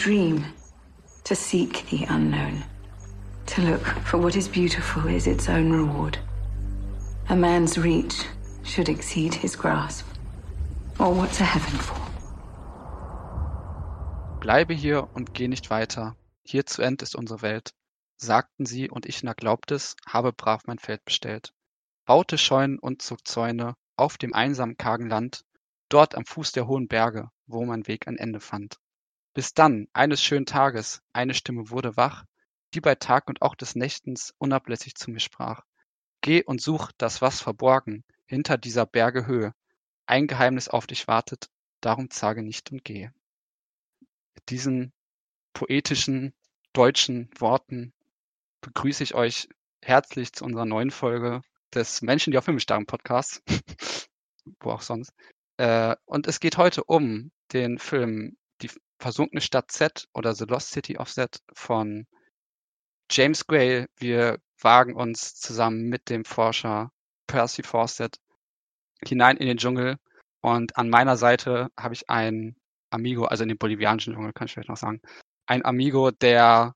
[0.00, 0.42] dream,
[1.24, 2.64] to seek the unknown,
[3.44, 6.18] to look for what is beautiful is its own reward.
[7.28, 8.24] A man's reach
[8.62, 10.06] should exceed his grasp.
[10.98, 12.00] Or what's a heaven for?
[14.40, 16.16] Bleibe hier und geh nicht weiter.
[16.44, 17.74] Hier zu End ist unsere Welt.
[18.16, 21.52] Sagten sie, und ich na glaubt es, habe brav mein Feld bestellt.
[22.06, 25.44] Baute Scheunen und zog Zäune auf dem einsamen kargen Land,
[25.90, 28.78] dort am Fuß der hohen Berge, wo mein Weg ein Ende fand.
[29.40, 32.26] Bis dann, eines schönen Tages, eine Stimme wurde wach,
[32.74, 35.64] die bei Tag und auch des Nächtens unablässig zu mir sprach.
[36.20, 39.54] Geh und such das, was verborgen hinter dieser Berge Höhe.
[40.04, 41.48] Ein Geheimnis auf dich wartet,
[41.80, 43.14] darum zage nicht und gehe.
[44.34, 44.92] Mit diesen
[45.54, 46.34] poetischen
[46.74, 47.94] deutschen Worten
[48.60, 49.48] begrüße ich euch
[49.80, 51.40] herzlich zu unserer neuen Folge
[51.72, 53.42] des Menschen, die auf Filme starren Podcasts.
[54.60, 55.14] Wo auch sonst.
[55.56, 58.36] Äh, und es geht heute um den Film
[59.00, 62.06] versunkene Stadt Z oder The Lost City of Z von
[63.10, 63.86] James Gray.
[63.96, 66.92] Wir wagen uns zusammen mit dem Forscher
[67.26, 68.18] Percy Fawcett
[69.04, 69.96] hinein in den Dschungel.
[70.42, 72.56] Und an meiner Seite habe ich einen
[72.90, 75.00] Amigo, also in den bolivianischen Dschungel, kann ich vielleicht noch sagen.
[75.46, 76.74] Ein Amigo, der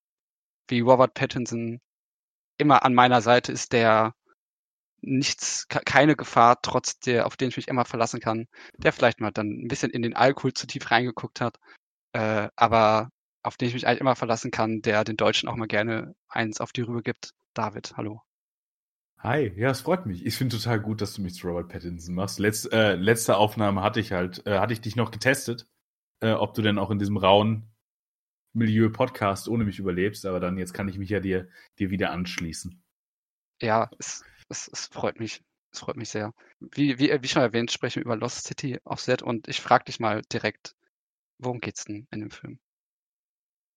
[0.69, 1.81] wie Robert Pattinson
[2.59, 4.15] immer an meiner Seite ist, der
[5.01, 8.47] nichts, keine Gefahr, trotz der, auf den ich mich immer verlassen kann,
[8.79, 11.59] der vielleicht mal dann ein bisschen in den Alkohol zu tief reingeguckt hat,
[12.15, 13.11] äh, aber
[13.43, 16.61] auf den ich mich eigentlich immer verlassen kann, der den Deutschen auch mal gerne eins
[16.61, 17.35] auf die Rübe gibt.
[17.53, 18.23] David, hallo.
[19.19, 20.25] Hi, ja, es freut mich.
[20.25, 22.39] Ich finde total gut, dass du mich zu Robert Pattinson machst.
[22.39, 25.67] Letz, äh, letzte Aufnahme hatte ich halt, äh, hatte ich dich noch getestet,
[26.21, 27.71] äh, ob du denn auch in diesem rauen
[28.53, 31.49] Milieu Podcast ohne mich überlebst, aber dann jetzt kann ich mich ja dir,
[31.79, 32.83] dir wieder anschließen.
[33.61, 35.43] Ja, es, es, es freut mich.
[35.73, 36.33] Es freut mich sehr.
[36.61, 39.85] Wie, wie, wie schon erwähnt, sprechen wir über Lost City auf Set und ich frage
[39.87, 40.77] dich mal direkt,
[41.45, 42.59] worum geht's denn in dem Film?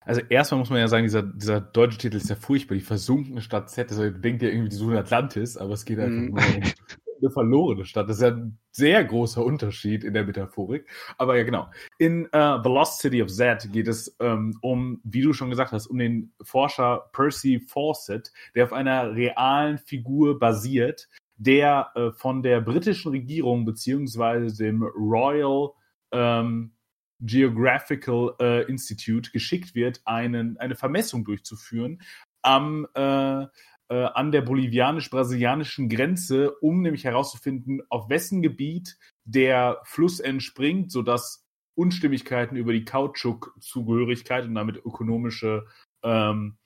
[0.01, 3.41] Also erstmal muss man ja sagen, dieser, dieser deutsche Titel ist ja furchtbar, die versunkene
[3.41, 3.91] Stadt Z.
[3.91, 6.29] Also denkt ja irgendwie die Suche Atlantis, aber es geht einfach mm.
[6.29, 6.63] nur um
[7.21, 8.07] eine verlorene Stadt.
[8.07, 10.87] Das ist ja ein sehr großer Unterschied in der Metaphorik.
[11.17, 11.69] Aber ja, genau.
[11.97, 15.73] In uh, The Lost City of Z geht es ähm, um, wie du schon gesagt
[15.73, 22.43] hast, um den Forscher Percy Fawcett, der auf einer realen Figur basiert, der äh, von
[22.43, 25.71] der britischen Regierung beziehungsweise dem Royal
[26.11, 26.71] ähm,
[27.19, 32.01] Geographical äh, Institute geschickt wird, einen, eine Vermessung durchzuführen
[32.41, 33.45] am äh,
[33.89, 41.45] äh, an der bolivianisch-brasilianischen Grenze, um nämlich herauszufinden, auf wessen Gebiet der Fluss entspringt, sodass
[41.75, 45.67] Unstimmigkeiten über die Kautschuk-Zugehörigkeit und damit ökonomische,
[46.03, 46.57] ähm,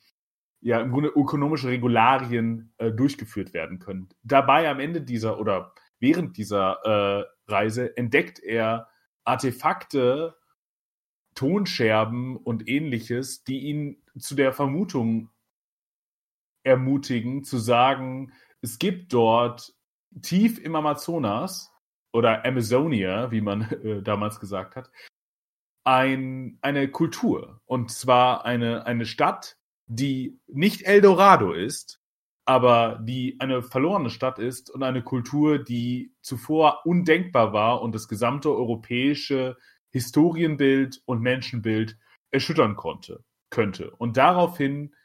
[0.62, 4.09] ja, im Grunde ökonomische Regularien äh, durchgeführt werden können.
[4.23, 8.88] Dabei am Ende dieser oder während dieser äh, Reise entdeckt er
[9.25, 10.35] Artefakte,
[11.36, 15.30] Tonscherben und ähnliches, die ihn zu der Vermutung
[16.64, 18.31] ermutigen, zu sagen,
[18.62, 19.74] es gibt dort
[20.22, 21.72] tief im Amazonas
[22.14, 24.92] oder Amazonia, wie man äh, damals gesagt hat,
[25.84, 27.62] ein, eine Kultur.
[27.66, 32.00] Und zwar eine, eine Stadt, die nicht Eldorado ist,
[32.46, 38.08] aber die eine verlorene Stadt ist und eine Kultur, die zuvor undenkbar war und das
[38.08, 39.58] gesamte europäische
[39.91, 41.97] Historienbild und Menschenbild
[42.31, 43.91] erschüttern konnte, könnte.
[43.91, 44.96] Und daraufhin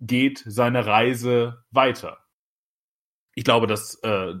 [0.00, 2.24] geht seine Reise weiter.
[3.34, 4.34] Ich glaube, das, äh,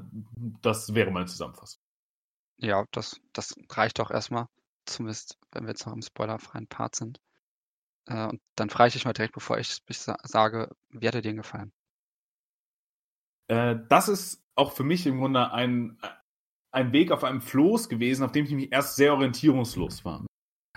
[0.62, 1.80] das wäre meine Zusammenfassung.
[2.58, 4.46] Ja, das, das reicht auch erstmal,
[4.86, 7.20] zumindest wenn wir jetzt noch im spoilerfreien Part sind.
[8.06, 11.22] Äh, und dann frage ich dich mal direkt, bevor ich, ich sage, wie hat er
[11.22, 11.72] dir gefallen?
[13.48, 15.98] Äh, das ist auch für mich im Grunde ein,
[16.74, 20.24] ein Weg auf einem Floß gewesen, auf dem ich mich erst sehr orientierungslos war.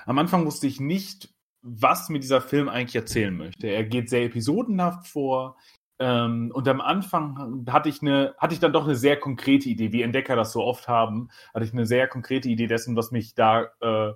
[0.06, 3.68] Am Anfang wusste ich nicht, was mir dieser Film eigentlich erzählen möchte.
[3.68, 5.57] Er geht sehr episodenhaft vor.
[6.00, 9.92] Ähm, und am Anfang hatte ich, eine, hatte ich dann doch eine sehr konkrete Idee,
[9.92, 13.33] wie Entdecker das so oft haben, hatte ich eine sehr konkrete Idee dessen, was mich
[13.33, 14.13] da äh,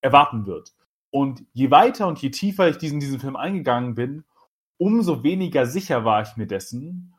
[0.00, 0.72] erwarten wird.
[1.10, 4.24] Und je weiter und je tiefer ich diesen, diesen Film eingegangen bin,
[4.78, 7.14] umso weniger sicher war ich mir dessen,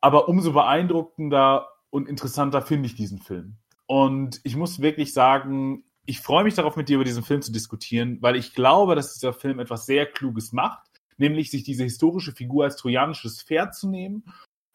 [0.00, 3.56] aber umso beeindruckender und interessanter finde ich diesen Film.
[3.86, 7.52] Und ich muss wirklich sagen, ich freue mich darauf, mit dir über diesen Film zu
[7.52, 12.32] diskutieren, weil ich glaube, dass dieser Film etwas sehr Kluges macht, nämlich sich diese historische
[12.32, 14.24] Figur als trojanisches Pferd zu nehmen,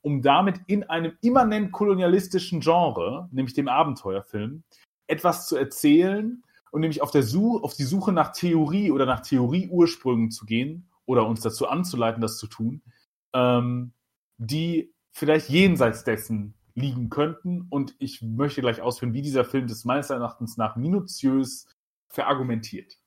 [0.01, 4.63] um damit in einem immanent kolonialistischen Genre, nämlich dem Abenteuerfilm,
[5.07, 9.21] etwas zu erzählen und nämlich auf, der Suche, auf die Suche nach Theorie oder nach
[9.21, 12.81] Theorieursprüngen zu gehen oder uns dazu anzuleiten, das zu tun,
[13.33, 13.93] ähm,
[14.37, 17.67] die vielleicht jenseits dessen liegen könnten.
[17.69, 21.67] Und ich möchte gleich ausführen, wie dieser Film das meines Erachtens nach minutiös
[22.09, 22.99] verargumentiert.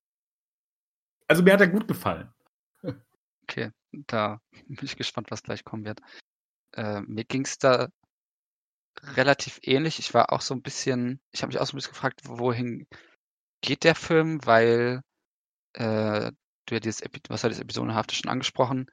[1.28, 2.32] also mir hat er gut gefallen.
[3.48, 6.00] Okay, da bin ich gespannt, was gleich kommen wird.
[6.72, 7.90] Äh, mir ging es da
[9.14, 10.00] relativ ähnlich.
[10.00, 12.88] Ich war auch so ein bisschen, ich habe mich auch so ein bisschen gefragt, wohin
[13.60, 15.00] geht der Film, weil
[15.74, 16.32] äh,
[16.66, 18.90] du ja dieses, was war das Episodenhafte schon angesprochen,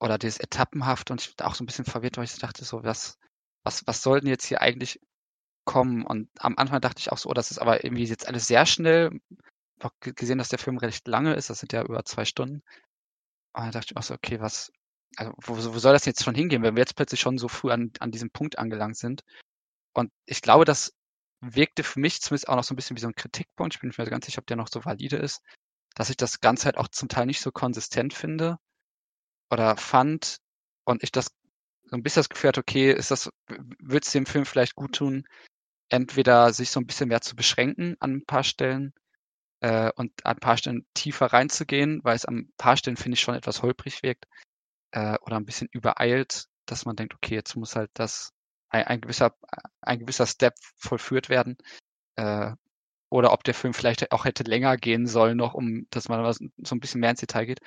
[0.00, 2.82] oder dieses Etappenhaft und ich war auch so ein bisschen verwirrt, weil ich dachte so,
[2.84, 3.18] was,
[3.68, 4.98] was, was soll denn jetzt hier eigentlich
[5.66, 6.04] kommen?
[6.04, 8.64] Und am Anfang dachte ich auch so, oh, das ist aber irgendwie jetzt alles sehr
[8.64, 9.20] schnell.
[9.78, 12.62] Ich habe gesehen, dass der Film recht lange ist, das sind ja über zwei Stunden.
[13.52, 14.72] Und dann dachte ich auch so, okay, was,
[15.16, 17.70] also wo, wo soll das jetzt schon hingehen, wenn wir jetzt plötzlich schon so früh
[17.70, 19.22] an, an diesem Punkt angelangt sind?
[19.94, 20.94] Und ich glaube, das
[21.40, 23.74] wirkte für mich zumindest auch noch so ein bisschen wie so ein Kritikpunkt.
[23.74, 25.42] Ich bin nicht mehr ganz sicher, ob der noch so valide ist,
[25.94, 28.58] dass ich das Ganze halt auch zum Teil nicht so konsistent finde
[29.50, 30.38] oder fand
[30.84, 31.28] und ich das
[31.90, 33.30] so ein bisschen das Gefühl hatte, okay, ist das,
[33.80, 35.24] wird es dem Film vielleicht gut tun,
[35.88, 38.92] entweder sich so ein bisschen mehr zu beschränken an ein paar Stellen
[39.60, 43.14] äh, und an ein paar Stellen tiefer reinzugehen, weil es an ein paar Stellen, finde
[43.14, 44.26] ich, schon etwas holprig wirkt
[44.92, 48.32] äh, oder ein bisschen übereilt, dass man denkt, okay, jetzt muss halt das
[48.70, 49.34] ein, ein gewisser
[49.80, 51.56] ein gewisser Step vollführt werden.
[52.16, 52.52] Äh,
[53.10, 56.74] oder ob der Film vielleicht auch hätte länger gehen sollen noch, um dass man so
[56.74, 57.60] ein bisschen mehr ins Detail geht.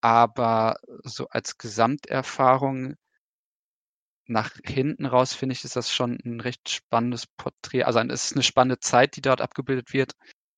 [0.00, 2.96] Aber so als Gesamterfahrung
[4.26, 7.84] nach hinten raus finde ich, ist das schon ein recht spannendes Porträt.
[7.84, 10.14] Also es ist eine spannende Zeit, die dort abgebildet wird,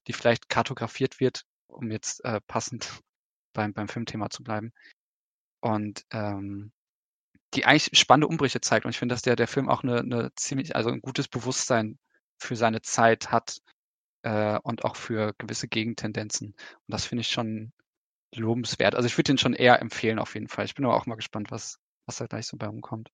[0.06, 3.00] die vielleicht kartografiert wird, um jetzt äh, passend
[3.52, 4.72] beim, beim Filmthema zu bleiben.
[5.60, 6.72] Und ähm,
[7.54, 8.84] die eigentlich spannende Umbrüche zeigt.
[8.84, 11.98] Und ich finde, dass der, der Film auch eine, eine ziemlich, also ein gutes Bewusstsein
[12.38, 13.58] für seine Zeit hat
[14.22, 16.48] äh, und auch für gewisse Gegentendenzen.
[16.48, 17.72] Und das finde ich schon
[18.34, 18.94] lobenswert.
[18.94, 20.66] Also ich würde den schon eher empfehlen auf jeden Fall.
[20.66, 23.10] Ich bin aber auch mal gespannt, was, was da gleich so bei rumkommt.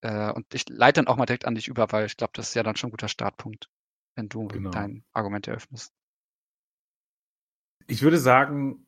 [0.00, 2.48] Äh, und ich leite dann auch mal direkt an dich über, weil ich glaube, das
[2.48, 3.68] ist ja dann schon ein guter Startpunkt,
[4.14, 4.70] wenn du genau.
[4.70, 5.92] dein Argument eröffnest.
[7.86, 8.86] Ich würde sagen,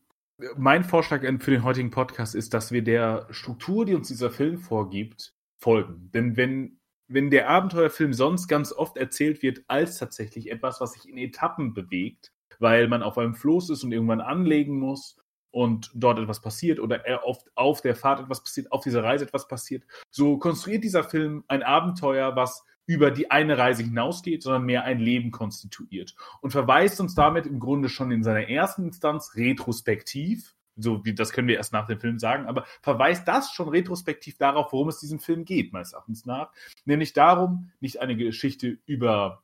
[0.56, 4.58] mein Vorschlag für den heutigen Podcast ist, dass wir der Struktur, die uns dieser Film
[4.58, 6.10] vorgibt, folgen.
[6.12, 11.08] Denn wenn, wenn der Abenteuerfilm sonst ganz oft erzählt wird als tatsächlich etwas, was sich
[11.08, 15.19] in Etappen bewegt, weil man auf einem Floß ist und irgendwann anlegen muss
[15.50, 19.48] und dort etwas passiert oder oft auf der Fahrt etwas passiert, auf dieser Reise etwas
[19.48, 24.84] passiert, so konstruiert dieser Film ein Abenteuer, was über die eine Reise hinausgeht, sondern mehr
[24.84, 30.54] ein Leben konstituiert und verweist uns damit im Grunde schon in seiner ersten Instanz retrospektiv,
[30.76, 34.38] so wie das können wir erst nach dem Film sagen, aber verweist das schon retrospektiv
[34.38, 36.52] darauf, worum es diesem Film geht, meines Erachtens nach,
[36.84, 39.42] nämlich darum, nicht eine Geschichte über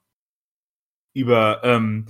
[1.16, 2.06] über ähm,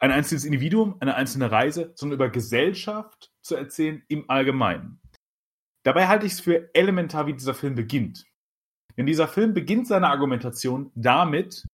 [0.00, 5.00] ein einzelnes Individuum, eine einzelne Reise, sondern über Gesellschaft zu erzählen im Allgemeinen.
[5.84, 8.26] Dabei halte ich es für elementar, wie dieser Film beginnt.
[8.96, 11.64] Denn dieser Film beginnt seine Argumentation damit,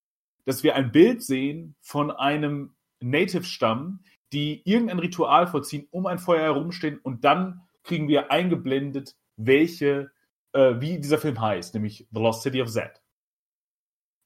[0.45, 6.43] dass wir ein Bild sehen von einem Native-Stamm, die irgendein Ritual vollziehen, um ein Feuer
[6.43, 10.11] herumstehen und dann kriegen wir eingeblendet, welche,
[10.53, 13.01] äh, wie dieser Film heißt, nämlich The Lost City of Z.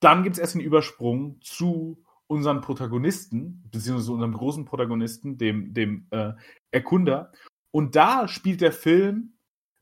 [0.01, 6.07] Dann gibt es erst den Übersprung zu unseren Protagonisten, beziehungsweise unserem großen Protagonisten, dem, dem
[6.11, 6.33] äh,
[6.71, 7.33] Erkunder.
[7.71, 9.35] Und da spielt der Film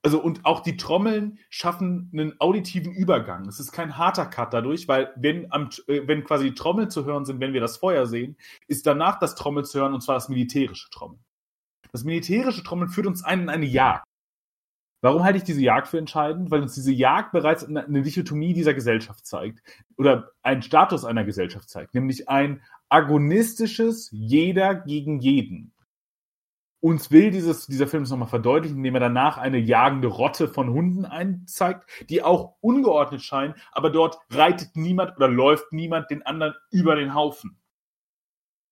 [0.07, 3.49] also und auch die Trommeln schaffen einen auditiven Übergang.
[3.49, 7.25] Es ist kein harter Cut dadurch, weil wenn, am, äh, wenn quasi Trommeln zu hören
[7.25, 8.37] sind, wenn wir das Feuer sehen,
[8.69, 11.25] ist danach das Trommeln zu hören und zwar das militärische Trommeln.
[11.91, 14.06] Das militärische Trommeln führt uns ein in eine Jagd.
[15.03, 16.51] Warum halte ich diese Jagd für entscheidend?
[16.51, 19.63] Weil uns diese Jagd bereits eine Dichotomie dieser Gesellschaft zeigt
[19.97, 25.73] oder einen Status einer Gesellschaft zeigt, nämlich ein agonistisches Jeder gegen jeden
[26.87, 30.71] uns will dieses, dieser Film es nochmal verdeutlichen, indem er danach eine jagende Rotte von
[30.71, 36.55] Hunden einzeigt, die auch ungeordnet scheinen, aber dort reitet niemand oder läuft niemand den anderen
[36.71, 37.59] über den Haufen.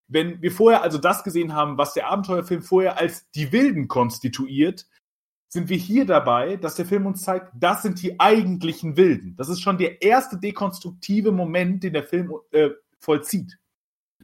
[0.07, 4.87] Wenn wir vorher also das gesehen haben, was der Abenteuerfilm vorher als die Wilden konstituiert,
[5.55, 9.37] sind wir hier dabei, dass der Film uns zeigt, das sind die eigentlichen Wilden.
[9.37, 13.57] Das ist schon der erste dekonstruktive Moment, den der Film äh, vollzieht.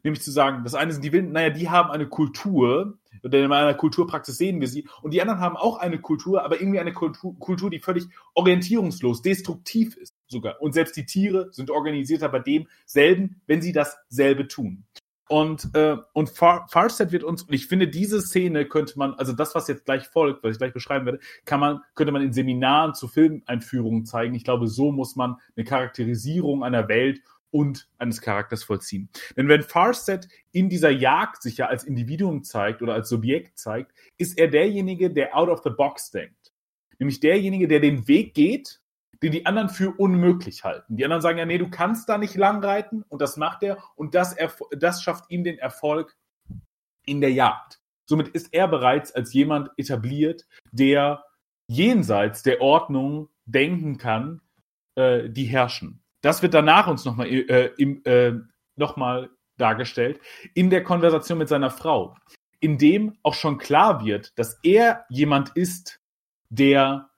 [0.02, 3.52] Nämlich zu sagen, das eine sind die Wilden, naja, die haben eine Kultur, denn in
[3.52, 4.88] einer Kulturpraxis sehen wir sie.
[5.02, 9.22] Und die anderen haben auch eine Kultur, aber irgendwie eine Kultur, Kultur, die völlig orientierungslos,
[9.22, 10.60] destruktiv ist sogar.
[10.60, 14.84] Und selbst die Tiere sind organisierter bei demselben, wenn sie dasselbe tun.
[15.30, 19.32] Und, äh, und Far Farset wird uns, und ich finde, diese Szene könnte man, also
[19.32, 22.32] das, was jetzt gleich folgt, was ich gleich beschreiben werde, kann man, könnte man in
[22.32, 24.34] Seminaren zu Filmeinführungen zeigen.
[24.34, 27.20] Ich glaube, so muss man eine Charakterisierung einer Welt
[27.52, 29.08] und eines Charakters vollziehen.
[29.36, 33.92] Denn wenn Farset in dieser Jagd sich ja als Individuum zeigt oder als Subjekt zeigt,
[34.18, 36.52] ist er derjenige, der out of the box denkt.
[36.98, 38.79] Nämlich derjenige, der den Weg geht,
[39.22, 40.96] den die anderen für unmöglich halten.
[40.96, 43.78] Die anderen sagen ja, nee, du kannst da nicht lang reiten und das macht er
[43.96, 44.36] und das,
[44.78, 46.16] das schafft ihm den Erfolg
[47.04, 47.80] in der Jagd.
[48.06, 51.24] Somit ist er bereits als jemand etabliert, der
[51.68, 54.40] jenseits der Ordnung denken kann,
[54.96, 56.02] äh, die herrschen.
[56.22, 58.40] Das wird danach uns nochmal äh, äh,
[58.76, 58.96] noch
[59.56, 60.20] dargestellt
[60.54, 62.16] in der Konversation mit seiner Frau,
[62.58, 66.00] in dem auch schon klar wird, dass er jemand ist,
[66.48, 67.09] der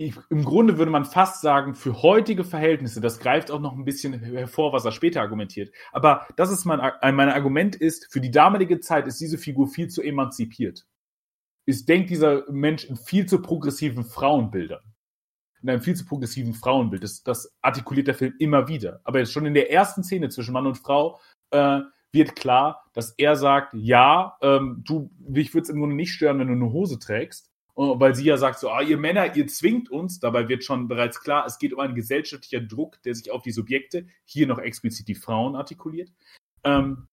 [0.00, 4.18] im Grunde würde man fast sagen, für heutige Verhältnisse, das greift auch noch ein bisschen
[4.18, 5.74] hervor, was er später argumentiert.
[5.92, 9.88] Aber das ist mein, mein Argument ist, für die damalige Zeit ist diese Figur viel
[9.88, 10.86] zu emanzipiert.
[11.66, 14.80] Es denkt dieser Mensch in viel zu progressiven Frauenbildern.
[15.62, 17.04] In einem viel zu progressiven Frauenbild.
[17.04, 19.02] Das, das artikuliert der Film immer wieder.
[19.04, 21.80] Aber jetzt schon in der ersten Szene zwischen Mann und Frau äh,
[22.10, 26.38] wird klar, dass er sagt, ja, ähm, du, mich würde es im Grunde nicht stören,
[26.38, 27.49] wenn du eine Hose trägst
[27.80, 31.20] weil sie ja sagt so, ah, ihr Männer, ihr zwingt uns, dabei wird schon bereits
[31.20, 35.08] klar, es geht um einen gesellschaftlichen Druck, der sich auf die Subjekte, hier noch explizit
[35.08, 36.12] die Frauen artikuliert,
[36.64, 37.08] ähm,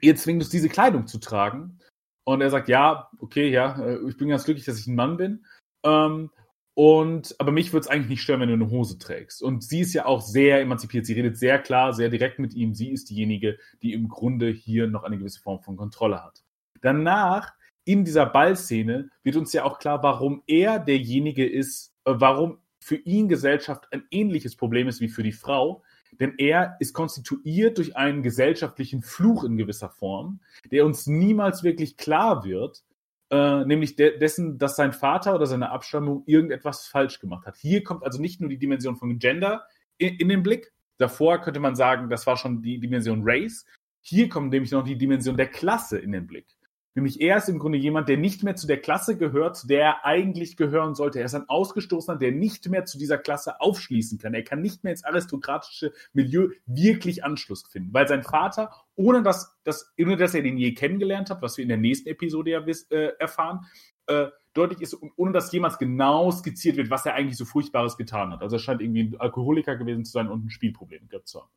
[0.00, 1.78] ihr zwingt uns, diese Kleidung zu tragen.
[2.24, 5.16] Und er sagt, ja, okay, ja, äh, ich bin ganz glücklich, dass ich ein Mann
[5.16, 5.44] bin.
[5.84, 6.30] Ähm,
[6.74, 9.42] und, aber mich würde es eigentlich nicht stören, wenn du eine Hose trägst.
[9.42, 11.06] Und sie ist ja auch sehr emanzipiert.
[11.06, 12.74] Sie redet sehr klar, sehr direkt mit ihm.
[12.74, 16.42] Sie ist diejenige, die im Grunde hier noch eine gewisse Form von Kontrolle hat.
[16.82, 17.54] Danach
[17.86, 22.96] in dieser Ballszene wird uns ja auch klar, warum er derjenige ist, äh, warum für
[22.96, 25.82] ihn Gesellschaft ein ähnliches Problem ist wie für die Frau.
[26.20, 30.40] Denn er ist konstituiert durch einen gesellschaftlichen Fluch in gewisser Form,
[30.70, 32.84] der uns niemals wirklich klar wird,
[33.30, 37.56] äh, nämlich de dessen, dass sein Vater oder seine Abstammung irgendetwas falsch gemacht hat.
[37.56, 39.64] Hier kommt also nicht nur die Dimension von Gender
[39.98, 40.72] in, in den Blick.
[40.98, 43.64] Davor könnte man sagen, das war schon die Dimension Race.
[44.00, 46.55] Hier kommt nämlich noch die Dimension der Klasse in den Blick.
[46.96, 49.82] Nämlich er ist im Grunde jemand, der nicht mehr zu der Klasse gehört, zu der
[49.82, 51.18] er eigentlich gehören sollte.
[51.18, 54.32] Er ist ein Ausgestoßener, der nicht mehr zu dieser Klasse aufschließen kann.
[54.32, 59.54] Er kann nicht mehr ins aristokratische Milieu wirklich Anschluss finden, weil sein Vater, ohne dass,
[59.62, 62.60] dass, ohne dass er den je kennengelernt hat, was wir in der nächsten Episode ja
[62.60, 63.66] äh, erfahren,
[64.06, 68.32] äh, deutlich ist, ohne dass jemals genau skizziert wird, was er eigentlich so Furchtbares getan
[68.32, 68.40] hat.
[68.40, 71.50] Also er scheint irgendwie ein Alkoholiker gewesen zu sein und ein Spielproblem gehabt zu haben.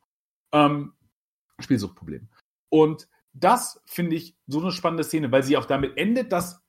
[0.52, 0.92] Ähm,
[1.60, 2.28] Spielsuchtproblem.
[2.68, 6.62] Und das finde ich so eine spannende Szene, weil sie auch damit endet, dass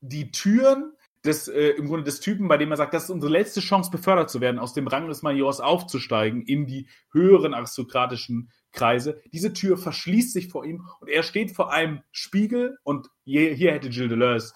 [0.00, 0.92] die Türen
[1.24, 3.90] des, äh, im Grunde des Typen, bei dem er sagt, das ist unsere letzte Chance,
[3.90, 9.20] befördert zu werden, aus dem Rang des Majors aufzusteigen in die höheren aristokratischen Kreise.
[9.32, 13.72] Diese Tür verschließt sich vor ihm und er steht vor einem Spiegel und hier, hier
[13.72, 14.54] hätte Gilles Deleuze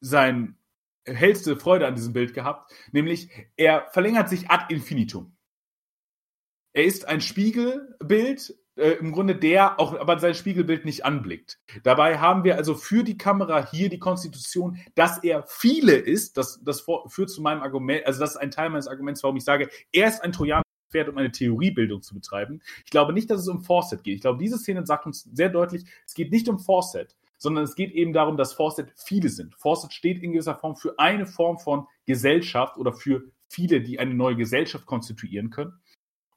[0.00, 0.58] sein
[1.04, 5.36] hellste Freude an diesem Bild gehabt, nämlich er verlängert sich ad infinitum.
[6.74, 11.60] Er ist ein Spiegelbild äh, im Grunde der auch aber sein Spiegelbild nicht anblickt.
[11.84, 16.36] Dabei haben wir also für die Kamera hier die Konstitution, dass er viele ist.
[16.36, 19.44] Das, das führt zu meinem Argument, also das ist ein Teil meines Arguments, warum ich
[19.44, 20.62] sage, er ist ein Trojaner.
[20.90, 22.60] Pferd, um eine Theoriebildung zu betreiben.
[22.84, 24.16] Ich glaube nicht, dass es um Fawcett geht.
[24.16, 27.74] Ich glaube, diese Szene sagt uns sehr deutlich, es geht nicht um Fawcett, sondern es
[27.74, 29.54] geht eben darum, dass Fawcett viele sind.
[29.56, 34.14] Fawcett steht in gewisser Form für eine Form von Gesellschaft oder für viele, die eine
[34.14, 35.72] neue Gesellschaft konstituieren können.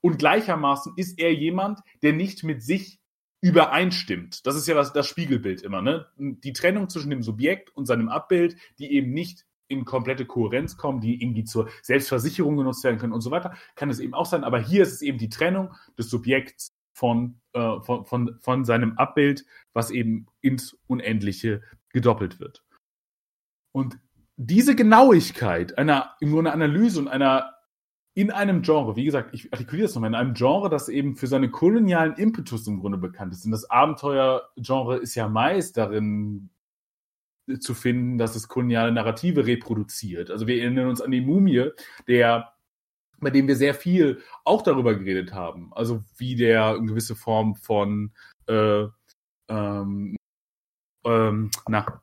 [0.06, 3.00] Und gleichermaßen ist er jemand, der nicht mit sich
[3.42, 4.46] übereinstimmt.
[4.46, 6.06] Das ist ja das, das Spiegelbild immer, ne?
[6.20, 11.02] Die Trennung zwischen dem Subjekt und seinem Abbild, die eben nicht in komplette Kohärenz kommen,
[11.02, 14.44] die irgendwie zur Selbstversicherung genutzt werden können und so weiter, kann es eben auch sein.
[14.44, 19.00] Aber hier ist es eben die Trennung des Subjekts von, äh, von, von, von seinem
[19.00, 19.44] Abbild,
[19.74, 22.64] was eben ins Unendliche gedoppelt wird.
[23.72, 23.98] Und
[24.36, 27.55] diese Genauigkeit einer, im Grunde Analyse und einer
[28.16, 31.28] in einem Genre, wie gesagt, ich artikuliere das nochmal, in einem Genre, das eben für
[31.28, 33.44] seine kolonialen Impetus im Grunde bekannt ist.
[33.44, 36.50] Denn das Abenteuergenre ist ja meist darin
[37.60, 40.32] zu finden, dass es koloniale Narrative reproduziert.
[40.32, 41.70] Also wir erinnern uns an die Mumie,
[42.08, 42.54] der
[43.20, 45.72] bei dem wir sehr viel auch darüber geredet haben.
[45.74, 48.12] Also wie der eine gewisse Form von
[48.48, 48.86] äh,
[49.50, 50.16] ähm,
[51.06, 52.02] ähm, na,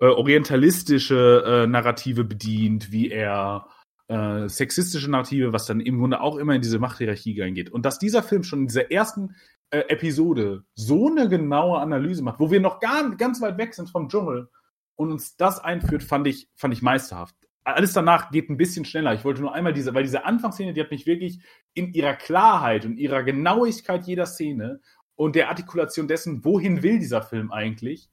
[0.00, 3.68] äh, orientalistische äh, Narrative bedient, wie er
[4.08, 7.70] äh, sexistische Narrative, was dann im Grunde auch immer in diese Machthierarchie reingeht.
[7.70, 9.36] Und dass dieser Film schon in dieser ersten
[9.70, 13.90] äh, Episode so eine genaue Analyse macht, wo wir noch gar, ganz weit weg sind
[13.90, 14.48] vom Dschungel
[14.96, 17.36] und uns das einführt, fand ich, fand ich meisterhaft.
[17.64, 19.12] Alles danach geht ein bisschen schneller.
[19.12, 21.40] Ich wollte nur einmal diese, weil diese Anfangsszene, die hat mich wirklich
[21.74, 24.80] in ihrer Klarheit und ihrer Genauigkeit jeder Szene
[25.16, 28.08] und der Artikulation dessen, wohin will dieser Film eigentlich,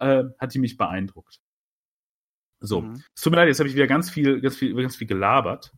[0.00, 1.40] äh, hat die mich beeindruckt.
[2.60, 3.02] So, mhm.
[3.14, 5.72] es tut mir leid, jetzt habe ich wieder ganz viel, ganz viel, ganz viel gelabert.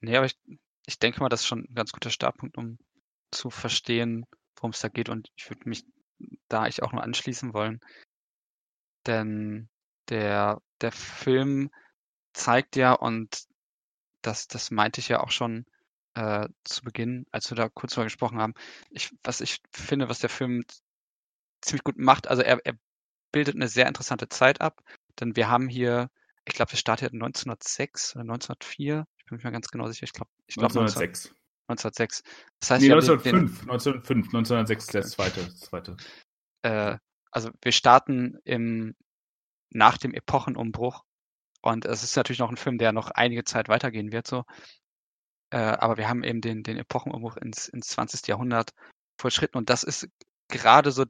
[0.00, 0.36] Nee, aber ich,
[0.86, 2.78] ich denke mal, das ist schon ein ganz guter Startpunkt, um
[3.32, 4.24] zu verstehen,
[4.56, 5.08] worum es da geht.
[5.08, 5.84] Und ich würde mich
[6.48, 7.80] da ich auch nur anschließen wollen.
[9.06, 9.68] Denn
[10.08, 11.70] der, der Film
[12.32, 13.44] zeigt ja, und
[14.22, 15.64] das, das meinte ich ja auch schon
[16.14, 18.54] äh, zu Beginn, als wir da kurz drüber gesprochen haben,
[18.90, 20.64] ich, was ich finde, was der Film
[21.62, 22.28] ziemlich gut macht.
[22.28, 22.74] Also er, er
[23.32, 24.82] bildet eine sehr interessante Zeit ab,
[25.20, 26.10] denn wir haben hier,
[26.44, 30.04] ich glaube, wir startet 1906 oder 1904, ich bin mir nicht mehr ganz genau sicher,
[30.04, 31.34] ich glaube, ich glaube 1906.
[31.68, 32.22] 1906.
[32.58, 33.60] Das heißt, Nee, wir haben 1905.
[33.60, 34.26] den, 1905.
[34.26, 35.44] 1906 ist der zweite.
[35.44, 35.96] das zweite.
[36.62, 36.98] äh,
[37.30, 38.96] also wir starten im,
[39.70, 41.04] nach dem Epochenumbruch
[41.62, 44.44] und es ist natürlich noch ein Film, der noch einige Zeit weitergehen wird, so.
[45.50, 48.26] Äh, aber wir haben eben den, den Epochenumbruch ins, ins 20.
[48.26, 48.72] Jahrhundert
[49.18, 50.08] vollschritten und das ist
[50.48, 51.04] gerade so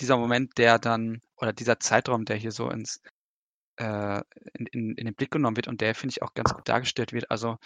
[0.00, 3.00] dieser Moment, der dann, oder dieser Zeitraum, der hier so ins,
[3.80, 4.22] äh,
[4.54, 7.12] in, in, in den Blick genommen wird und der, finde ich, auch ganz gut dargestellt
[7.12, 7.30] wird.
[7.30, 7.56] Also,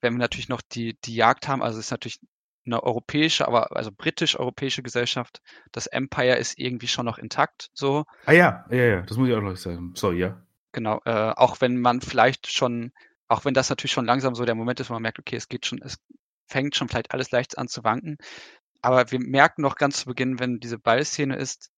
[0.00, 2.20] wenn wir natürlich noch die, die Jagd haben, also es ist natürlich
[2.64, 5.40] eine europäische, aber also britisch-europäische Gesellschaft.
[5.72, 8.04] Das Empire ist irgendwie schon noch intakt, so.
[8.26, 9.92] Ah ja, ja, ja, das muss ich auch noch sagen.
[9.94, 10.42] Sorry, ja.
[10.72, 12.92] Genau, äh, auch wenn man vielleicht schon,
[13.26, 15.48] auch wenn das natürlich schon langsam so der Moment ist, wo man merkt, okay, es
[15.48, 15.98] geht schon, es
[16.46, 18.18] fängt schon vielleicht alles leicht an zu wanken.
[18.82, 21.70] Aber wir merken noch ganz zu Beginn, wenn diese Ballszene ist,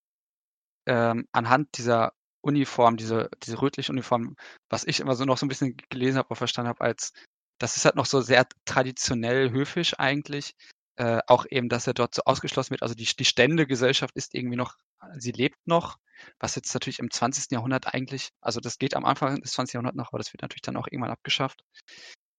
[0.87, 4.37] ähm, anhand dieser Uniform, diese, diese rötliche Uniform,
[4.69, 7.13] was ich immer so noch so ein bisschen gelesen habe oder verstanden habe, als
[7.59, 10.55] das ist halt noch so sehr traditionell höfisch eigentlich.
[10.97, 12.83] Äh, auch eben, dass er dort so ausgeschlossen wird.
[12.83, 14.77] Also die, die Ständegesellschaft ist irgendwie noch,
[15.17, 15.99] sie lebt noch,
[16.39, 17.51] was jetzt natürlich im 20.
[17.53, 19.75] Jahrhundert eigentlich, also das geht am Anfang des 20.
[19.75, 21.65] Jahrhunderts noch, aber das wird natürlich dann auch irgendwann abgeschafft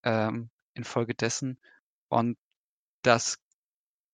[0.03, 1.59] ähm, infolgedessen.
[2.09, 2.37] Und
[3.03, 3.37] dass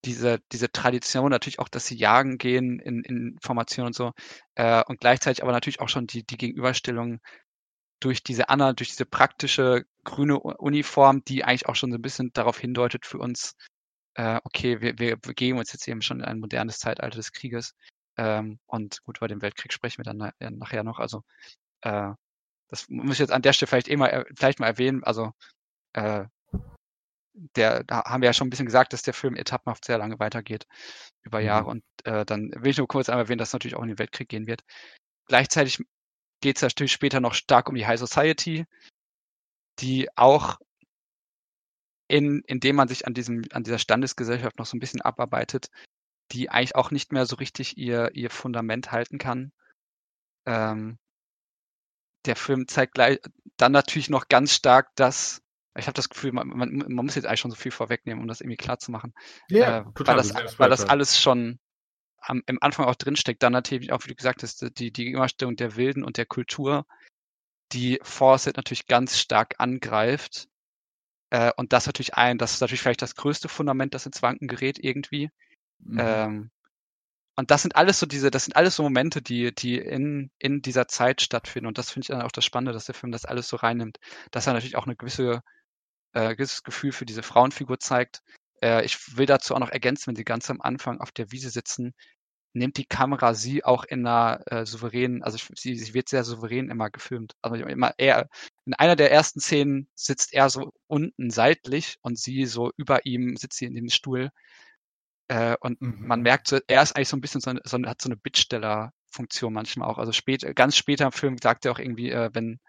[0.06, 4.12] diese, diese Tradition natürlich auch, dass sie jagen gehen in, in Formationen und so,
[4.56, 7.20] äh, und gleichzeitig aber natürlich auch schon die, die Gegenüberstellung
[8.00, 12.32] durch diese Anna, durch diese praktische grüne Uniform, die eigentlich auch schon so ein bisschen
[12.34, 13.56] darauf hindeutet für uns,
[14.16, 17.74] äh, okay, wir, wir begeben uns jetzt eben schon in ein modernes Zeitalter des Krieges.
[18.18, 21.00] Ähm, und gut, über den Weltkrieg sprechen wir dann na- nachher noch.
[21.00, 21.24] Also
[21.82, 22.12] äh,
[22.70, 25.04] das muss ich jetzt an der Stelle vielleicht eh mal, vielleicht mal erwähnen.
[25.04, 25.32] Also
[25.94, 26.26] äh,
[27.56, 30.20] der, da haben wir ja schon ein bisschen gesagt, dass der Film etappenhaft sehr lange
[30.20, 30.66] weitergeht
[31.24, 31.64] über Jahre.
[31.64, 31.70] Mhm.
[31.70, 34.00] Und äh, dann will ich nur kurz einmal erwähnen, dass es natürlich auch in den
[34.00, 34.64] Weltkrieg gehen wird.
[35.28, 35.80] Gleichzeitig
[36.42, 38.66] geht es natürlich später noch stark um die High Society,
[39.80, 40.58] die auch
[42.08, 45.70] in, indem man sich an diesem, an dieser Standesgesellschaft noch so ein bisschen abarbeitet,
[46.32, 49.52] die eigentlich auch nicht mehr so richtig ihr, ihr Fundament halten kann.
[50.46, 50.98] Ähm,
[52.26, 53.20] der Film zeigt gleich
[53.58, 55.42] dann natürlich noch ganz stark, dass
[55.78, 58.28] ich habe das Gefühl, man, man, man muss jetzt eigentlich schon so viel vorwegnehmen, um
[58.28, 59.14] das irgendwie klar zu machen.
[59.50, 60.18] Ja, äh, total.
[60.18, 61.60] weil, das, weil das alles schon
[62.20, 63.44] am, im Anfang auch drinsteckt.
[63.44, 66.86] Dann natürlich auch, wie du gesagt hast, die, die Gegenüberstellung der Wilden und der Kultur,
[67.72, 70.48] die Fawcett natürlich ganz stark angreift.
[71.30, 74.48] Äh, und das natürlich ein, das ist natürlich vielleicht das größte Fundament, das ins Wanken
[74.48, 75.30] gerät irgendwie.
[75.80, 76.00] Mhm.
[76.00, 76.52] Ähm,
[77.36, 80.64] und das sind alles so diese, das sind alles so Momente, die, die in, in
[80.64, 81.68] dieser Zeit stattfinden.
[81.68, 84.00] Und das finde ich dann auch das Spannende, dass der Film das alles so reinnimmt.
[84.32, 85.44] Dass er natürlich auch eine gewisse,
[86.14, 88.22] äh, gewisses Gefühl für diese Frauenfigur zeigt.
[88.62, 91.50] Äh, ich will dazu auch noch ergänzen, wenn sie ganz am Anfang auf der Wiese
[91.50, 91.94] sitzen,
[92.54, 96.70] nimmt die Kamera sie auch in einer äh, souveränen, also sie, sie wird sehr souverän
[96.70, 97.34] immer gefilmt.
[97.42, 98.28] Also immer eher,
[98.66, 103.38] in einer der ersten Szenen sitzt er so unten seitlich und sie so über ihm
[103.38, 104.32] sitzt sie in dem Stuhl.
[105.30, 106.08] Äh, und Mhm.
[106.08, 108.18] man merkt, so, er ist eigentlich so ein bisschen so, eine- so hat so eine
[108.18, 109.98] Bittsteller-Funktion manchmal auch.
[109.98, 112.60] Also spät, ganz später im Film sagt er auch irgendwie, äh, wenn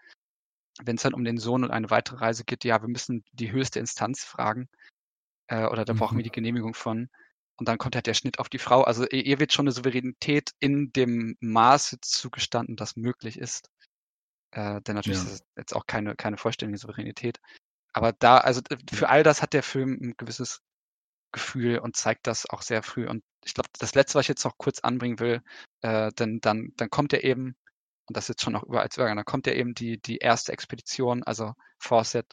[0.83, 3.51] wenn es dann um den Sohn und eine weitere Reise geht, ja, wir müssen die
[3.51, 4.69] höchste Instanz fragen
[5.47, 6.25] äh, oder da brauchen wir Mhm.
[6.25, 7.09] die Genehmigung von.
[7.57, 8.83] Und dann kommt halt der Schnitt auf die Frau.
[8.83, 13.69] Also ihr wird schon eine Souveränität in dem Maße zugestanden, das möglich ist.
[14.51, 15.25] Äh, denn natürlich Ja.
[15.25, 17.39] ist es jetzt auch keine, keine vollständige Souveränität.
[17.93, 20.61] Aber da, also für all das hat der Film ein gewisses
[21.31, 23.07] Gefühl und zeigt das auch sehr früh.
[23.07, 25.41] Und ich glaube, das Letzte, was ich jetzt noch kurz anbringen will,
[25.81, 27.55] äh, denn dann, dann kommt er eben,
[28.09, 30.17] und das ist jetzt schon noch überall zu sagen, dann kommt ja eben die, die
[30.17, 32.25] erste Expedition, also Fawcett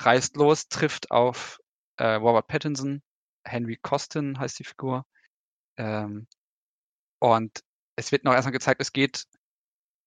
[0.00, 1.58] reist los, trifft auf
[1.96, 3.02] äh, Robert Pattinson,
[3.44, 5.06] Henry Costin heißt die Figur.
[5.78, 6.28] Ähm,
[7.18, 7.60] und
[7.96, 9.24] es wird noch erstmal gezeigt, es geht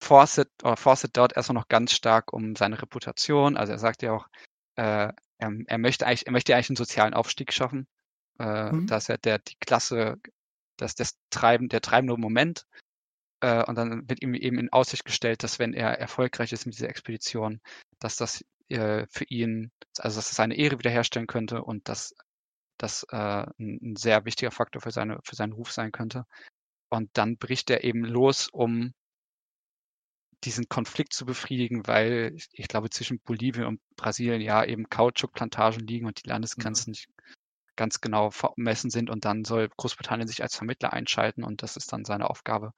[0.01, 3.57] Fawcett, oder Fawcett dort erstmal noch ganz stark um seine Reputation.
[3.57, 4.27] Also er sagt ja auch,
[4.75, 7.87] äh, er, er möchte eigentlich, er möchte eigentlich einen sozialen Aufstieg schaffen.
[8.39, 8.87] Äh, Mhm.
[8.87, 10.17] dass er der, die Klasse,
[10.77, 12.65] das, das Treiben, der treibende Moment.
[13.41, 16.75] Äh, und dann wird ihm eben in Aussicht gestellt, dass wenn er erfolgreich ist mit
[16.75, 17.61] dieser Expedition,
[17.99, 22.13] dass das äh, für ihn, also dass es seine Ehre wiederherstellen könnte und dass
[22.77, 26.25] das äh, ein, sehr wichtiger Faktor für seine, für seinen Ruf sein könnte.
[26.89, 28.93] Und dann bricht er eben los, um
[30.43, 35.85] diesen Konflikt zu befriedigen, weil ich, ich glaube zwischen Bolivien und Brasilien ja eben Kautschukplantagen
[35.85, 37.09] liegen und die Landesgrenzen nicht
[37.75, 39.09] ganz genau vermessen sind.
[39.09, 42.73] Und dann soll Großbritannien sich als Vermittler einschalten und das ist dann seine Aufgabe,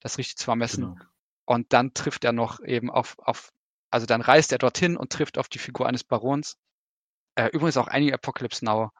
[0.00, 0.84] das richtig zu vermessen.
[0.84, 1.06] Genau.
[1.44, 3.52] Und dann trifft er noch eben auf, auf,
[3.90, 6.56] also dann reist er dorthin und trifft auf die Figur eines Barons.
[7.36, 8.90] Äh, übrigens auch einige Apocalypse Now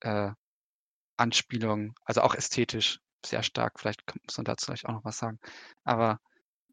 [0.00, 0.30] äh,
[1.16, 3.78] Anspielungen, also auch ästhetisch sehr stark.
[3.78, 5.38] Vielleicht muss man dazu vielleicht auch noch was sagen.
[5.84, 6.20] Aber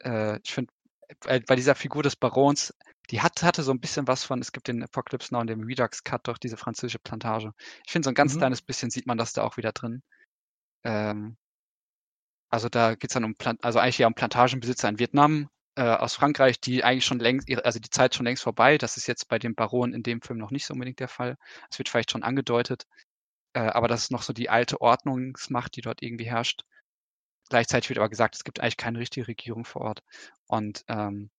[0.02, 0.74] äh, ich finde,
[1.22, 2.74] bei, bei dieser Figur des Barons,
[3.10, 5.64] die hat, hatte so ein bisschen was von, es gibt den Apocalypse Now und dem
[5.64, 7.54] Redux Cut doch diese französische Plantage.
[7.86, 8.40] Ich finde, so ein ganz Mhm.
[8.40, 10.02] kleines bisschen sieht man das da auch wieder drin.
[10.84, 11.38] Ähm,
[12.50, 15.84] also da geht es dann um, Plant also eigentlich ja um Plantagenbesitzer in Vietnam äh,
[15.84, 18.78] aus Frankreich, die eigentlich schon längst, also die Zeit schon längst vorbei.
[18.78, 21.38] Das ist jetzt bei dem Baron in dem Film noch nicht so unbedingt der Fall.
[21.70, 22.88] Es wird vielleicht schon angedeutet,
[23.54, 26.64] äh, aber das ist noch so die alte Ordnungsmacht, die dort irgendwie herrscht.
[27.50, 30.04] Gleichzeitig wird aber gesagt, es gibt eigentlich keine richtige Regierung vor Ort.
[30.48, 31.30] Und ähm,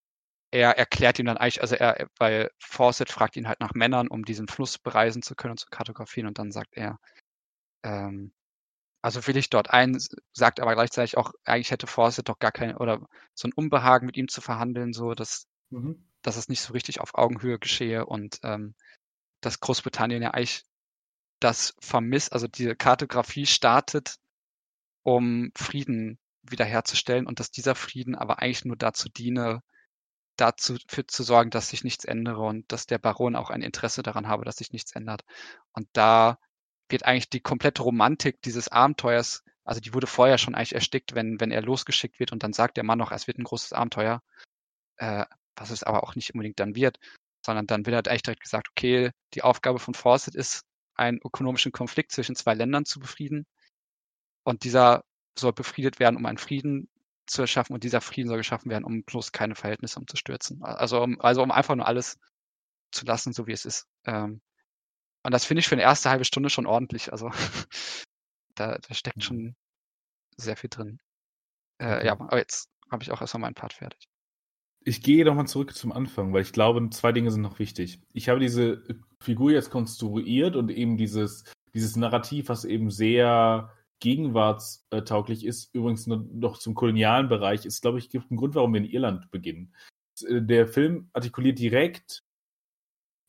[0.51, 4.25] er erklärt ihm dann eigentlich, also er, weil Fawcett fragt ihn halt nach Männern, um
[4.25, 6.29] diesen Fluss bereisen zu können und zu kartografieren.
[6.29, 6.99] Und dann sagt er,
[7.85, 8.33] ähm,
[9.03, 9.99] also will ich dort ein,
[10.33, 14.17] sagt aber gleichzeitig auch, eigentlich hätte Fawcett doch gar keine, oder so ein Unbehagen mit
[14.17, 16.03] ihm zu verhandeln, so dass, Mhm.
[16.23, 18.75] dass es nicht so richtig auf Augenhöhe geschehe und ähm,
[19.41, 20.65] dass Großbritannien ja eigentlich
[21.41, 24.17] das vermisst, also diese Kartografie startet,
[25.03, 29.63] um Frieden wiederherzustellen und dass dieser Frieden aber eigentlich nur dazu diene,
[30.37, 34.03] dazu für zu sorgen, dass sich nichts ändere und dass der Baron auch ein Interesse
[34.03, 35.23] daran habe, dass sich nichts ändert.
[35.73, 36.39] Und da
[36.89, 41.41] wird eigentlich die komplette Romantik dieses Abenteuers, also die wurde vorher schon eigentlich erstickt, wenn,
[41.41, 44.23] wenn er losgeschickt wird und dann sagt der Mann noch, es wird ein großes Abenteuer,
[44.97, 45.25] äh,
[45.57, 46.99] was es aber auch nicht unbedingt dann wird,
[47.45, 51.73] sondern dann wird halt eigentlich direkt gesagt, okay, die Aufgabe von Fawcett ist, einen ökonomischen
[51.73, 53.47] Konflikt zwischen zwei Ländern zu befrieden
[54.45, 55.05] und dieser
[55.39, 56.89] soll befriedet werden, um einen Frieden
[57.27, 60.63] zu erschaffen und dieser Frieden soll geschaffen werden, um bloß keine Verhältnisse umzustürzen.
[60.63, 62.19] Also um, also um einfach nur alles
[62.91, 63.87] zu lassen, so wie es ist.
[64.07, 64.41] Ähm,
[65.29, 67.13] und das finde ich für eine erste halbe Stunde schon ordentlich.
[67.13, 67.31] Also
[68.55, 69.55] da, da steckt schon
[70.39, 71.01] sehr viel drin.
[71.83, 72.07] Äh.
[72.07, 74.09] Ja, aber jetzt habe ich auch erstmal meinen Part fertig.
[74.87, 78.01] Ich gehe nochmal zurück zum Anfang, weil ich glaube, zwei Dinge sind noch wichtig.
[78.15, 78.83] Ich habe diese
[79.21, 86.27] Figur jetzt konstruiert und eben dieses, dieses Narrativ, was eben sehr gegenwartstauglich ist, übrigens nur
[86.33, 89.75] noch zum kolonialen Bereich, ist, glaube ich, gibt einen Grund, warum wir in Irland beginnen.
[90.27, 92.25] Der Film artikuliert direkt,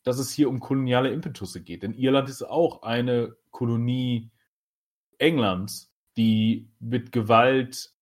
[0.02, 1.82] dass es hier um koloniale Impetusse geht.
[1.82, 4.30] Denn Irland ist auch eine Kolonie
[5.18, 7.92] Englands, die mit Gewalt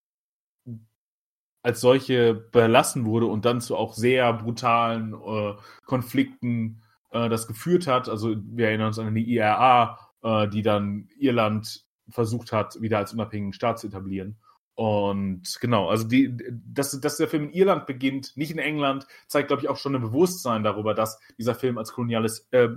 [1.63, 7.87] als solche belassen wurde und dann zu auch sehr brutalen äh, Konflikten äh, das geführt
[7.87, 8.09] hat.
[8.09, 13.13] Also wir erinnern uns an die IRA, äh, die dann Irland versucht hat, wieder als
[13.13, 14.39] unabhängigen Staat zu etablieren.
[14.79, 19.49] Und genau, also die, dass, dass der Film in Irland beginnt, nicht in England, zeigt,
[19.49, 22.69] glaube ich, auch schon ein Bewusstsein darüber, dass dieser Film als koloniales, äh,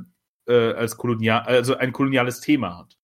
[0.48, 2.98] äh, als kolonial, also ein koloniales Thema hat.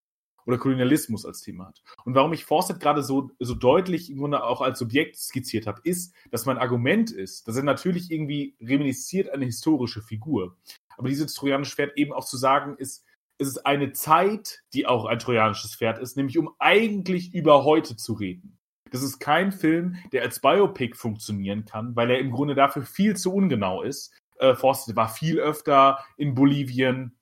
[0.47, 1.83] Oder Kolonialismus als Thema hat.
[2.05, 5.79] Und warum ich Fawcett gerade so, so deutlich im Grunde auch als Subjekt skizziert habe,
[5.83, 10.57] ist, dass mein Argument ist, dass er natürlich irgendwie reminisziert eine historische Figur.
[10.97, 13.05] Aber dieses trojanische Pferd eben auch zu sagen ist,
[13.37, 17.95] es ist eine Zeit, die auch ein trojanisches Pferd ist, nämlich um eigentlich über heute
[17.95, 18.56] zu reden.
[18.91, 23.15] Das ist kein Film, der als Biopic funktionieren kann, weil er im Grunde dafür viel
[23.15, 24.13] zu ungenau ist.
[24.39, 27.17] Äh, Forster war viel öfter in Bolivien,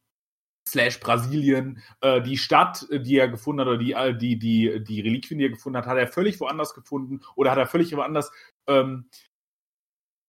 [0.68, 1.82] slash Brasilien.
[2.02, 5.46] Äh, die Stadt, die er gefunden hat, oder die, äh, die, die, die Reliquien, die
[5.46, 8.32] er gefunden hat, hat er völlig woanders gefunden oder hat er völlig woanders
[8.68, 9.10] ähm,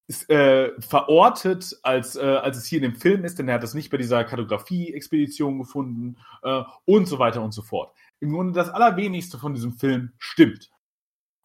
[0.09, 3.63] ist, äh, verortet, als, äh, als es hier in dem Film ist, denn er hat
[3.63, 7.93] das nicht bei dieser Kartografie-Expedition gefunden äh, und so weiter und so fort.
[8.21, 10.71] Im Grunde das Allerwenigste von diesem Film stimmt.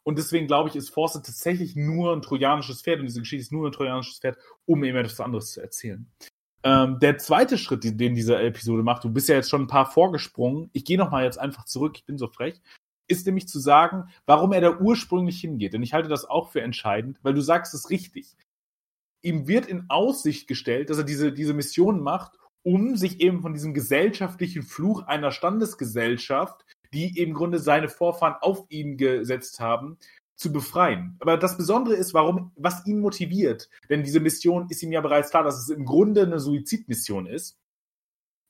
[0.04, 3.52] Und deswegen glaube ich, ist Forster tatsächlich nur ein trojanisches Pferd und diese Geschichte ist
[3.52, 6.12] nur ein trojanisches Pferd, um eben etwas anderes zu erzählen.
[6.64, 9.90] Ähm, der zweite Schritt, den diese Episode macht, du bist ja jetzt schon ein paar
[9.90, 12.62] vorgesprungen, ich gehe nochmal jetzt einfach zurück, ich bin so frech,
[13.08, 15.74] ist nämlich zu sagen, warum er da ursprünglich hingeht.
[15.74, 18.36] Denn ich halte das auch für entscheidend, weil du sagst es richtig.
[19.24, 23.54] Ihm wird in Aussicht gestellt, dass er diese, diese Mission macht, um sich eben von
[23.54, 29.98] diesem gesellschaftlichen Fluch einer Standesgesellschaft, die im Grunde seine Vorfahren auf ihn gesetzt haben,
[30.36, 31.18] zu befreien.
[31.20, 33.70] Aber das Besondere ist, warum, was ihn motiviert.
[33.90, 37.60] Denn diese Mission ist ihm ja bereits klar, dass es im Grunde eine Suizidmission ist.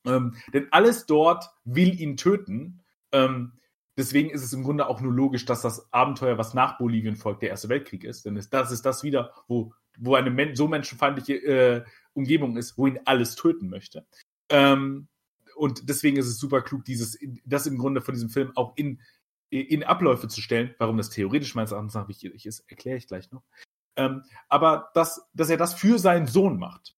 [0.06, 2.82] Ähm, denn alles dort will ihn töten.
[3.12, 3.52] Ähm,
[3.98, 7.42] deswegen ist es im Grunde auch nur logisch, dass das Abenteuer, was nach Bolivien folgt,
[7.42, 8.24] der Erste Weltkrieg ist.
[8.24, 12.86] Denn das ist das wieder, wo, wo eine men so menschenfeindliche äh, Umgebung ist, wo
[12.86, 14.06] ihn alles töten möchte.
[14.48, 15.08] Ähm,
[15.56, 19.00] und deswegen ist es super klug, dieses, das im Grunde von diesem Film auch in,
[19.50, 20.74] in Abläufe zu stellen.
[20.78, 23.42] Warum das theoretisch meines Erachtens nach wichtig ist, erkläre ich gleich noch.
[23.96, 26.96] Ähm, aber dass, dass er das für seinen Sohn macht.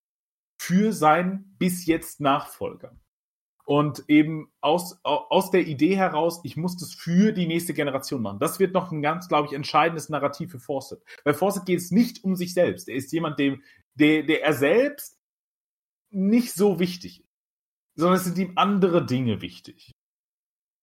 [0.57, 2.97] Für seinen bis jetzt Nachfolger.
[3.67, 8.39] Und eben aus, aus der Idee heraus, ich muss das für die nächste Generation machen.
[8.39, 11.03] Das wird noch ein ganz, glaube ich, entscheidendes Narrativ für Fawcett.
[11.25, 12.89] Bei Fawcett geht es nicht um sich selbst.
[12.89, 13.63] Er ist jemand, dem,
[13.95, 15.19] der, der er selbst
[16.11, 17.34] nicht so wichtig ist.
[17.97, 19.93] Sondern es sind ihm andere Dinge wichtig.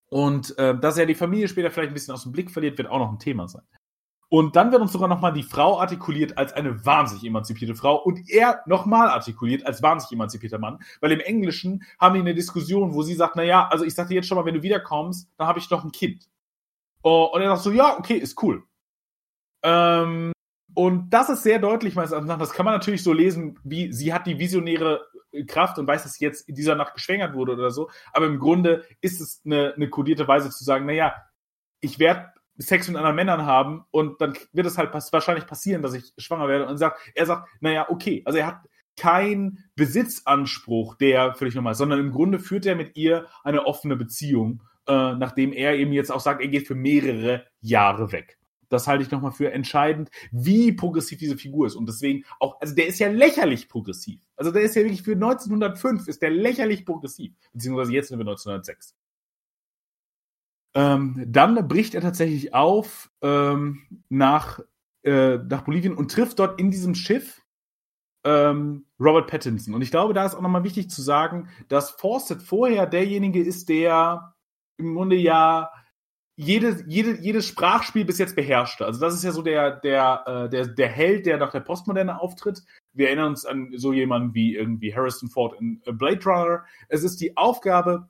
[0.09, 2.89] Und äh, dass er die Familie später vielleicht ein bisschen aus dem Blick verliert, wird
[2.89, 3.63] auch noch ein Thema sein.
[4.33, 8.29] Und dann wird uns sogar nochmal die Frau artikuliert als eine wahnsinnig emanzipierte Frau und
[8.29, 10.79] er nochmal artikuliert als wahnsinnig emanzipierter Mann.
[11.01, 14.13] Weil im Englischen haben die eine Diskussion, wo sie sagt, na ja, also ich sagte
[14.13, 16.29] jetzt schon mal, wenn du wiederkommst, dann habe ich doch ein Kind.
[17.03, 18.63] Oh, und er sagt so, ja, okay, ist cool.
[19.63, 20.31] Ähm,
[20.75, 22.37] und das ist sehr deutlich, meines Erachtens.
[22.37, 25.07] Das kann man natürlich so lesen, wie sie hat die visionäre
[25.47, 27.89] Kraft und weiß, dass jetzt in dieser Nacht geschwängert wurde oder so.
[28.13, 31.15] Aber im Grunde ist es eine, eine kodierte Weise zu sagen, na ja,
[31.79, 35.81] ich werde Sex mit anderen Männern haben und dann wird es halt pass wahrscheinlich passieren,
[35.81, 38.61] dass ich schwanger werde und sagt, er sagt, naja, okay, also er hat
[38.97, 43.95] keinen Besitzanspruch, der völlig normal ist, sondern im Grunde führt er mit ihr eine offene
[43.95, 48.37] Beziehung, äh, nachdem er eben jetzt auch sagt, er geht für mehrere Jahre weg.
[48.71, 51.75] Das halte ich nochmal für entscheidend, wie progressiv diese Figur ist.
[51.75, 54.21] Und deswegen auch, also der ist ja lächerlich progressiv.
[54.35, 57.33] Also der ist ja wirklich für 1905 ist der lächerlich progressiv.
[57.53, 58.95] Beziehungsweise jetzt sind wir 1906.
[60.73, 64.61] Ähm, dann bricht er tatsächlich auf ähm, nach,
[65.03, 67.41] äh, nach Bolivien und trifft dort in diesem Schiff
[68.23, 69.73] ähm, Robert Pattinson.
[69.73, 73.67] Und ich glaube, da ist auch nochmal wichtig zu sagen, dass Fawcett vorher derjenige ist,
[73.67, 74.35] der
[74.77, 75.71] im Grunde ja
[76.41, 78.85] jede, jede, jedes Sprachspiel bis jetzt beherrschte.
[78.85, 82.19] Also das ist ja so der, der, äh, der, der Held, der nach der Postmoderne
[82.19, 82.63] auftritt.
[82.93, 86.65] Wir erinnern uns an so jemanden wie irgendwie Harrison Ford in Blade Runner.
[86.89, 88.09] Es ist die Aufgabe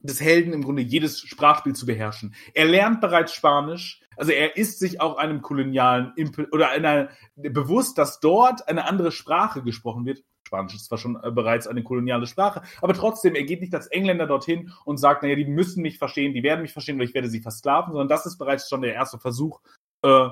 [0.00, 2.34] des Helden im Grunde jedes Sprachspiel zu beherrschen.
[2.52, 7.96] Er lernt bereits Spanisch, also er ist sich auch einem kolonialen Impel oder einer bewusst,
[7.96, 10.22] dass dort eine andere Sprache gesprochen wird.
[10.46, 13.86] Spanisch ist zwar schon äh, bereits eine koloniale Sprache, aber trotzdem, er geht nicht als
[13.86, 17.14] Engländer dorthin und sagt, naja, die müssen mich verstehen, die werden mich verstehen oder ich
[17.14, 19.60] werde sie versklaven, sondern das ist bereits schon der erste Versuch
[20.02, 20.28] äh,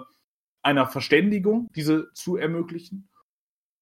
[0.62, 3.08] einer Verständigung, diese zu ermöglichen.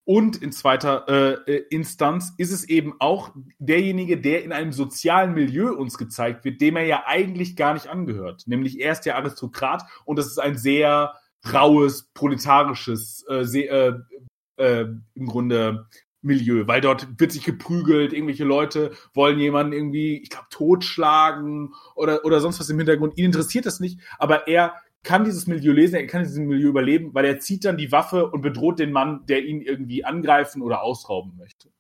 [0.05, 5.35] Und in zweiter äh, äh, Instanz ist es eben auch derjenige, der in einem sozialen
[5.35, 8.45] Milieu uns gezeigt wird, dem er ja eigentlich gar nicht angehört.
[8.47, 11.15] Nämlich er ist der Aristokrat und das ist ein sehr
[11.53, 14.03] raues, proletarisches, äh, sehr,
[14.59, 15.87] äh, äh, im Grunde
[16.23, 22.25] Milieu, weil dort wird sich geprügelt, irgendwelche Leute wollen jemanden irgendwie, ich glaube, totschlagen oder,
[22.25, 23.17] oder sonst was im Hintergrund.
[23.17, 27.15] Ihn interessiert das nicht, aber er kann dieses Milieu lesen, er kann dieses Milieu überleben,
[27.15, 30.83] weil er zieht dann die Waffe und bedroht den Mann, der ihn irgendwie angreifen oder
[30.83, 31.71] ausrauben möchte.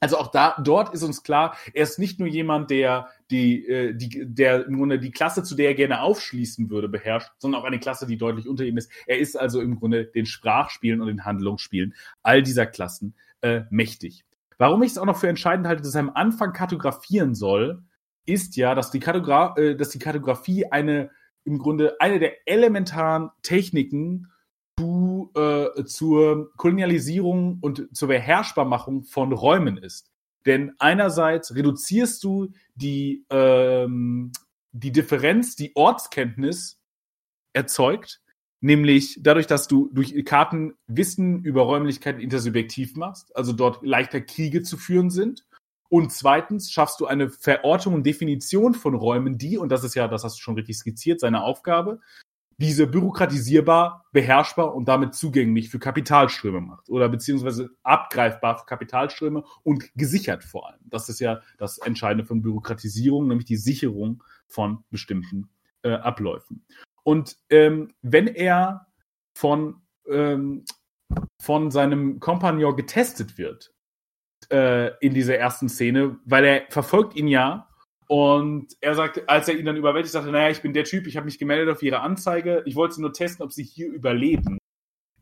[0.00, 3.94] Also auch da, dort ist uns klar, er ist nicht nur jemand, der die, äh,
[3.94, 7.64] die, der im Grunde die Klasse, zu der er gerne aufschließen würde, beherrscht, sondern auch
[7.64, 8.90] eine Klasse, die deutlich unter ihm ist.
[9.06, 13.14] Er ist also im Grunde den Sprachspielen und den Handlungsspielen all dieser Klassen
[13.46, 14.24] äh, mächtig.
[14.58, 17.82] Warum ich es auch noch für entscheidend halte, dass er am Anfang kartografieren soll,
[18.24, 21.10] ist ja, dass die, Kartogra äh, dass die Kartografie eine
[21.44, 24.32] im Grunde eine der elementaren Techniken
[24.76, 30.10] zu, äh, zur Kolonialisierung und zur Beherrschbarmachung von Räumen ist.
[30.44, 34.32] Denn einerseits reduzierst du die, ähm,
[34.72, 36.80] die Differenz, die Ortskenntnis
[37.52, 38.20] erzeugt,
[38.60, 44.62] nämlich dadurch, dass du durch Karten Wissen über Räumlichkeiten intersubjektiv machst, also dort leichter Kriege
[44.62, 45.46] zu führen sind
[45.88, 50.08] und zweitens schaffst du eine Verortung und Definition von Räumen, die, und das ist ja,
[50.08, 52.00] das hast du schon richtig skizziert, seine Aufgabe,
[52.58, 59.94] diese bürokratisierbar, beherrschbar und damit zugänglich für Kapitalströme macht oder beziehungsweise abgreifbar für Kapitalströme und
[59.94, 60.80] gesichert vor allem.
[60.84, 65.50] Das ist ja das Entscheidende von Bürokratisierung, nämlich die Sicherung von bestimmten
[65.82, 66.64] äh, Abläufen.
[67.06, 68.88] Und ähm, wenn er
[69.38, 70.64] von, ähm,
[71.40, 73.72] von seinem Kompagnon getestet wird,
[74.50, 77.68] äh, in dieser ersten Szene, weil er verfolgt ihn ja
[78.08, 81.16] und er sagt, als er ihn dann überwältigt, sagte, naja, ich bin der Typ, ich
[81.16, 84.58] habe mich gemeldet auf ihre Anzeige, ich wollte nur testen, ob sie hier überleben.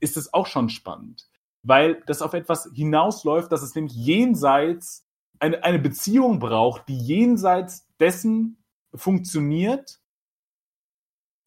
[0.00, 1.28] Ist es auch schon spannend,
[1.62, 5.06] weil das auf etwas hinausläuft, dass es nämlich jenseits
[5.38, 8.56] eine, eine Beziehung braucht, die jenseits dessen
[8.94, 10.00] funktioniert,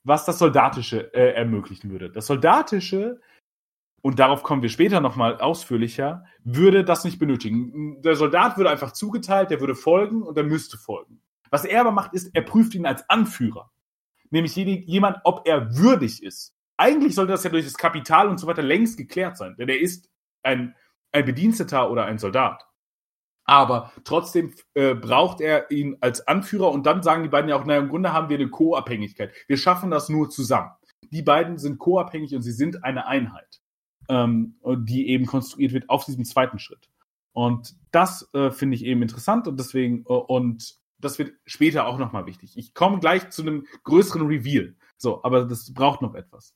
[0.08, 2.10] was das Soldatische äh, ermöglichen würde.
[2.10, 3.20] Das Soldatische
[4.02, 8.02] und darauf kommen wir später nochmal ausführlicher, würde das nicht benötigen.
[8.02, 11.20] Der Soldat würde einfach zugeteilt, der würde folgen und er müsste folgen.
[11.50, 13.72] Was er aber macht, ist, er prüft ihn als Anführer.
[14.30, 16.56] Nämlich jemand, ob er würdig ist.
[16.78, 19.80] Eigentlich sollte das ja durch das Kapital und so weiter längst geklärt sein, denn er
[19.80, 20.10] ist
[20.44, 20.76] ein,
[21.12, 22.66] ein Bediensteter oder ein Soldat.
[23.48, 27.66] Aber trotzdem äh, braucht er ihn als Anführer und dann sagen die beiden ja auch,
[27.66, 29.34] naja, im Grunde haben wir eine Co-Abhängigkeit.
[29.48, 30.70] Wir schaffen das nur zusammen.
[31.12, 33.62] Die beiden sind co-abhängig und sie sind eine Einheit
[34.10, 36.90] ähm, die eben konstruiert wird auf diesem zweiten Schritt.
[37.34, 42.00] Und das äh, finde ich eben interessant und deswegen, äh, und das wird später auch
[42.00, 42.58] nochmal wichtig.
[42.58, 44.76] Ich komme gleich zu einem größeren Reveal.
[44.98, 46.56] So, aber das braucht noch etwas.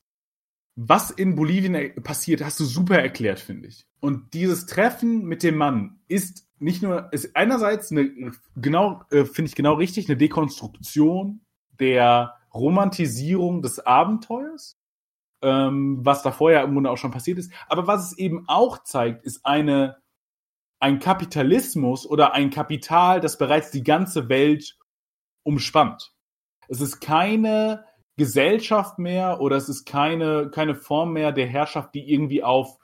[0.75, 3.85] Was in Bolivien passiert, hast du super erklärt, finde ich.
[3.99, 9.49] Und dieses Treffen mit dem Mann ist nicht nur, ist einerseits eine, genau, äh, finde
[9.49, 11.41] ich genau richtig, eine Dekonstruktion
[11.79, 14.79] der Romantisierung des Abenteuers,
[15.41, 17.51] ähm, was da vorher im Grunde auch schon passiert ist.
[17.67, 19.97] Aber was es eben auch zeigt, ist eine,
[20.79, 24.77] ein Kapitalismus oder ein Kapital, das bereits die ganze Welt
[25.43, 26.13] umspannt.
[26.67, 27.85] Es ist keine
[28.17, 32.77] Gesellschaft mehr oder es ist keine, keine Form mehr der Herrschaft, die irgendwie auf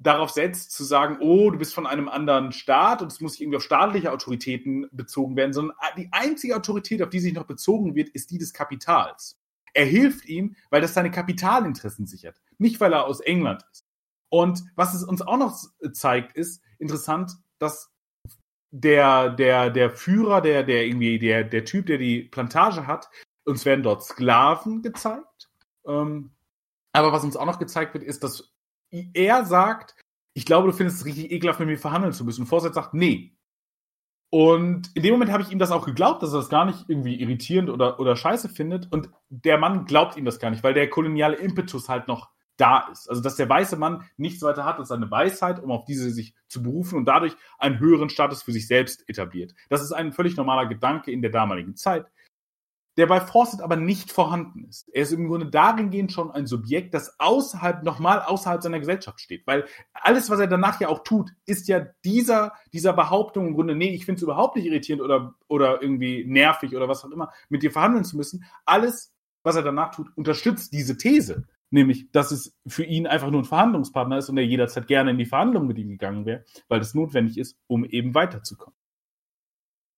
[0.00, 3.58] darauf setzt, zu sagen, oh, du bist von einem anderen Staat und es muss irgendwie
[3.58, 8.08] auf staatliche Autoritäten bezogen werden, sondern die einzige Autorität, auf die sich noch bezogen wird,
[8.08, 9.38] ist die des Kapitals.
[9.74, 13.84] Er hilft ihm, weil das seine Kapitalinteressen sichert, nicht weil er aus England ist.
[14.30, 15.56] Und was es uns auch noch
[15.92, 17.92] zeigt, ist interessant, dass
[18.70, 23.10] der, der, der Führer, der, der irgendwie, der, der Typ, der die Plantage hat,
[23.50, 25.50] uns werden dort Sklaven gezeigt.
[25.86, 26.32] Ähm,
[26.92, 28.52] aber was uns auch noch gezeigt wird, ist, dass
[28.90, 29.94] er sagt,
[30.34, 32.42] ich glaube, du findest es richtig ekelhaft, mit mir verhandeln zu müssen.
[32.42, 33.36] Und Forsett sagt, nee.
[34.30, 36.84] Und in dem Moment habe ich ihm das auch geglaubt, dass er das gar nicht
[36.88, 38.90] irgendwie irritierend oder, oder scheiße findet.
[38.92, 42.88] Und der Mann glaubt ihm das gar nicht, weil der koloniale Impetus halt noch da
[42.92, 43.08] ist.
[43.08, 46.34] Also, dass der weiße Mann nichts weiter hat als seine Weisheit, um auf diese sich
[46.46, 49.54] zu berufen und dadurch einen höheren Status für sich selbst etabliert.
[49.68, 52.06] Das ist ein völlig normaler Gedanke in der damaligen Zeit
[52.96, 54.88] der bei Fawcett aber nicht vorhanden ist.
[54.92, 59.46] Er ist im Grunde dahingehend schon ein Subjekt, das außerhalb, nochmal außerhalb seiner Gesellschaft steht.
[59.46, 63.74] Weil alles, was er danach ja auch tut, ist ja dieser, dieser Behauptung im Grunde,
[63.74, 67.32] nee, ich finde es überhaupt nicht irritierend oder, oder irgendwie nervig oder was auch immer,
[67.48, 68.44] mit dir verhandeln zu müssen.
[68.64, 71.46] Alles, was er danach tut, unterstützt diese These.
[71.72, 75.18] Nämlich, dass es für ihn einfach nur ein Verhandlungspartner ist und er jederzeit gerne in
[75.18, 78.74] die Verhandlungen mit ihm gegangen wäre, weil das notwendig ist, um eben weiterzukommen.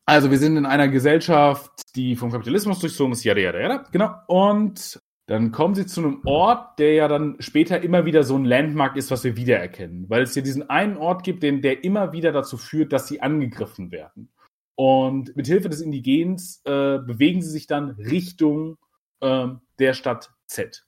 [0.04, 4.14] Also wir sind in einer Gesellschaft, die vom Kapitalismus durchzogen ist, ja, ja, ja, genau.
[4.26, 8.44] Und dann kommen sie zu einem Ort, der ja dann später immer wieder so ein
[8.44, 10.10] Landmark ist, was wir wiedererkennen.
[10.10, 13.22] Weil es hier diesen einen Ort gibt, den, der immer wieder dazu führt, dass sie
[13.22, 14.32] angegriffen werden.
[14.74, 18.78] Und mit Hilfe des Indigens äh, bewegen sie sich dann Richtung
[19.20, 20.84] äh, der Stadt Z.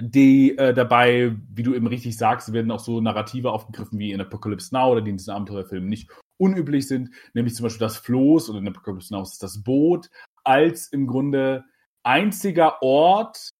[0.00, 4.20] Die äh, dabei, wie du eben richtig sagst, werden auch so Narrative aufgegriffen wie in
[4.20, 8.50] Apocalypse Now oder die in diesen Abenteuerfilmen nicht unüblich sind, nämlich zum Beispiel das Floß
[8.50, 10.08] oder in Apocalypse Now ist das Boot,
[10.44, 11.64] als im Grunde
[12.02, 13.50] einziger Ort,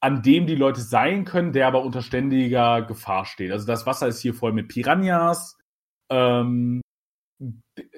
[0.00, 3.52] an dem die Leute sein können, der aber unter ständiger Gefahr steht.
[3.52, 5.58] Also das Wasser ist hier voll mit Piranhas.
[6.10, 6.80] Ähm,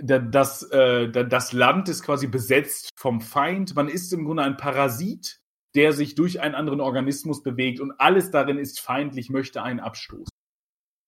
[0.00, 3.74] das, äh, das Land ist quasi besetzt vom Feind.
[3.74, 5.40] Man ist im Grunde ein Parasit,
[5.74, 10.30] der sich durch einen anderen Organismus bewegt und alles darin ist feindlich, möchte einen abstoßen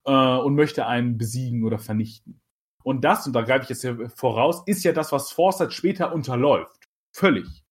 [0.05, 2.41] äh, und möchte einen besiegen oder vernichten.
[2.87, 6.13] Und das, und da greife ich jetzt hier voraus, ist ja das, was Forsyth später
[6.13, 6.87] unterläuft.
[7.11, 7.65] Völlig.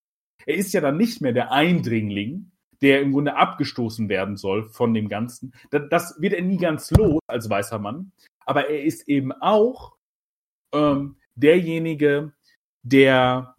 [0.45, 2.51] Er ist ja dann nicht mehr der Eindringling,
[2.83, 5.55] der im Grunde abgestoßen werden soll von dem Ganzen.
[5.71, 8.13] Das wird er nie ganz los als weißer Mann.
[8.45, 9.97] Aber er ist eben auch
[10.75, 12.35] ähm, derjenige,
[12.83, 13.57] der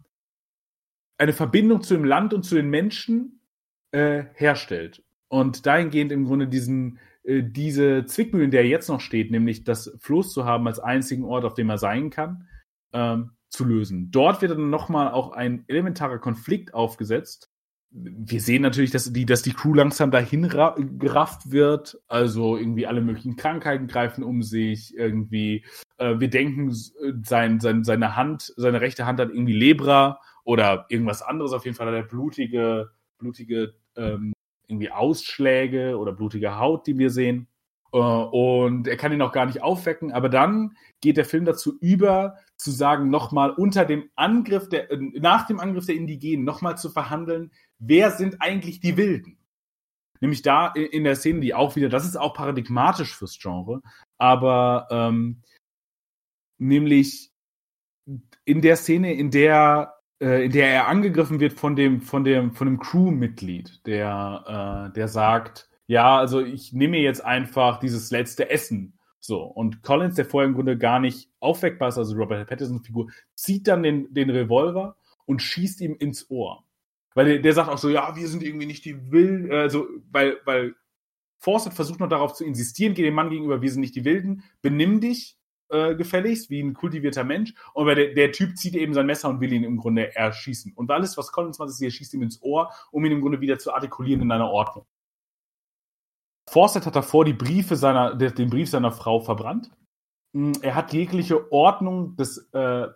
[1.18, 3.42] eine Verbindung zu dem Land und zu den Menschen
[3.90, 5.04] äh, herstellt.
[5.28, 9.94] Und dahingehend im Grunde diesen, diese Zwickmühle, in der er jetzt noch steht, nämlich das
[10.00, 12.48] Floß zu haben als einzigen Ort, auf dem er sein kann,
[12.94, 14.12] ähm, zu lösen.
[14.12, 17.50] Dort wird dann nochmal auch ein elementarer Konflikt aufgesetzt.
[17.90, 22.00] Wir sehen natürlich, dass die, dass die Crew langsam dahin gerafft wird.
[22.08, 24.96] Also irgendwie alle möglichen Krankheiten greifen um sich.
[24.96, 25.66] Irgendwie,
[25.98, 26.72] äh, wir denken,
[27.24, 31.52] sein, sein, seine Hand, seine rechte Hand hat irgendwie Lebra oder irgendwas anderes.
[31.52, 34.34] Auf jeden Fall hat er blutige, blutige ähm,
[34.68, 37.48] irgendwie Ausschläge oder blutige Haut, die wir sehen.
[37.94, 40.12] Äh, und er kann ihn auch gar nicht aufwecken.
[40.12, 44.98] Aber dann geht der Film dazu über, zu sagen, nochmal unter dem Angriff der, äh,
[44.98, 49.38] nach dem Angriff der Indigenen nochmal zu verhandeln, wer sind eigentlich die Wilden?
[50.20, 53.82] Nämlich da in der Szene, die auch wieder, das ist auch paradigmatisch fürs Genre,
[54.18, 55.44] aber ähm,
[56.58, 57.32] nämlich
[58.44, 62.52] in der Szene, in der äh, in der er angegriffen wird von dem, von dem,
[62.52, 68.50] von dem Crewmitglied, der, äh, der sagt, ja, also ich nehme jetzt einfach dieses letzte
[68.50, 68.98] Essen.
[69.20, 69.44] So.
[69.44, 73.68] Und Collins, der vorher im Grunde gar nicht aufweckbar ist, also Robert Pattinsons Figur, zieht
[73.68, 76.66] dann den, den Revolver und schießt ihm ins Ohr.
[77.14, 80.38] Weil der, der sagt auch so, ja, wir sind irgendwie nicht die Wilden, also, weil,
[80.46, 80.76] weil
[81.40, 84.44] Fawcett versucht noch darauf zu insistieren, geht dem Mann gegenüber, wir sind nicht die Wilden,
[84.62, 85.37] benimm dich,
[85.70, 87.54] äh, gefälligst, wie ein kultivierter Mensch.
[87.74, 90.74] Und der, der Typ zieht eben sein Messer und will ihn im Grunde erschießen.
[90.76, 93.42] Und alles, was Collins macht, ist, er schießt ihm ins Ohr, um ihn im Grunde
[93.42, 94.86] wieder zu artikulieren in einer Ordnung.
[96.50, 99.70] Fawcett hat davor die Briefe seiner, den Brief seiner Frau verbrannt.
[100.34, 102.88] Hm, er hat jegliche Ordnung des, äh,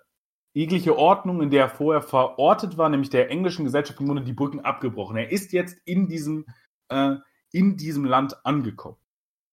[0.53, 4.33] jegliche Ordnung, in der er vorher verortet war, nämlich der englischen Gesellschaft im Grunde die
[4.33, 5.17] Brücken abgebrochen.
[5.17, 6.45] Er ist jetzt in diesem
[6.89, 7.15] äh,
[7.51, 8.97] in diesem Land angekommen.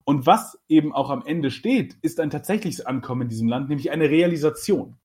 [0.09, 3.91] Und was eben auch am Ende steht, ist ein tatsächliches Ankommen in diesem Land, nämlich
[3.91, 4.97] eine Realisation.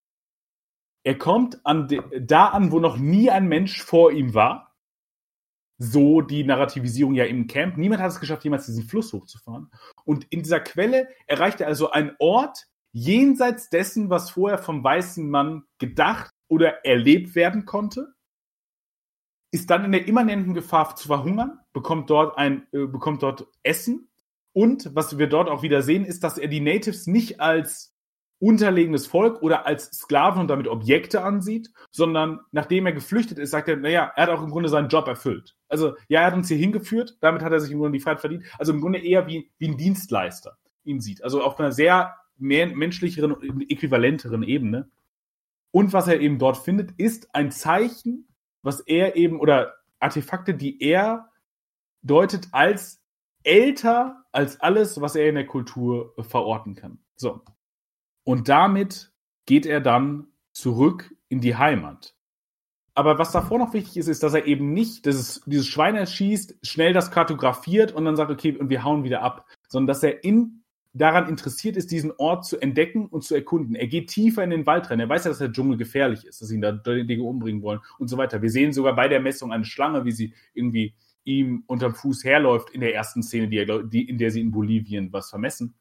[1.06, 1.90] Er kommt an
[2.22, 4.74] da an, wo noch nie ein Mensch vor ihm war.
[5.78, 7.76] So die Narrativisierung ja im Camp.
[7.76, 9.70] Niemand hat es geschafft, jemals diesen Fluss hochzufahren.
[10.06, 15.30] Und in dieser Quelle erreicht er also einen Ort jenseits dessen, was vorher vom weißen
[15.30, 18.14] Mann gedacht oder erlebt werden konnte
[19.54, 24.10] ist dann in der immanenten Gefahr zu verhungern, bekommt dort ein, äh, bekommt dort Essen.
[24.54, 27.94] Und was wir dort auch wieder sehen, ist, dass er die Natives nicht als
[28.40, 33.70] unterlegenes Volk oder als Sklaven und damit Objekte ansieht, sondern nachdem er geflüchtet ist, sagt
[33.70, 35.56] er, naja, er hat auch im Grunde seinen Job erfüllt.
[35.70, 38.20] Also, ja, er hat uns hier hingeführt, damit hat er sich im Grunde die Freiheit
[38.20, 38.44] verdient.
[38.60, 41.24] Also im Grunde eher wie, wie ein Dienstleister ihn sieht.
[41.24, 43.36] Also auf einer sehr mehr menschlicheren,
[43.70, 44.90] äquivalenteren Ebene.
[45.72, 48.28] Und was er eben dort findet, ist ein Zeichen
[48.64, 51.30] was er eben, oder Artefakte, die er
[52.02, 53.02] deutet als
[53.44, 57.00] älter als alles, was er in der Kultur verorten kann.
[57.16, 57.42] So.
[58.24, 59.14] Und damit
[59.46, 62.16] geht er dann zurück in die Heimat.
[62.96, 66.58] Aber was davor noch wichtig ist, ist, dass er eben nicht dieses, dieses Schwein erschießt,
[66.62, 70.24] schnell das kartografiert und dann sagt, okay, und wir hauen wieder ab, sondern dass er
[70.24, 70.64] in
[70.94, 73.74] daran interessiert ist, diesen Ort zu entdecken und zu erkunden.
[73.74, 75.00] Er geht tiefer in den Wald rein.
[75.00, 78.10] Er weiß ja, dass der Dschungel gefährlich ist, dass ihn da Dinge umbringen wollen und
[78.10, 78.44] so weiter.
[78.44, 80.94] Wir sehen sogar bei der Messung eine Schlange, wie sie irgendwie
[81.24, 84.52] ihm unterm Fuß herläuft in der ersten Szene, die er, die, in der sie in
[84.52, 85.76] Bolivien was vermessen.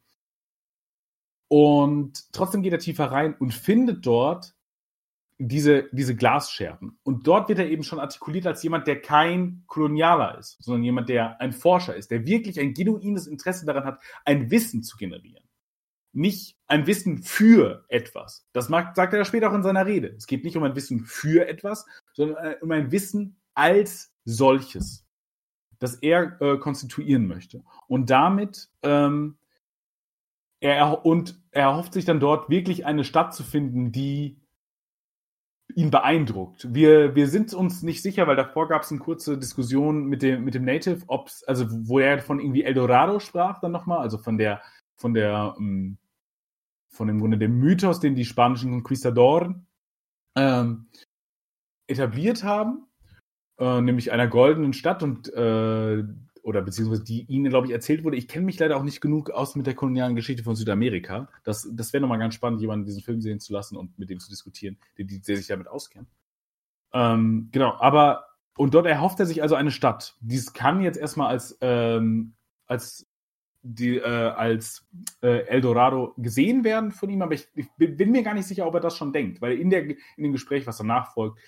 [1.48, 4.54] Und trotzdem geht er tiefer rein und findet dort
[5.48, 6.98] diese, diese Glasscherben.
[7.02, 11.08] Und dort wird er eben schon artikuliert als jemand, der kein Kolonialer ist, sondern jemand,
[11.08, 15.44] der ein Forscher ist, der wirklich ein genuines Interesse daran hat, ein Wissen zu generieren.
[16.12, 18.46] Nicht ein Wissen für etwas.
[18.52, 20.08] Das sagt er später auch in seiner Rede.
[20.08, 25.01] Es geht nicht um ein Wissen für etwas, sondern äh, um ein Wissen als solches,
[25.82, 27.64] das er äh, konstituieren möchte.
[27.88, 29.36] Und damit ähm,
[30.60, 34.40] er, und er erhofft sich dann dort wirklich eine Stadt zu finden, die
[35.74, 36.72] ihn beeindruckt.
[36.72, 40.44] Wir, wir sind uns nicht sicher, weil davor gab es eine kurze Diskussion mit dem,
[40.44, 44.38] mit dem Native, ob's, also wo er von irgendwie Eldorado sprach dann nochmal, also von
[44.38, 44.62] der,
[44.96, 45.98] von der, ähm,
[46.90, 49.66] von dem Grunde dem Mythos, den die spanischen Conquistadoren
[50.36, 50.86] ähm,
[51.88, 52.86] etabliert haben,
[53.62, 56.02] äh, nämlich einer goldenen Stadt und äh,
[56.42, 58.16] oder beziehungsweise die ihnen, glaube ich, erzählt wurde.
[58.16, 61.28] Ich kenne mich leider auch nicht genug aus mit der kolonialen Geschichte von Südamerika.
[61.44, 64.18] Das, das wäre nochmal ganz spannend, jemanden diesen Film sehen zu lassen und mit dem
[64.18, 66.08] zu diskutieren, der, der sich damit auskennt.
[66.92, 70.16] Ähm, genau, aber und dort erhofft er sich also eine Stadt.
[70.20, 72.34] Dies kann jetzt erstmal als, ähm,
[72.66, 73.06] als,
[73.62, 74.84] die, äh, als
[75.22, 78.74] äh, Eldorado gesehen werden von ihm, aber ich, ich, bin mir gar nicht sicher, ob
[78.74, 81.38] er das schon denkt, weil in, der, in dem Gespräch, was danach folgt,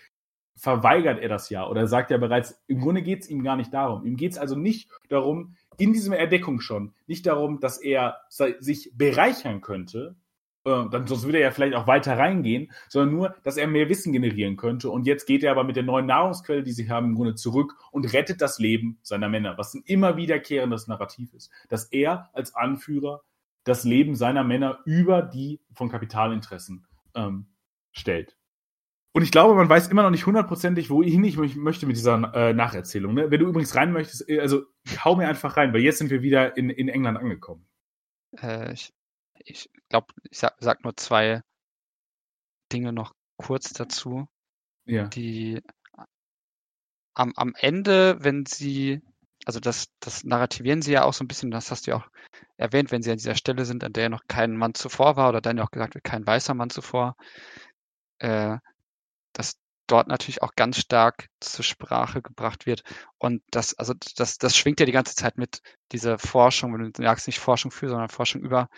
[0.57, 3.74] verweigert er das ja oder sagt ja bereits, im Grunde geht es ihm gar nicht
[3.74, 4.05] darum.
[4.07, 8.92] Ihm geht es also nicht darum, in dieser Erdeckung schon, nicht darum, dass er sich
[8.94, 10.16] bereichern könnte,
[10.64, 13.88] äh, dann, sonst würde er ja vielleicht auch weiter reingehen, sondern nur, dass er mehr
[13.88, 14.90] Wissen generieren könnte.
[14.90, 17.76] Und jetzt geht er aber mit der neuen Nahrungsquelle, die sie haben, im Grunde zurück
[17.90, 21.50] und rettet das Leben seiner Männer, was ein immer wiederkehrendes Narrativ ist.
[21.68, 23.22] Dass er als Anführer
[23.64, 27.46] das Leben seiner Männer über die von Kapitalinteressen ähm,
[27.92, 28.36] stellt.
[29.16, 32.52] Und ich glaube, man weiß immer noch nicht hundertprozentig, wohin ich möchte mit dieser äh,
[32.52, 33.14] Nacherzählung.
[33.14, 33.30] Ne?
[33.30, 34.64] Wenn du übrigens rein möchtest, äh, also
[35.04, 37.64] hau mir einfach rein, weil jetzt sind wir wieder in, in England angekommen.
[38.36, 38.92] Äh, ich
[39.38, 41.42] ich glaube, ich sag, sag, nur zwei
[42.72, 44.26] Dinge noch kurz dazu.
[44.86, 45.06] Ja.
[45.06, 45.62] Die
[47.14, 49.00] am, am Ende, wenn sie,
[49.44, 52.08] also das, das narrativieren sie ja auch so ein bisschen, das hast du ja auch
[52.56, 55.40] erwähnt, wenn sie an dieser Stelle sind, an der noch kein Mann zuvor war, oder
[55.40, 57.16] dann ja auch gesagt wird, kein weißer Mann zuvor,
[58.18, 58.58] äh,
[59.35, 62.82] dass dort natürlich auch ganz stark zur Sprache gebracht wird.
[63.18, 65.61] Und das, also das, das schwingt ja die ganze Zeit mit,
[65.93, 68.68] diese Forschung, wenn du sagst, nicht Forschung für, sondern Forschung über,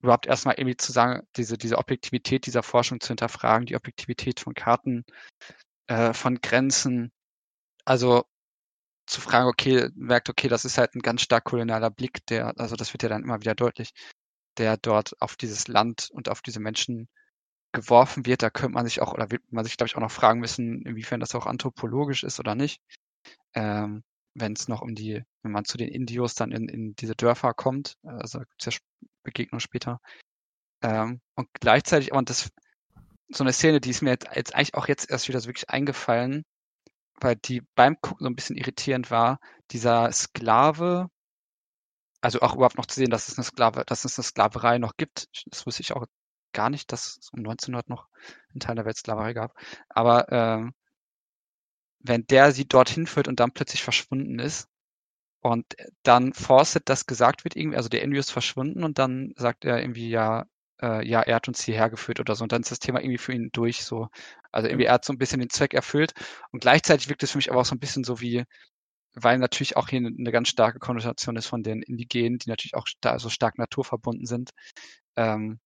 [0.00, 4.54] überhaupt erstmal irgendwie zu sagen, diese, diese Objektivität dieser Forschung zu hinterfragen, die Objektivität von
[4.54, 5.04] Karten,
[5.88, 7.12] äh, von Grenzen.
[7.84, 8.24] Also
[9.06, 12.76] zu fragen, okay, merkt, okay, das ist halt ein ganz stark kolonialer Blick, der, also
[12.76, 13.92] das wird ja dann immer wieder deutlich,
[14.58, 17.08] der dort auf dieses Land und auf diese Menschen
[17.72, 20.10] geworfen wird, da könnte man sich auch, oder wird man sich, glaube ich, auch noch
[20.10, 22.80] fragen müssen, inwiefern das auch anthropologisch ist oder nicht.
[23.54, 24.02] Ähm,
[24.34, 27.54] wenn es noch um die, wenn man zu den Indios dann in, in diese Dörfer
[27.54, 28.80] kommt, also gibt es ja
[29.22, 30.00] Begegnung später.
[30.82, 32.50] Ähm, und gleichzeitig, und das,
[33.30, 35.70] so eine Szene, die ist mir jetzt, jetzt eigentlich auch jetzt erst wieder so wirklich
[35.70, 36.44] eingefallen,
[37.20, 39.40] weil die beim Gucken so ein bisschen irritierend war,
[39.70, 41.10] dieser Sklave,
[42.20, 44.96] also auch überhaupt noch zu sehen, dass es eine Sklave, dass es eine Sklaverei noch
[44.96, 45.28] gibt.
[45.46, 46.06] Das wusste ich auch
[46.58, 48.08] gar nicht, dass es um 1900 noch
[48.52, 49.54] einen Teil der Welt Sklaverei gab.
[49.90, 50.74] Aber ähm,
[52.00, 54.68] wenn der sie dorthin führt und dann plötzlich verschwunden ist,
[55.42, 55.66] Und
[56.04, 59.80] dann Fawcett das gesagt wird irgendwie, also der Ennio ist verschwunden und dann sagt er
[59.82, 60.46] irgendwie, ja,
[60.82, 62.44] äh, ja, er hat uns hierher geführt oder so.
[62.44, 64.08] Und dann ist das Thema irgendwie für ihn durch so.
[64.52, 66.14] Also irgendwie, er hat so ein bisschen den Zweck erfüllt.
[66.52, 68.44] Und gleichzeitig wirkt es für mich aber auch so ein bisschen so wie,
[69.14, 72.86] weil natürlich auch hier eine ganz starke Konnotation ist von den Indigenen, die natürlich auch
[72.88, 74.50] sta so stark naturverbunden sind.
[75.16, 75.60] Ähm,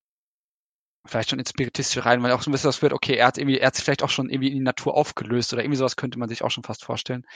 [1.06, 3.38] vielleicht schon in spiritistische rein, weil auch so ein bisschen das wird, okay, er hat
[3.38, 5.96] irgendwie, er hat sich vielleicht auch schon irgendwie in die Natur aufgelöst oder irgendwie sowas
[5.96, 7.26] könnte man sich auch schon fast vorstellen.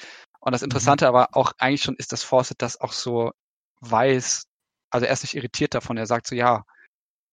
[0.40, 0.66] Und das mhm.
[0.66, 1.08] Interessante mhm.
[1.08, 3.32] aber auch eigentlich schon ist, dass Fawcett das auch so
[3.80, 4.46] weiß,
[4.90, 6.64] also er ist nicht irritiert davon, er sagt so, ja,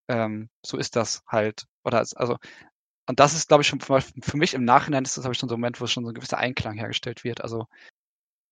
[0.10, 1.66] ähm, so ist das halt.
[1.84, 2.38] Oder also,
[3.08, 5.50] und das ist, glaube ich, schon für mich im Nachhinein ist das, glaube ich, schon
[5.50, 7.42] so ein Moment, wo schon so ein gewisser Einklang hergestellt wird.
[7.42, 7.68] Also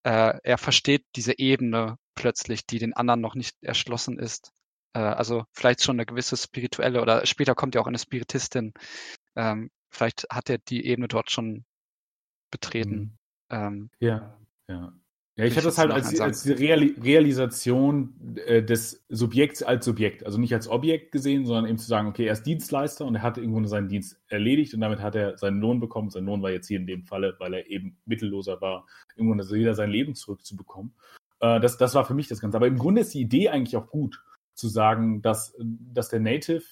[0.03, 4.51] äh, er versteht diese Ebene plötzlich, die den anderen noch nicht erschlossen ist.
[4.93, 8.73] Äh, also vielleicht schon eine gewisse spirituelle oder später kommt ja auch eine Spiritistin.
[9.35, 11.65] Ähm, vielleicht hat er die Ebene dort schon
[12.51, 12.95] betreten.
[12.95, 13.17] Mhm.
[13.49, 14.37] Ähm, ja,
[14.67, 14.93] ja.
[15.37, 20.37] Ja, ich hätte das halt als, als Real Realisation äh, des Subjekts als Subjekt, also
[20.37, 23.37] nicht als Objekt gesehen, sondern eben zu sagen, okay, er ist Dienstleister und er hat
[23.37, 26.09] irgendwo seinen Dienst erledigt und damit hat er seinen Lohn bekommen.
[26.09, 28.85] Sein Lohn war jetzt hier in dem Falle, weil er eben mittelloser war,
[29.15, 30.93] irgendwo wieder sein Leben zurückzubekommen.
[31.39, 32.57] Äh, das, das war für mich das Ganze.
[32.57, 34.21] Aber im Grunde ist die Idee eigentlich auch gut,
[34.61, 36.63] zu sagen, dass, dass der Native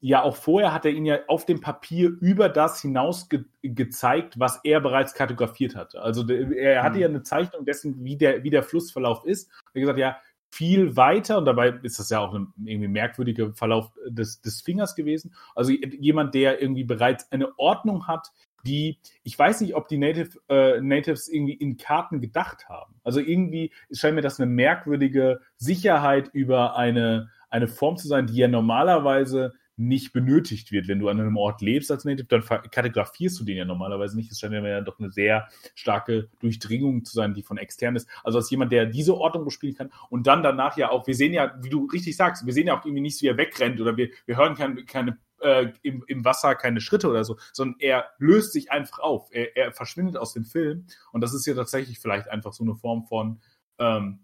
[0.00, 4.38] ja auch vorher hat er ihn ja auf dem Papier über das hinaus ge gezeigt,
[4.38, 6.00] was er bereits kartografiert hatte.
[6.00, 7.02] Also er hatte mhm.
[7.02, 9.50] ja eine Zeichnung dessen, wie der, wie der Flussverlauf ist.
[9.50, 10.16] Er hat gesagt, ja,
[10.52, 14.96] viel weiter, und dabei ist das ja auch ein irgendwie merkwürdiger Verlauf des, des Fingers
[14.96, 15.34] gewesen.
[15.54, 18.32] Also jemand, der irgendwie bereits eine Ordnung hat,
[18.64, 22.94] die, ich weiß nicht, ob die Native, äh, Natives irgendwie in Karten gedacht haben.
[23.04, 28.36] Also irgendwie scheint mir das eine merkwürdige Sicherheit über eine, eine Form zu sein, die
[28.36, 30.88] ja normalerweise nicht benötigt wird.
[30.88, 34.30] Wenn du an einem Ort lebst als Native, dann kartografierst du den ja normalerweise nicht.
[34.30, 38.08] Es scheint mir ja doch eine sehr starke Durchdringung zu sein, die von extern ist.
[38.22, 41.32] Also als jemand, der diese Ordnung bespielen kann und dann danach ja auch, wir sehen
[41.32, 43.96] ja, wie du richtig sagst, wir sehen ja auch irgendwie nicht, wie er wegrennt oder
[43.96, 48.10] wir, wir hören keine, keine äh, im, im Wasser keine Schritte oder so, sondern er
[48.18, 49.28] löst sich einfach auf.
[49.30, 52.74] Er, er verschwindet aus dem Film und das ist ja tatsächlich vielleicht einfach so eine
[52.74, 53.40] Form von
[53.78, 54.20] ähm,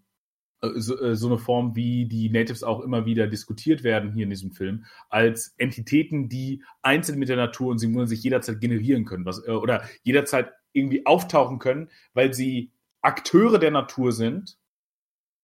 [0.61, 4.23] äh, so, äh, so eine Form, wie die Natives auch immer wieder diskutiert werden hier
[4.23, 9.05] in diesem Film, als Entitäten, die einzeln mit der Natur und Symbolen sich jederzeit generieren
[9.05, 14.57] können, was, äh, oder jederzeit irgendwie auftauchen können, weil sie Akteure der Natur sind.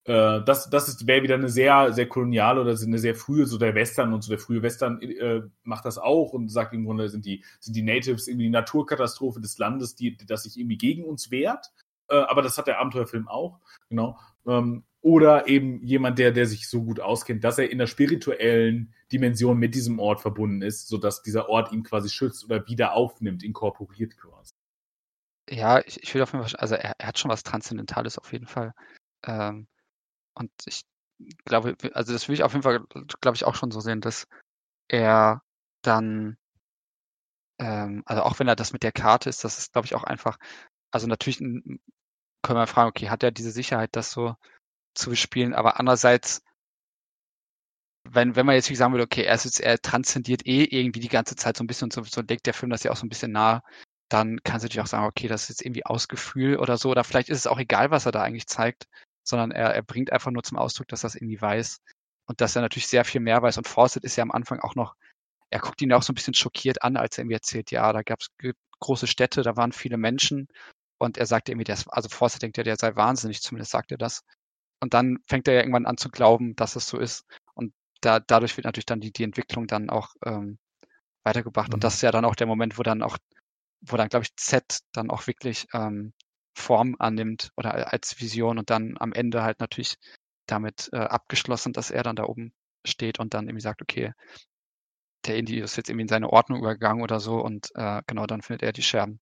[0.06, 4.14] Das, das wäre wieder eine sehr, sehr koloniale oder eine sehr frühe, so der Western
[4.14, 7.43] und so der frühe Western äh, macht das auch und sagt im Grunde sind die,
[7.60, 11.72] sind die Natives irgendwie die Naturkatastrophe des Landes, die, das sich irgendwie gegen uns wehrt.
[12.08, 14.20] aber das hat der Abenteuerfilm auch, genau.
[14.45, 18.93] Ähm, oder eben jemand, der, der sich so gut auskennt, dass er in der spirituellen
[19.12, 23.43] Dimension mit diesem Ort verbunden ist, sodass dieser Ort ihn quasi schützt oder wieder aufnimmt,
[23.43, 24.54] inkorporiert quasi.
[25.49, 28.32] Ja, ich, ich will auf jeden Fall, also er, er, hat schon was Transzendentales auf
[28.32, 28.74] jeden Fall.
[29.28, 29.68] Ähm,
[30.36, 30.84] und ich
[31.45, 32.86] glaube, also das will ich auf jeden Fall,
[33.21, 34.27] glaube ich, auch schon so sehen, dass
[34.88, 35.41] er
[35.81, 36.38] dann,
[37.59, 40.03] ähm, also auch wenn er das mit der Karte ist, das ist, glaube ich, auch
[40.03, 40.38] einfach,
[40.91, 41.79] also natürlich können
[42.59, 44.36] wir fragen, okay, hat er diese Sicherheit, das so
[44.95, 46.43] zu bespielen, aber andererseits,
[48.03, 51.09] wenn, wenn man jetzt sagen würde, okay, er ist jetzt, er transzendiert eh irgendwie die
[51.09, 53.05] ganze Zeit so ein bisschen und so, so legt der Film das ja auch so
[53.05, 53.61] ein bisschen nahe,
[54.09, 57.03] dann kannst du natürlich auch sagen, okay, das ist jetzt irgendwie Ausgefühl oder so, oder
[57.03, 58.88] vielleicht ist es auch egal, was er da eigentlich zeigt,
[59.24, 61.80] sondern er, er bringt einfach nur zum Ausdruck, dass er das irgendwie weiß
[62.26, 64.76] und dass er natürlich sehr viel mehr weiß und Fawcett ist ja am Anfang auch
[64.76, 64.95] noch,
[65.49, 68.01] er guckt ihn auch so ein bisschen schockiert an, als er irgendwie erzählt, ja, da
[68.01, 68.30] gab es
[68.80, 70.47] große Städte, da waren viele Menschen
[70.97, 73.97] und er sagt irgendwie, das, also Fawcett denkt ja, der sei wahnsinnig, zumindest sagt er
[73.97, 74.24] das.
[74.80, 77.26] Und dann fängt er ja irgendwann an zu glauben, dass es so ist.
[77.53, 80.59] Und da, dadurch wird natürlich dann die, die Entwicklung dann auch ähm,
[81.24, 81.69] weitergebracht.
[81.69, 81.76] Mhm.
[81.76, 83.17] Und das ist ja dann auch der Moment, wo dann auch,
[83.82, 86.13] wo dann, glaube ich, Z dann auch wirklich ähm,
[86.56, 89.95] Form annimmt oder als Vision und dann am Ende halt natürlich
[90.45, 92.54] damit äh, abgeschlossen, dass er dann da oben
[92.86, 94.14] steht und dann irgendwie sagt, okay,
[95.26, 98.41] der Indie ist jetzt irgendwie in seine Ordnung übergegangen oder so und äh, genau dann
[98.41, 99.20] findet er die Scherben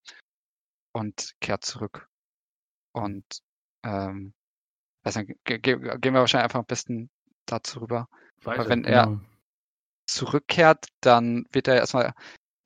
[0.94, 2.08] und kehrt zurück.
[2.94, 3.24] Und
[3.84, 4.34] ähm,
[5.04, 7.10] also ge gehen wir wahrscheinlich einfach am besten
[7.46, 8.08] dazu rüber.
[8.44, 9.22] Weiter, wenn er genau.
[10.08, 12.14] zurückkehrt, dann wird er erstmal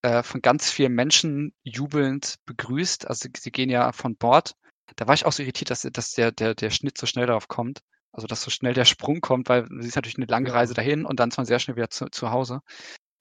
[0.05, 3.07] äh, von ganz vielen Menschen jubelnd begrüßt.
[3.07, 4.55] Also sie gehen ja von Bord.
[4.97, 7.47] Da war ich auch so irritiert, dass, dass der, der, der Schnitt so schnell darauf
[7.47, 7.79] kommt.
[8.11, 11.05] Also dass so schnell der Sprung kommt, weil es ist natürlich eine lange Reise dahin
[11.05, 12.59] und dann ist man sehr schnell wieder zu, zu Hause.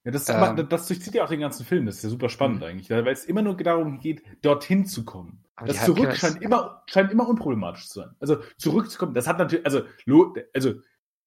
[0.04, 1.86] Ja, das, ähm, das durchzieht ja auch den ganzen Film.
[1.86, 2.66] Das ist ja super spannend mhm.
[2.66, 5.42] eigentlich, weil es immer nur darum geht, dorthin zu kommen.
[5.64, 8.10] das Zurück scheint immer, scheint immer unproblematisch zu sein.
[8.20, 9.84] Also zurückzukommen, das hat natürlich, also,
[10.52, 10.74] also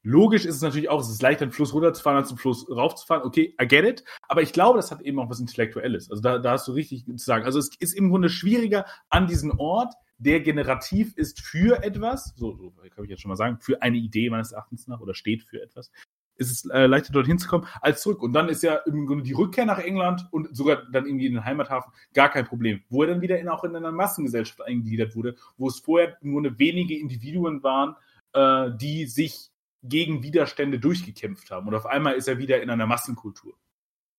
[0.04, 3.24] logisch ist es natürlich auch, es ist leichter, den Fluss runterzufahren, als den Fluss raufzufahren.
[3.24, 4.04] Okay, I get it.
[4.28, 6.10] Aber ich glaube, das hat eben auch was Intellektuelles.
[6.10, 7.46] Also da, da hast du richtig zu sagen.
[7.46, 12.56] Also es ist im Grunde schwieriger, an diesen Ort der generativ ist für etwas, so,
[12.56, 15.44] so kann ich jetzt schon mal sagen, für eine Idee meines Erachtens nach oder steht
[15.44, 15.92] für etwas,
[16.38, 18.22] ist es äh, leichter dorthin zu kommen als zurück.
[18.22, 21.34] Und dann ist ja im Grunde die Rückkehr nach England und sogar dann irgendwie in
[21.34, 22.84] den Heimathafen gar kein Problem.
[22.90, 26.40] Wo er dann wieder in, auch in einer Massengesellschaft eingegliedert wurde, wo es vorher nur
[26.40, 27.96] eine wenige Individuen waren,
[28.34, 29.52] äh, die sich
[29.84, 31.68] gegen Widerstände durchgekämpft haben.
[31.68, 33.58] Und auf einmal ist er wieder in einer Massenkultur.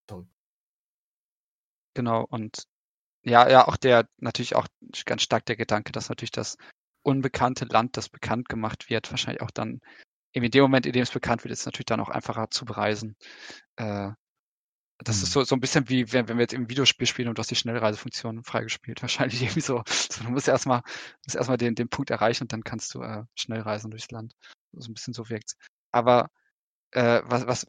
[0.09, 0.27] Sorry.
[1.95, 2.65] Genau, und
[3.25, 4.67] ja, ja, auch der, natürlich auch
[5.05, 6.57] ganz stark der Gedanke, dass natürlich das
[7.03, 9.81] unbekannte Land, das bekannt gemacht wird, wahrscheinlich auch dann
[10.33, 12.65] in dem Moment, in dem es bekannt wird, ist es natürlich dann auch einfacher zu
[12.65, 13.17] bereisen.
[13.77, 14.11] Äh,
[14.99, 15.23] das mhm.
[15.23, 17.41] ist so, so ein bisschen wie, wenn, wenn wir jetzt im Videospiel spielen und du
[17.41, 19.03] hast die Schnellreisefunktion freigespielt.
[19.03, 19.83] Wahrscheinlich irgendwie so.
[19.87, 20.83] so du musst erstmal,
[21.25, 24.35] musst erstmal den, den Punkt erreichen und dann kannst du äh, schnell reisen durchs Land.
[24.73, 25.55] So ein bisschen so wirkt
[25.93, 26.31] Aber
[26.93, 27.67] äh, was, was,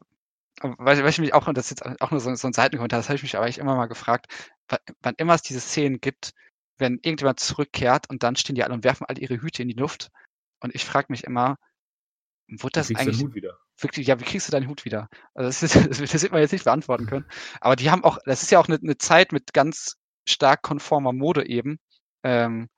[0.60, 2.98] weil, weil ich mich auch, und das ist jetzt auch nur so, so ein Seitenkommentar,
[2.98, 4.26] das habe ich mich aber eigentlich immer mal gefragt,
[5.00, 6.32] wann immer es diese Szenen gibt,
[6.78, 9.74] wenn irgendjemand zurückkehrt und dann stehen die alle und werfen alle ihre Hüte in die
[9.74, 10.10] Luft.
[10.60, 11.56] Und ich frage mich immer,
[12.58, 13.20] Wurde das eigentlich
[13.78, 15.08] wirklich, ja, wie kriegst du deinen Hut wieder?
[15.34, 15.74] Also das, ist,
[16.14, 17.26] das wird man jetzt nicht beantworten können.
[17.60, 19.96] Aber die haben auch, das ist ja auch eine, eine Zeit mit ganz
[20.28, 21.78] stark konformer Mode eben.
[22.24, 22.68] Ähm,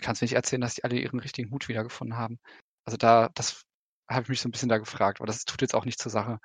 [0.00, 2.38] kannst du nicht erzählen, dass die alle ihren richtigen Hut wiedergefunden haben.
[2.84, 3.62] Also da, das
[4.08, 6.12] habe ich mich so ein bisschen da gefragt, aber das tut jetzt auch nicht zur
[6.12, 6.38] Sache.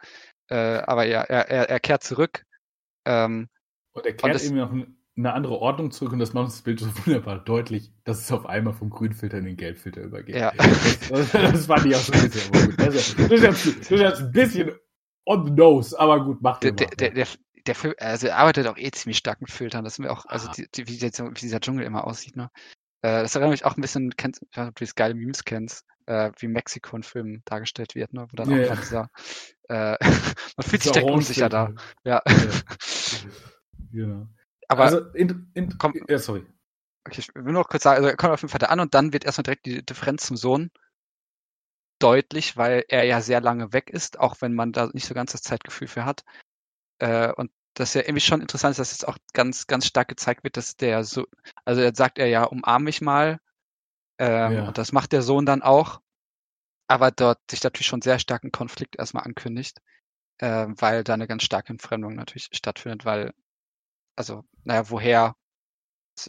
[0.49, 2.43] Äh, aber ja, er, er, er kehrt zurück.
[3.05, 3.49] Ähm,
[3.91, 4.71] und er kehrt und eben noch
[5.19, 8.45] eine andere Ordnung zurück und das macht das Bild so wunderbar deutlich, dass es auf
[8.45, 10.35] einmal vom Grünfilter in den Gelbfilter übergeht.
[10.35, 10.51] Ja.
[11.09, 12.79] Das, das fand ich auch so ein bisschen gut.
[12.79, 14.71] Das ist, das, ist jetzt, ein bisschen
[15.25, 17.27] on the nose, aber gut, macht der, der, der, der,
[17.67, 19.83] der Film, also er arbeitet auch eh ziemlich stark mit Filtern.
[19.83, 20.51] Das ist mir auch, also ah.
[20.55, 22.49] die, die, wie, jetzt, wie, dieser Dschungel immer aussieht, ne?
[23.01, 25.13] Äh, das erinnert mich auch ein bisschen, kennst, ich weiß nicht, ob du das geile
[25.13, 28.27] Memes kennst, äh, wie Mexiko in Filmen dargestellt wird, ne?
[28.29, 28.73] Wo dann yeah.
[28.73, 29.09] auch dieser,
[29.69, 29.97] äh,
[30.57, 31.73] man fühlt sich direkt unsicher da.
[32.03, 32.21] Ja.
[32.25, 32.33] ja.
[33.91, 34.27] Genau.
[34.69, 36.45] Aber also in, in, komm, ja, sorry.
[37.05, 38.93] Okay, ich will noch kurz sagen, also er kommt auf jeden Fall da an und
[38.93, 40.71] dann wird erstmal direkt die Differenz zum Sohn
[41.99, 45.31] deutlich, weil er ja sehr lange weg ist, auch wenn man da nicht so ganz
[45.31, 46.23] das Zeitgefühl für hat.
[46.99, 50.43] Äh, und das ja irgendwie schon interessant ist, dass jetzt auch ganz, ganz stark gezeigt
[50.43, 51.25] wird, dass der so,
[51.65, 53.39] also jetzt sagt er ja, umarm mich mal.
[54.17, 54.67] Ähm, ja.
[54.67, 56.01] Und das macht der Sohn dann auch.
[56.87, 59.79] Aber dort sich natürlich schon sehr starken Konflikt erstmal ankündigt,
[60.39, 63.33] äh, weil da eine ganz starke Entfremdung natürlich stattfindet, weil
[64.19, 65.35] also, naja, woher?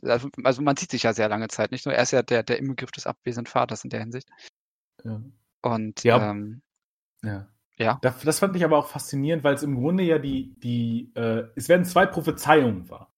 [0.03, 2.45] Also, also man sieht sich ja sehr lange Zeit, nicht nur er ist ja der,
[2.45, 4.29] der Inbegriff des abwesenden Vaters in der Hinsicht.
[5.03, 5.21] Ja.
[5.63, 6.31] Und ja.
[6.31, 6.63] Ähm,
[7.25, 7.49] ja.
[7.77, 7.99] ja.
[8.01, 11.49] Das, das, fand ich aber auch faszinierend, weil es im Grunde ja die, die, äh,
[11.57, 13.13] es werden zwei Prophezeiungen war.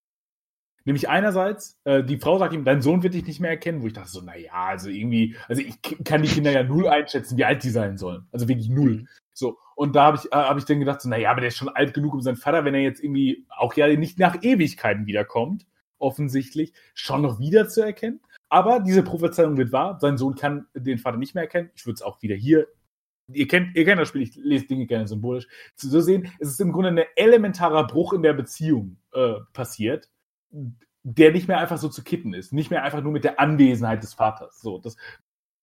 [0.87, 3.89] Nämlich einerseits, äh, die Frau sagt ihm, dein Sohn wird dich nicht mehr erkennen, wo
[3.89, 7.45] ich dachte so, naja, also irgendwie, also ich kann die Kinder ja null einschätzen, wie
[7.45, 8.27] alt die sein sollen.
[8.33, 9.07] Also wirklich null.
[9.33, 11.57] So, und da habe ich, äh, hab ich dann gedacht, so, naja, aber der ist
[11.57, 15.07] schon alt genug, um seinen Vater, wenn er jetzt irgendwie auch ja nicht nach Ewigkeiten
[15.07, 15.67] wiederkommt,
[15.99, 18.21] offensichtlich, schon noch wieder zu erkennen.
[18.49, 19.99] Aber diese Prophezeiung wird wahr.
[20.01, 21.71] Sein Sohn kann den Vater nicht mehr erkennen.
[21.75, 22.69] Ich würde es auch wieder hier.
[23.29, 25.47] Ihr kennt, ihr kennt das Spiel, ich lese Dinge gerne symbolisch.
[25.77, 30.11] Zu sehen, es ist im Grunde ein elementarer Bruch in der Beziehung äh, passiert,
[31.03, 32.53] der nicht mehr einfach so zu kitten ist.
[32.53, 34.61] Nicht mehr einfach nur mit der Anwesenheit des Vaters.
[34.61, 34.97] So, das,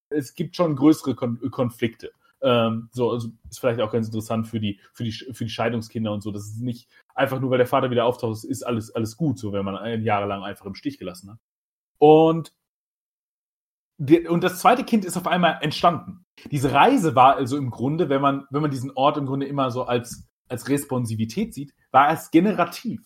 [0.10, 2.12] es gibt schon größere Kon Konflikte.
[2.42, 6.12] Ähm, so, also ist vielleicht auch ganz interessant für die, für die, für die Scheidungskinder
[6.12, 6.32] und so.
[6.32, 9.52] Das ist nicht einfach nur, weil der Vater wieder auftaucht, ist alles, alles gut, so
[9.52, 11.40] wenn man ein Jahre lang einfach im Stich gelassen hat.
[11.98, 12.54] Und,
[14.00, 16.26] und das zweite Kind ist auf einmal entstanden.
[16.52, 19.72] Diese Reise war also im Grunde, wenn man, wenn man diesen Ort im Grunde immer
[19.72, 23.02] so als, als Responsivität sieht, war es generativ.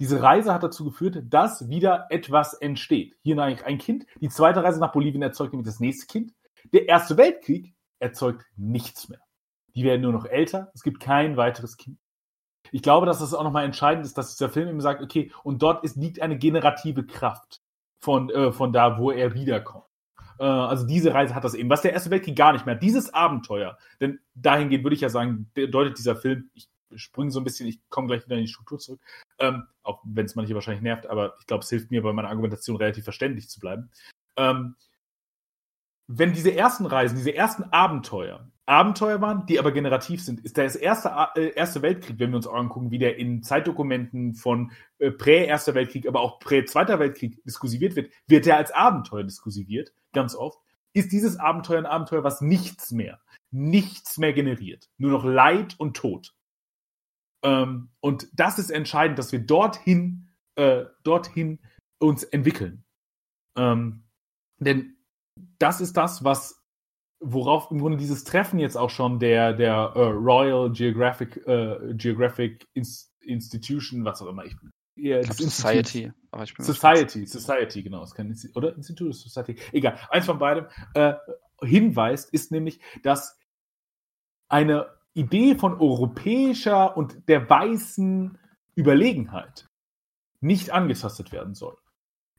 [0.00, 3.14] Diese Reise hat dazu geführt, dass wieder etwas entsteht.
[3.22, 4.06] Hier ein Kind.
[4.20, 6.32] Die zweite Reise nach Bolivien erzeugt nämlich das nächste Kind.
[6.72, 9.20] Der Erste Weltkrieg erzeugt nichts mehr.
[9.74, 11.98] Die werden nur noch älter, es gibt kein weiteres Kind.
[12.70, 15.62] Ich glaube, dass das auch nochmal entscheidend ist, dass dieser Film eben sagt, okay, und
[15.62, 17.60] dort ist, liegt eine generative Kraft
[18.00, 19.84] von, äh, von da, wo er wiederkommt.
[20.38, 22.74] Äh, also diese Reise hat das eben, was der Erste Weltkrieg gar nicht mehr.
[22.74, 27.44] Dieses Abenteuer, denn dahingehend würde ich ja sagen, deutet dieser Film, ich springe so ein
[27.44, 29.00] bisschen, ich komme gleich wieder in die Struktur zurück,
[29.38, 32.28] ähm, auch wenn es manche wahrscheinlich nervt, aber ich glaube, es hilft mir bei meiner
[32.28, 33.90] Argumentation relativ verständlich zu bleiben.
[34.36, 34.76] Ähm,
[36.06, 40.74] wenn diese ersten Reisen, diese ersten Abenteuer, Abenteuer waren, die aber generativ sind, ist der
[40.80, 45.74] erste, äh, erste Weltkrieg, wenn wir uns angucken, wie der in Zeitdokumenten von äh, Prä-Erster
[45.74, 50.58] Weltkrieg, aber auch Prä-Zweiter Weltkrieg diskusiert wird, wird der als Abenteuer diskusiert, ganz oft,
[50.94, 54.88] ist dieses Abenteuer ein Abenteuer, was nichts mehr, nichts mehr generiert.
[54.96, 56.34] Nur noch Leid und Tod.
[57.42, 61.58] Ähm, und das ist entscheidend, dass wir dorthin, äh, dorthin
[61.98, 62.84] uns entwickeln.
[63.56, 64.04] Ähm,
[64.58, 64.93] denn
[65.58, 66.64] das ist das, was
[67.20, 72.66] worauf im Grunde dieses Treffen jetzt auch schon der, der uh, Royal Geographic, uh, Geographic
[73.22, 74.54] Institution, was auch immer, ich
[74.96, 75.30] Ja, Ich.
[75.30, 76.12] Society.
[76.30, 78.00] Aber ich bin Society, Society, genau.
[78.00, 79.56] Das kann Insti- oder Institut Society.
[79.72, 81.14] Egal, eins von beidem äh,
[81.62, 83.38] hinweist, ist nämlich, dass
[84.48, 88.36] eine Idee von europäischer und der weißen
[88.76, 89.68] Überlegenheit
[90.40, 91.76] nicht angetastet werden soll.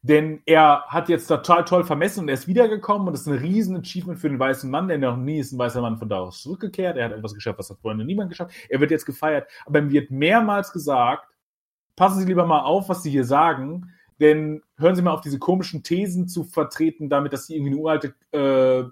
[0.07, 3.39] Denn er hat jetzt total toll vermessen und er ist wiedergekommen und das ist ein
[3.39, 6.19] riesen Achievement für den weißen Mann, denn noch nie ist ein weißer Mann von da
[6.19, 6.95] aus zurückgekehrt.
[6.95, 8.53] Er hat etwas geschafft, was hat vorher noch niemand geschafft.
[8.69, 11.27] Er wird jetzt gefeiert, aber ihm wird mehrmals gesagt,
[11.95, 15.39] passen Sie lieber mal auf, was Sie hier sagen, denn hören Sie mal auf, diese
[15.39, 18.83] komischen Thesen zu vertreten, damit, dass Sie irgendwie eine uralte äh,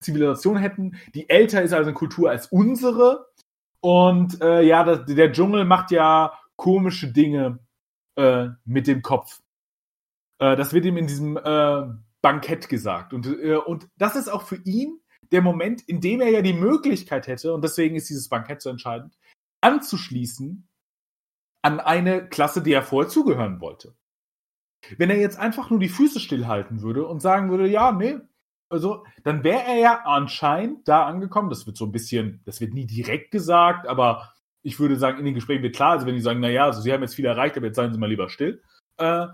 [0.00, 3.26] Zivilisation hätten, die älter ist als eine Kultur als unsere.
[3.80, 7.58] Und äh, ja, das, der Dschungel macht ja komische Dinge
[8.16, 9.42] äh, mit dem Kopf.
[10.38, 11.82] Äh, das wird ihm in diesem äh,
[12.22, 13.12] Bankett gesagt.
[13.12, 15.00] Und, äh, und das ist auch für ihn
[15.32, 18.70] der Moment, in dem er ja die Möglichkeit hätte, und deswegen ist dieses Bankett so
[18.70, 19.16] entscheidend,
[19.60, 20.68] anzuschließen
[21.62, 23.96] an eine Klasse, die er vorher zugehören wollte.
[24.98, 28.20] Wenn er jetzt einfach nur die Füße stillhalten würde und sagen würde, ja, nee,
[28.68, 31.50] also, dann wäre er ja anscheinend da angekommen.
[31.50, 34.32] Das wird so ein bisschen, das wird nie direkt gesagt, aber
[34.62, 36.80] ich würde sagen, in den Gesprächen wird klar, also wenn die sagen, na ja, also
[36.80, 38.62] sie haben jetzt viel erreicht, aber jetzt seien sie mal lieber still,
[38.96, 39.28] äh,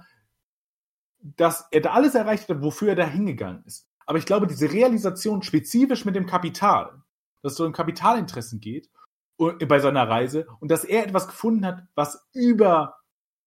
[1.22, 3.88] dass er da alles erreicht hat, wofür er da hingegangen ist.
[4.06, 7.02] Aber ich glaube, diese Realisation spezifisch mit dem Kapital,
[7.42, 8.90] dass es so um Kapitalinteressen geht
[9.36, 12.96] und- bei seiner Reise und dass er etwas gefunden hat, was über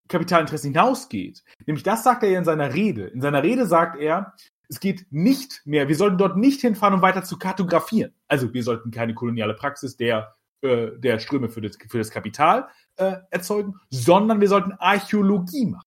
[0.07, 1.43] Kapitalinteressen hinausgeht.
[1.65, 3.07] Nämlich das sagt er ja in seiner Rede.
[3.07, 4.34] In seiner Rede sagt er,
[4.69, 8.13] es geht nicht mehr, wir sollten dort nicht hinfahren, um weiter zu kartografieren.
[8.28, 12.67] Also wir sollten keine koloniale Praxis der, äh, der Ströme für das, für das Kapital
[12.97, 15.85] äh, erzeugen, sondern wir sollten Archäologie machen.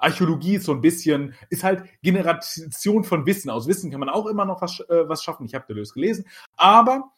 [0.00, 3.50] Archäologie ist so ein bisschen, ist halt Generation von Wissen.
[3.50, 5.44] Aus Wissen kann man auch immer noch was, äh, was schaffen.
[5.46, 6.26] Ich habe Deleuze gelesen.
[6.56, 7.12] Aber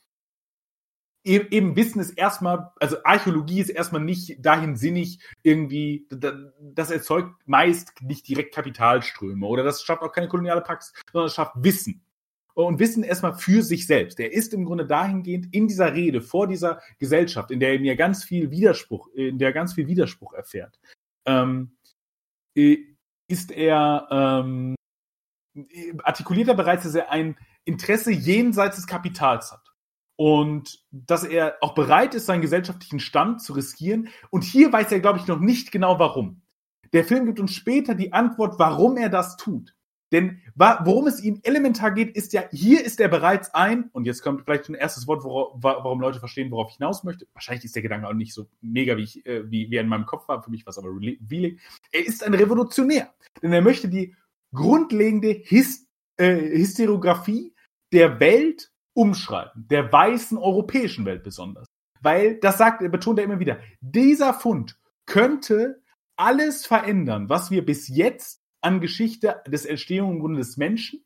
[1.25, 6.91] eben, eben Wissen ist erstmal, also Archäologie ist erstmal nicht dahin sinnig, irgendwie, da- das
[6.91, 11.55] erzeugt meist nicht direkt Kapitalströme oder das schafft auch keine koloniale Praxis, sondern es schafft
[11.57, 12.03] Wissen.
[12.55, 14.21] Und Wissen erstmal für sich selbst.
[14.21, 17.97] Er ist im Grunde dahingehend in dieser Rede vor dieser Gesellschaft, in der er mir
[17.97, 20.79] ganz viel Widerspruch, in der er ganz viel Widerspruch erfährt,
[21.25, 21.82] ähm, äh,
[22.55, 24.75] ist er, ähm,
[25.55, 29.73] äh, artikuliert er bereits, dass er ein Interesse jenseits des Kapitals hat
[30.17, 34.09] und dass er auch bereit ist, seinen gesellschaftlichen Stand zu riskieren.
[34.31, 36.43] Und hier weiß er, glaube ich, noch nicht genau warum.
[36.93, 39.75] Der Film gibt uns später die Antwort, warum er das tut.
[40.13, 44.23] Denn worum es ihm elementar geht, ist ja, hier ist er bereits ein, und jetzt
[44.23, 47.27] kommt vielleicht ein erstes Wort, wora- wa warum Leute verstehen, worauf ich hinaus möchte.
[47.33, 49.89] Wahrscheinlich ist der Gedanke auch nicht so mega, wie, ich, äh, wie, wie er in
[49.89, 51.59] meinem Kopf war, für mich was aber revealing.
[51.91, 53.13] Er ist ein Revolutionär.
[53.43, 54.15] Denn er möchte die
[54.53, 55.89] grundlegende His
[56.19, 57.55] äh, Hysterographie
[57.93, 61.67] der Welt umschreiben, der weißen europäischen Welt besonders.
[62.03, 65.81] Weil, das sagt, betont er immer wieder, dieser Fund könnte
[66.17, 71.05] alles verändern, was wir bis jetzt an Geschichte des Entstehung im Grunde des Menschen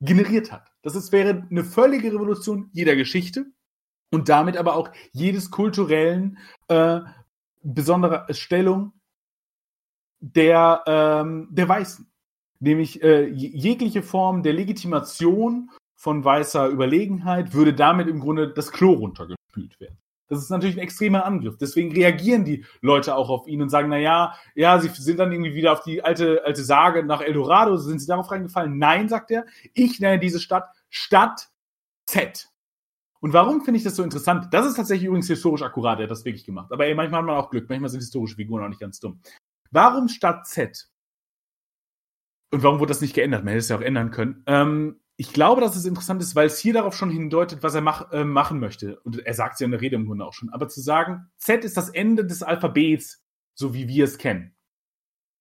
[0.00, 0.72] generiert hat.
[0.82, 3.46] Das ist, wäre eine völlige Revolution jeder Geschichte
[4.10, 6.38] und damit aber auch jedes kulturellen
[6.68, 7.00] äh,
[7.62, 8.92] besonderer Stellung
[10.20, 12.10] der, ähm, der Weißen.
[12.60, 18.70] Nämlich äh, je- jegliche Form der Legitimation von weißer Überlegenheit würde damit im Grunde das
[18.70, 19.98] Klo runtergespült werden.
[20.28, 21.56] Das ist natürlich ein extremer Angriff.
[21.56, 25.32] Deswegen reagieren die Leute auch auf ihn und sagen, na ja, ja, sie sind dann
[25.32, 27.76] irgendwie wieder auf die alte, alte Sage nach Eldorado.
[27.76, 28.78] Sind sie darauf reingefallen?
[28.78, 29.46] Nein, sagt er.
[29.74, 31.48] Ich nenne diese Stadt Stadt
[32.06, 32.48] Z.
[33.20, 34.48] Und warum finde ich das so interessant?
[34.52, 35.98] Das ist tatsächlich übrigens historisch akkurat.
[35.98, 36.70] Er hat das wirklich gemacht.
[36.72, 37.68] Aber ey, manchmal hat man auch Glück.
[37.68, 39.20] Manchmal sind historische Figuren auch nicht ganz dumm.
[39.70, 40.88] Warum Stadt Z?
[42.52, 43.42] Und warum wurde das nicht geändert?
[43.42, 44.42] Man hätte es ja auch ändern können.
[44.46, 47.80] Ähm, ich glaube, dass es interessant ist, weil es hier darauf schon hindeutet, was er
[47.80, 49.00] mach, äh, machen möchte.
[49.00, 50.50] Und er sagt es ja in der Rede im Grunde auch schon.
[50.50, 54.54] Aber zu sagen, Z ist das Ende des Alphabets, so wie wir es kennen.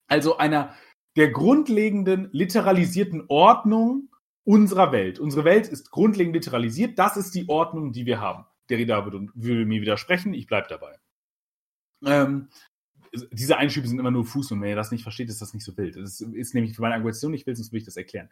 [0.07, 0.73] Also einer
[1.17, 4.09] der grundlegenden literalisierten Ordnung
[4.45, 5.19] unserer Welt.
[5.19, 6.97] Unsere Welt ist grundlegend literalisiert.
[6.97, 8.45] Das ist die Ordnung, die wir haben.
[8.69, 10.33] Derrida würde, würde mir widersprechen.
[10.33, 10.97] Ich bleibe dabei.
[12.05, 12.49] Ähm,
[13.31, 15.63] diese Einschübe sind immer nur Fuß und wenn ihr das nicht versteht, ist das nicht
[15.63, 15.95] so wild.
[15.95, 18.29] Das ist, ist nämlich für meine Argumentation nicht wild, sonst will ich das erklären.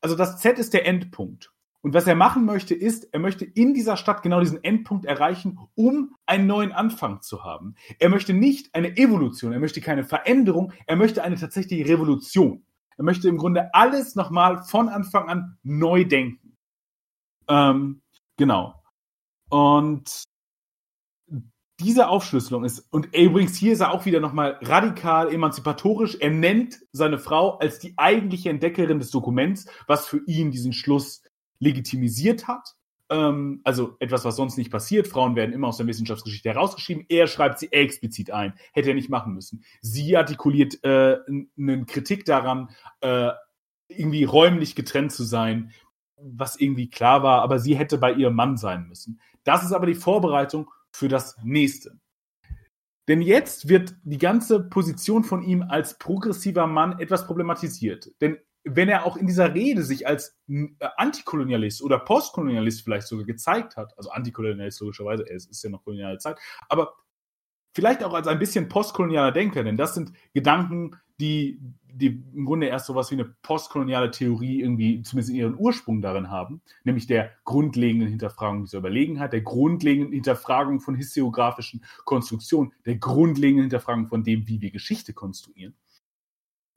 [0.00, 1.52] Also das Z ist der Endpunkt.
[1.80, 5.58] Und was er machen möchte, ist, er möchte in dieser Stadt genau diesen Endpunkt erreichen,
[5.74, 7.76] um einen neuen Anfang zu haben.
[8.00, 12.64] Er möchte nicht eine Evolution, er möchte keine Veränderung, er möchte eine tatsächliche Revolution.
[12.96, 16.56] Er möchte im Grunde alles nochmal von Anfang an neu denken.
[17.48, 18.02] Ähm,
[18.36, 18.82] genau.
[19.48, 20.24] Und
[21.80, 26.16] diese Aufschlüsselung ist, und übrigens hier ist er auch wieder nochmal radikal emanzipatorisch.
[26.20, 31.22] Er nennt seine Frau als die eigentliche Entdeckerin des Dokuments, was für ihn diesen Schluss
[31.60, 32.74] legitimisiert hat.
[33.10, 35.08] ähm, also etwas, was sonst nicht passiert.
[35.08, 37.04] Frauen werden immer aus der Wissenschaftsgeschichte herausgeschrieben.
[37.08, 38.54] Er schreibt sie explizit ein.
[38.72, 39.64] Hätte er nicht machen müssen.
[39.80, 41.18] Sie artikuliert äh,
[41.58, 42.70] eine Kritik daran,
[43.00, 43.30] äh,
[43.88, 45.72] irgendwie räumlich getrennt zu sein,
[46.16, 49.20] was irgendwie klar war, aber sie hätte bei ihrem Mann sein müssen.
[49.44, 51.98] Das ist aber die Vorbereitung für das nächste.
[53.08, 58.10] Denn jetzt wird die ganze Position von ihm als progressiver Mann etwas problematisiert.
[58.20, 63.24] Denn wenn er auch in dieser Rede sich als äh, Antikolonialist oder Postkolonialist vielleicht sogar
[63.24, 66.94] gezeigt hat, also Antikolonialist logischerweise, es ist ja noch koloniale Zeit, aber
[67.74, 71.60] vielleicht auch als ein bisschen postkolonialer Denker, denn das sind Gedanken, die,
[71.92, 76.00] die im Grunde erst so was wie eine postkoloniale Theorie irgendwie zumindest in ihren Ursprung
[76.00, 82.96] darin haben, nämlich der grundlegenden Hinterfragung dieser Überlegenheit, der grundlegenden Hinterfragung von historiografischen Konstruktionen, der
[82.96, 85.74] grundlegenden Hinterfragung von dem, wie wir Geschichte konstruieren.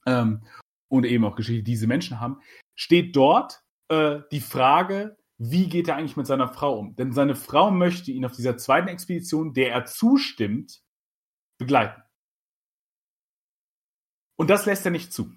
[0.06, 0.42] Ähm,
[0.88, 2.42] und eben auch Geschichte, die diese Menschen haben,
[2.76, 6.96] steht dort äh, die Frage, wie geht er eigentlich mit seiner Frau um?
[6.96, 10.82] Denn seine Frau möchte ihn auf dieser zweiten Expedition, der er zustimmt,
[11.58, 12.02] begleiten.
[14.42, 15.32] Und das lässt er nicht zu.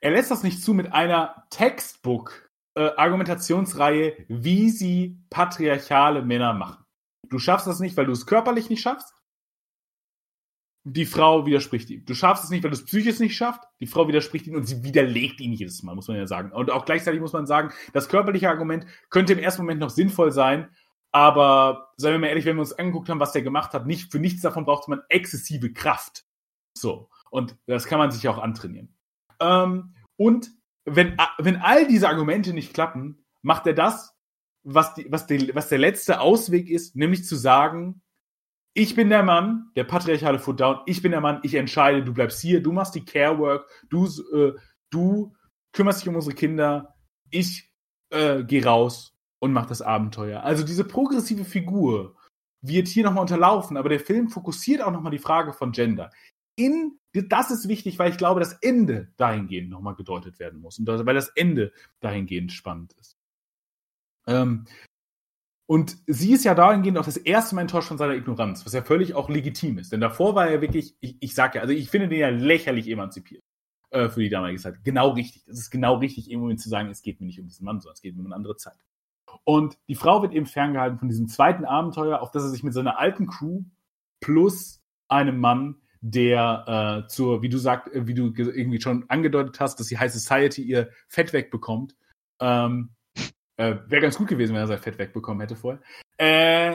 [0.00, 6.84] Er lässt das nicht zu mit einer Textbook-Argumentationsreihe, äh, wie sie patriarchale Männer machen.
[7.28, 9.14] Du schaffst das nicht, weil du es körperlich nicht schaffst
[10.86, 12.04] die Frau widerspricht ihm.
[12.04, 13.62] Du schaffst es nicht, weil du es psychisch nicht schaffst.
[13.80, 16.52] Die Frau widerspricht ihm und sie widerlegt ihn jedes Mal, muss man ja sagen.
[16.52, 20.30] Und auch gleichzeitig muss man sagen, das körperliche Argument könnte im ersten Moment noch sinnvoll
[20.30, 20.68] sein,
[21.10, 24.12] aber seien wir mal ehrlich, wenn wir uns angeguckt haben, was der gemacht hat, nicht,
[24.12, 26.26] für nichts davon braucht man exzessive Kraft.
[26.76, 27.08] So.
[27.34, 28.94] Und das kann man sich auch antrainieren.
[29.40, 30.52] Ähm, und
[30.84, 34.16] wenn, wenn all diese Argumente nicht klappen, macht er das,
[34.62, 38.02] was, die, was, die, was der letzte Ausweg ist, nämlich zu sagen,
[38.72, 42.14] ich bin der Mann, der patriarchale Foot Down, ich bin der Mann, ich entscheide, du
[42.14, 44.52] bleibst hier, du machst die Care Work, du, äh,
[44.90, 45.34] du
[45.72, 46.94] kümmerst dich um unsere Kinder,
[47.30, 47.68] ich
[48.10, 50.44] äh, gehe raus und mach das Abenteuer.
[50.44, 52.14] Also diese progressive Figur
[52.62, 56.12] wird hier nochmal unterlaufen, aber der Film fokussiert auch nochmal die Frage von Gender.
[56.56, 60.84] In, das ist wichtig, weil ich glaube, das Ende dahingehend nochmal gedeutet werden muss und
[60.86, 63.16] das, weil das Ende dahingehend spannend ist.
[64.26, 64.66] Ähm,
[65.66, 68.82] und sie ist ja dahingehend auch das erste Mal enttäuscht von seiner Ignoranz, was ja
[68.82, 69.92] völlig auch legitim ist.
[69.92, 72.88] Denn davor war er wirklich, ich, ich sag ja, also ich finde den ja lächerlich
[72.88, 73.42] emanzipiert
[73.90, 74.84] äh, für die damalige Zeit.
[74.84, 75.46] Genau richtig.
[75.46, 77.80] Es ist genau richtig, im Moment zu sagen, es geht mir nicht um diesen Mann,
[77.80, 78.76] sondern es geht mir um eine andere Zeit.
[79.44, 82.74] Und die Frau wird eben ferngehalten von diesem zweiten Abenteuer, auf das er sich mit
[82.74, 83.64] seiner alten Crew
[84.20, 85.76] plus einem Mann,
[86.06, 89.98] der äh, zur, wie du sagst, äh, wie du irgendwie schon angedeutet hast, dass die
[89.98, 91.96] High Society ihr Fett wegbekommt,
[92.40, 92.90] ähm,
[93.56, 95.80] äh, Wäre ganz gut gewesen, wenn er sein Fett wegbekommen hätte vorher.
[96.18, 96.72] Äh,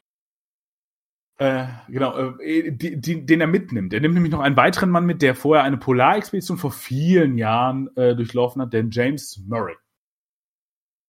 [1.37, 3.93] äh, genau, äh, die, die, den er mitnimmt.
[3.93, 7.89] Er nimmt nämlich noch einen weiteren Mann mit, der vorher eine Polarexpedition vor vielen Jahren
[7.95, 9.75] äh, durchlaufen hat, den James Murray.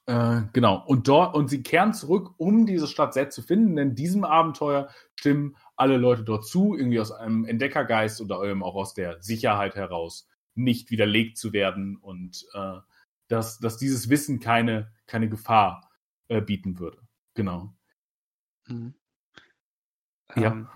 [0.06, 0.84] Äh, genau.
[0.86, 4.88] Und dort, und sie kehren zurück, um diese Stadt Z zu finden, denn diesem Abenteuer
[5.14, 9.76] stimmen alle Leute dort zu, irgendwie aus einem Entdeckergeist oder eben auch aus der Sicherheit
[9.76, 12.78] heraus, nicht widerlegt zu werden und äh,
[13.28, 15.90] dass, dass dieses Wissen keine, keine Gefahr
[16.28, 17.00] äh, bieten würde.
[17.34, 17.74] Genau.
[18.66, 18.94] Mhm.
[20.36, 20.52] Ja.
[20.52, 20.68] Ähm,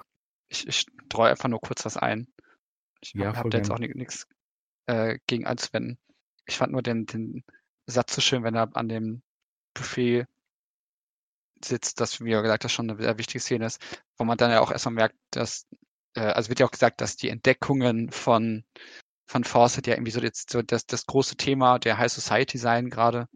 [0.49, 2.27] ich, ich streue einfach nur kurz was ein.
[3.01, 4.27] Ich ja, habe jetzt auch nichts
[4.87, 5.99] äh, gegen anzuwenden.
[6.47, 7.45] Ich fand nur den, den
[7.87, 9.23] Satz so schön, wenn er an dem
[9.75, 10.27] Buffet
[11.63, 13.81] sitzt, dass, wie gesagt hat, schon eine sehr wichtige Szene ist,
[14.17, 15.67] wo man dann ja auch erstmal merkt, dass,
[16.15, 18.65] äh, also wird ja auch gesagt, dass die Entdeckungen von
[19.27, 22.91] von Fawcett ja irgendwie so, jetzt so das, das große Thema der High Society sein
[22.91, 23.27] gerade.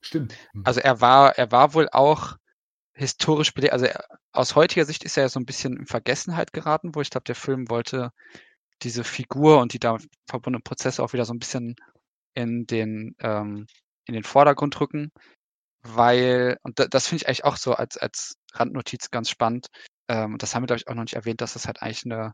[0.00, 0.34] Stimmt.
[0.52, 0.62] Mhm.
[0.64, 2.36] Also er war, er war wohl auch
[2.92, 6.52] historisch belegt, also er, aus heutiger Sicht ist er ja so ein bisschen in Vergessenheit
[6.52, 8.10] geraten, wo ich glaube, der Film wollte
[8.82, 11.76] diese Figur und die da verbundenen Prozesse auch wieder so ein bisschen
[12.34, 13.66] in den, ähm,
[14.06, 15.10] in den Vordergrund rücken,
[15.82, 19.68] weil, und das finde ich eigentlich auch so als, als Randnotiz ganz spannend,
[20.08, 22.32] ähm, das haben wir, glaube ich, auch noch nicht erwähnt, dass das halt eigentlich eine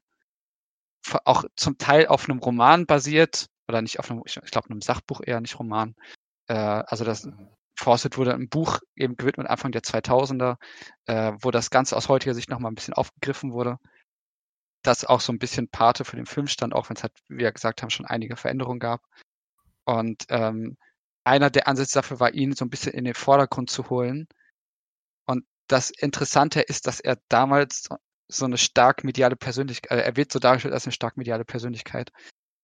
[1.25, 5.21] auch zum Teil auf einem Roman basiert, oder nicht auf einem, ich, glaube, einem Sachbuch
[5.25, 5.95] eher, nicht Roman.
[6.49, 7.29] Äh, also das.
[7.77, 10.59] Fawcett wurde ein Buch eben gewidmet Anfang der 2000er,
[11.07, 13.79] äh, wo das Ganze aus heutiger Sicht nochmal ein bisschen aufgegriffen wurde.
[14.85, 17.39] Das auch so ein bisschen Pate für den Film stand, auch wenn es halt, wie
[17.39, 19.01] wir gesagt haben, schon einige Veränderungen gab.
[19.85, 20.77] Und ähm,
[21.25, 24.27] einer der Ansätze dafür war, ihn so ein bisschen in den Vordergrund zu holen.
[25.27, 27.89] Und das Interessante ist, dass er damals
[28.29, 32.11] so eine stark mediale Persönlichkeit, äh, er wird so dargestellt als eine stark mediale Persönlichkeit.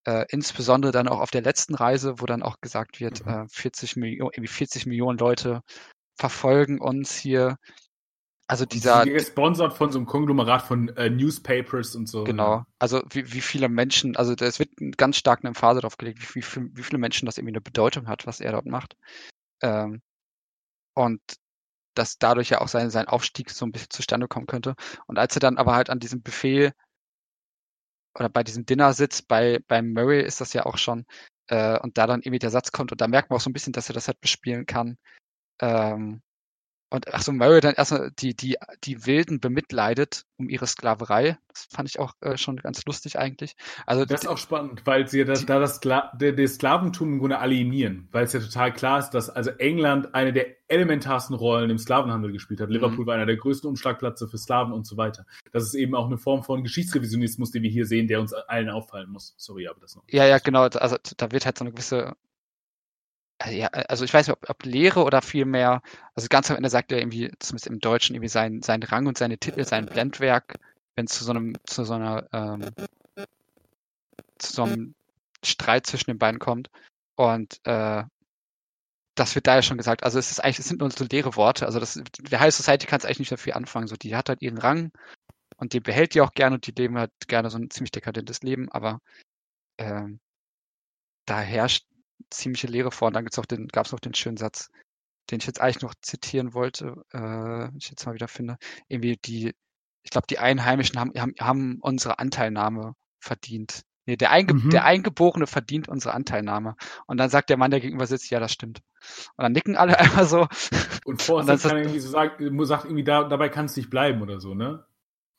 [0.07, 3.33] Äh, insbesondere dann auch auf der letzten Reise, wo dann auch gesagt wird, mhm.
[3.33, 5.63] äh, 40, Millionen, 40 Millionen Leute
[6.19, 7.57] verfolgen uns hier.
[8.51, 9.03] Also dieser.
[9.03, 12.25] Und gesponsert von so einem Konglomerat von äh, Newspapers und so.
[12.25, 12.65] Genau.
[12.81, 16.43] Also wie, wie viele Menschen, also es wird ganz stark eine Phase drauf gelegt, wie,
[16.43, 18.97] wie, wie viele Menschen das irgendwie eine Bedeutung hat, was er dort macht.
[19.63, 20.03] Ähm,
[20.95, 21.21] und
[21.95, 24.75] dass dadurch ja auch sein, sein Aufstieg so ein bisschen zustande kommen könnte.
[25.07, 26.73] Und als er dann aber halt an diesem Buffet
[28.19, 31.07] oder bei diesem Dinner sitzt, bei, bei Murray ist das ja auch schon,
[31.47, 33.53] äh, und da dann irgendwie der Satz kommt und da merkt man auch so ein
[33.53, 34.99] bisschen, dass er das halt bespielen kann.
[35.61, 36.21] Ähm,
[36.91, 41.39] und ach so, Murray dann erstmal die, die, die Wilden bemitleidet um ihre Sklaverei.
[41.47, 43.55] Das fand ich auch äh, schon ganz lustig eigentlich.
[43.87, 47.13] Also das ist auch spannend, weil sie das, die, da das Skla der, der Sklaventum
[47.13, 51.37] im Grunde alienieren, weil es ja total klar ist, dass also England eine der elementarsten
[51.37, 52.71] Rollen im Sklavenhandel gespielt hat.
[52.71, 53.07] Liverpool mhm.
[53.07, 55.27] war einer der größten Umschlagplätze für Sklaven und so weiter.
[55.53, 58.69] Das ist eben auch eine Form von Geschichtsrevisionismus, den wir hier sehen, der uns allen
[58.69, 59.35] auffallen muss.
[59.37, 60.03] Sorry, aber das noch.
[60.09, 60.63] Ja, ja, genau.
[60.63, 62.17] Also da wird halt so eine gewisse
[63.47, 65.83] ja, äh, also ich weiß nicht, ob, ob Lehre oder vielmehr,
[66.15, 69.19] also ganz am Ende sagt er irgendwie, zumindest im Deutschen, irgendwie sein, sein Rang und
[69.19, 70.59] seine Titel, sein Blendwerk,
[70.97, 72.71] wenn es zu so einem, zu so einer, ähm,
[74.39, 74.95] zu so einem
[75.45, 76.71] Streit zwischen den beiden kommt.
[77.17, 78.05] Und äh,
[79.15, 80.05] das wird da ja schon gesagt.
[80.05, 81.67] Also es ist eigentlich, es sind nur so leere Worte.
[81.67, 83.87] Also das, der High Society kann es eigentlich nicht dafür anfangen.
[83.87, 84.93] So, die hat halt ihren Rang
[85.57, 88.43] und die behält die auch gerne und die leben halt gerne so ein ziemlich dekadentes
[88.43, 89.01] Leben, aber
[89.79, 90.21] ähm,
[91.27, 91.87] da herrscht
[92.31, 93.09] ziemliche Lehre vor.
[93.09, 94.71] Und dann gab es noch den schönen Satz,
[95.31, 98.57] den ich jetzt eigentlich noch zitieren wollte, äh, wenn ich jetzt mal wieder finde.
[98.89, 99.55] Irgendwie die,
[100.03, 103.83] ich glaube, die Einheimischen haben, haben, haben unsere Anteilnahme verdient.
[104.07, 104.71] Nee, der, Einge mhm.
[104.71, 106.75] der Eingeborene verdient unsere Anteilnahme.
[107.07, 108.81] Und dann sagt der Mann, der gegenüber sitzt, ja, das stimmt.
[109.37, 110.49] Und dann nicken alle einfach so.
[111.05, 114.41] Und Forster kann irgendwie so sagen, sagt irgendwie, da, dabei kann es nicht bleiben oder
[114.41, 114.85] so, ne?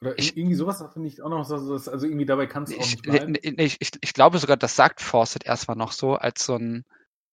[0.02, 2.78] Oder ich, irgendwie sowas finde ich auch noch, so, also irgendwie dabei kann es auch
[2.78, 3.36] nicht bleiben.
[3.42, 6.86] Ich, ich, ich, glaube sogar, das sagt Fawcett erstmal noch so, als so ein,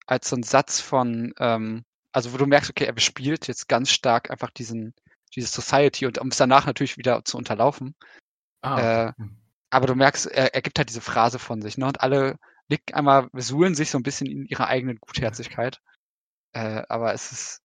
[0.06, 3.90] als so ein Satz von, ähm, also wo du merkst, okay, er bespielt jetzt ganz
[3.90, 4.94] stark einfach diesen,
[5.34, 7.94] diese Society und um es danach natürlich wieder zu unterlaufen.
[8.60, 9.08] Ah.
[9.08, 9.36] Äh, hm.
[9.70, 11.86] aber du merkst, er, er gibt halt diese Phrase von sich, ne?
[11.86, 12.38] Und alle
[12.68, 15.80] nicken einmal, suhlen sich so ein bisschen in ihrer eigenen Gutherzigkeit.
[16.52, 17.62] Äh, aber es ist,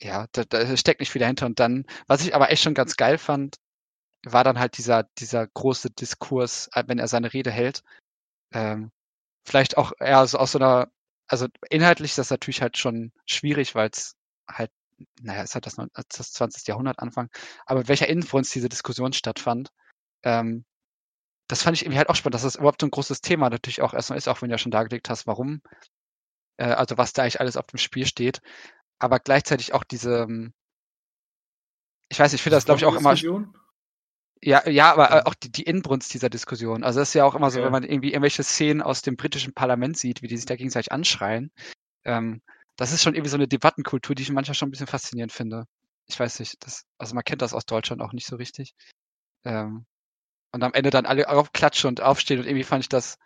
[0.00, 1.46] ja, da, da steckt nicht viel dahinter.
[1.46, 3.56] Und dann, was ich aber echt schon ganz geil fand,
[4.32, 7.82] war dann halt dieser, dieser große Diskurs, äh, wenn er seine Rede hält.
[8.52, 8.90] Ähm,
[9.46, 10.90] vielleicht auch eher so aus so einer,
[11.28, 14.16] also inhaltlich ist das natürlich halt schon schwierig, weil es
[14.50, 14.70] halt,
[15.22, 15.76] naja, es hat das,
[16.08, 16.66] das 20.
[16.66, 17.28] Jahrhundert Anfang,
[17.66, 19.70] aber welcher Influence diese Diskussion stattfand,
[20.24, 20.64] ähm,
[21.48, 23.82] das fand ich irgendwie halt auch spannend, dass das überhaupt so ein großes Thema natürlich
[23.82, 25.60] auch erstmal ist, auch wenn du ja schon dargelegt hast, warum,
[26.56, 28.40] äh, also was da eigentlich alles auf dem Spiel steht,
[28.98, 30.52] aber gleichzeitig auch diese, ähm,
[32.08, 33.14] ich weiß, ich finde das, glaube ich, auch immer.
[34.42, 36.84] Ja, ja, aber äh, auch die, die Inbrunst dieser Diskussion.
[36.84, 39.54] Also das ist ja auch immer so, wenn man irgendwie irgendwelche Szenen aus dem britischen
[39.54, 41.50] Parlament sieht, wie die sich da gegenseitig anschreien.
[42.04, 42.42] Ähm,
[42.76, 45.64] das ist schon irgendwie so eine Debattenkultur, die ich manchmal schon ein bisschen faszinierend finde.
[46.06, 48.74] Ich weiß nicht, das, also man kennt das aus Deutschland auch nicht so richtig.
[49.44, 49.86] Ähm,
[50.52, 53.18] und am Ende dann alle aufklatschen und aufstehen und irgendwie fand ich das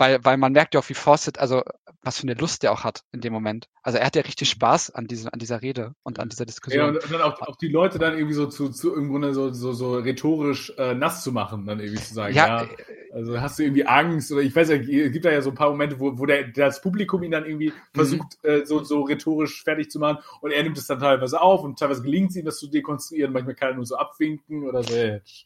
[0.00, 1.62] weil, weil man merkt ja auch, wie Fawcett, also
[2.02, 3.68] was für eine Lust der auch hat in dem Moment.
[3.82, 6.94] Also er hat ja richtig Spaß an, diesem, an dieser Rede und an dieser Diskussion.
[6.94, 9.52] Ja, und, dann auch, auch, die Leute dann irgendwie so zu, zu im Grunde so,
[9.52, 12.68] so, so rhetorisch äh, nass zu machen, dann irgendwie zu sagen, ja, ja
[13.12, 15.56] also hast du irgendwie Angst oder ich weiß ja, es gibt da ja so ein
[15.56, 17.74] paar Momente, wo, wo der, das Publikum ihn dann irgendwie mhm.
[17.92, 21.62] versucht, äh, so, so rhetorisch fertig zu machen und er nimmt es dann teilweise auf
[21.62, 24.82] und teilweise gelingt es ihm, das zu dekonstruieren, manchmal kann er nur so abwinken oder
[24.82, 24.94] so.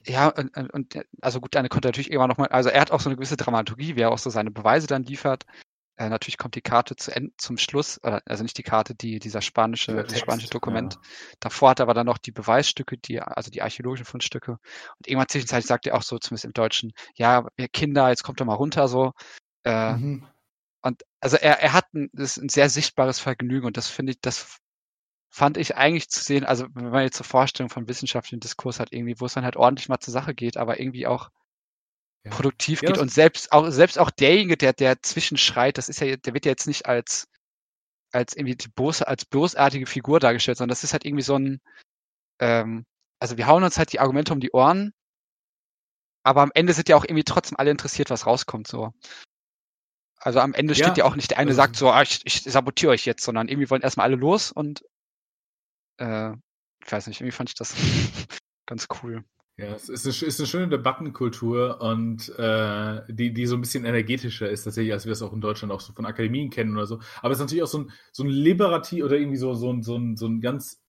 [0.07, 3.01] Ja, und, und also gut, eine konnte natürlich immer noch mal, also er hat auch
[3.01, 5.45] so eine gewisse Dramaturgie, wie er auch so seine Beweise dann liefert.
[5.97, 9.41] Äh, natürlich kommt die Karte zu End, zum Schluss, also nicht die Karte, die dieser
[9.41, 10.95] spanische, Text, spanische Dokument.
[10.95, 11.01] Ja.
[11.41, 14.53] Davor hat er aber dann noch die Beweisstücke, die, also die archäologischen Fundstücke.
[14.53, 18.41] Und irgendwann zwischenzeitlich sagt er auch so, zumindest im Deutschen, ja, ihr Kinder, jetzt kommt
[18.41, 19.13] doch mal runter so.
[19.65, 20.27] Äh, mhm.
[20.83, 24.13] Und also er, er hat ein, das ist ein sehr sichtbares Vergnügen und das finde
[24.13, 24.59] ich, das
[25.31, 28.81] fand ich eigentlich zu sehen, also wenn man jetzt zur so Vorstellung von wissenschaftlichen Diskurs
[28.81, 31.31] hat, irgendwie, wo es dann halt ordentlich mal zur Sache geht, aber irgendwie auch
[32.25, 32.31] ja.
[32.31, 36.17] produktiv ja, geht und selbst auch, selbst auch derjenige, der, der zwischenschreit, das ist ja,
[36.17, 37.29] der wird ja jetzt nicht als,
[38.13, 41.61] als irgendwie die böse, als bösartige Figur dargestellt, sondern das ist halt irgendwie so ein,
[42.41, 42.87] ähm,
[43.21, 44.93] also wir hauen uns halt die Argumente um die Ohren,
[46.25, 48.93] aber am Ende sind ja auch irgendwie trotzdem alle interessiert, was rauskommt, so.
[50.19, 52.23] Also am Ende steht ja, ja auch nicht der eine also, sagt so, ah, ich,
[52.25, 54.83] ich sabotiere euch jetzt, sondern irgendwie wollen erstmal alle los und
[55.99, 56.33] äh,
[56.83, 57.75] ich weiß nicht, irgendwie fand ich das
[58.67, 59.23] ganz cool.
[59.57, 63.85] Ja, es ist eine, ist eine schöne Debattenkultur und äh, die, die so ein bisschen
[63.85, 66.87] energetischer ist tatsächlich, als wir es auch in Deutschland auch so von Akademien kennen oder
[66.87, 66.99] so.
[67.23, 69.85] Aber es ist natürlich auch so ein, so ein liberativ oder irgendwie so, so, ein,
[69.85, 70.83] so, ein, so ein ganz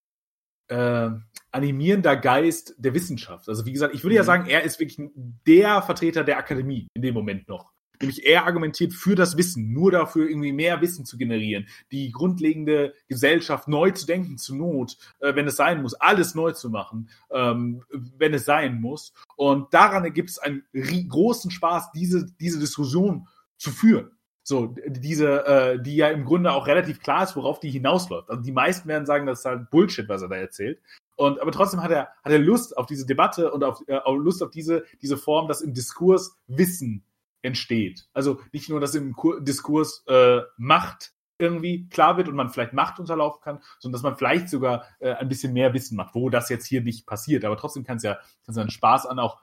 [0.70, 1.12] äh,
[1.52, 3.48] animierender Geist der Wissenschaft.
[3.50, 4.28] Also wie gesagt, ich würde ja mhm.
[4.28, 5.12] sagen, er ist wirklich
[5.46, 7.75] der Vertreter der Akademie in dem Moment noch.
[8.02, 12.94] Nämlich er argumentiert für das Wissen, nur dafür irgendwie mehr Wissen zu generieren, die grundlegende
[13.08, 17.10] Gesellschaft neu zu denken, zu Not, äh, wenn es sein muss, alles neu zu machen,
[17.32, 17.84] ähm,
[18.18, 19.14] wenn es sein muss.
[19.36, 20.64] Und daran gibt es einen
[21.10, 23.28] großen Spaß, diese, diese Diskussion
[23.58, 24.12] zu führen.
[24.48, 28.30] So, diese, äh, die ja im Grunde auch relativ klar ist, worauf die hinausläuft.
[28.30, 30.80] Also die meisten werden sagen, das ist halt Bullshit, was er da erzählt.
[31.16, 34.44] Und aber trotzdem hat er, hat er Lust auf diese Debatte und auf, äh, Lust
[34.44, 37.04] auf diese, diese Form, dass im Diskurs Wissen
[37.46, 38.08] entsteht.
[38.14, 42.74] Also nicht nur, dass im Kur Diskurs äh, Macht irgendwie klar wird und man vielleicht
[42.74, 46.30] Macht unterlaufen kann, sondern dass man vielleicht sogar äh, ein bisschen mehr Wissen macht, wo
[46.30, 47.44] das jetzt hier nicht passiert.
[47.44, 49.42] Aber trotzdem kann es ja, kann's ja einen Spaß an auch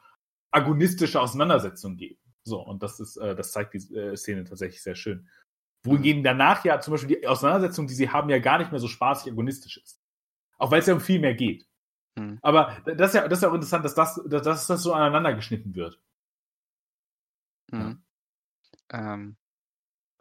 [0.50, 2.18] agonistische Auseinandersetzungen geben.
[2.44, 5.28] So, und das ist, äh, das zeigt die äh, Szene tatsächlich sehr schön.
[5.84, 8.88] Wohingegen danach ja zum Beispiel die Auseinandersetzung, die sie haben, ja gar nicht mehr so
[8.88, 10.00] spaßig agonistisch ist.
[10.58, 11.66] Auch weil es ja um viel mehr geht.
[12.18, 12.38] Hm.
[12.42, 15.34] Aber das ist, ja, das ist ja auch interessant, dass das, dass das so aneinander
[15.34, 16.00] geschnitten wird.
[17.72, 18.02] Hm.
[18.92, 19.14] Ja.
[19.14, 19.36] Ähm,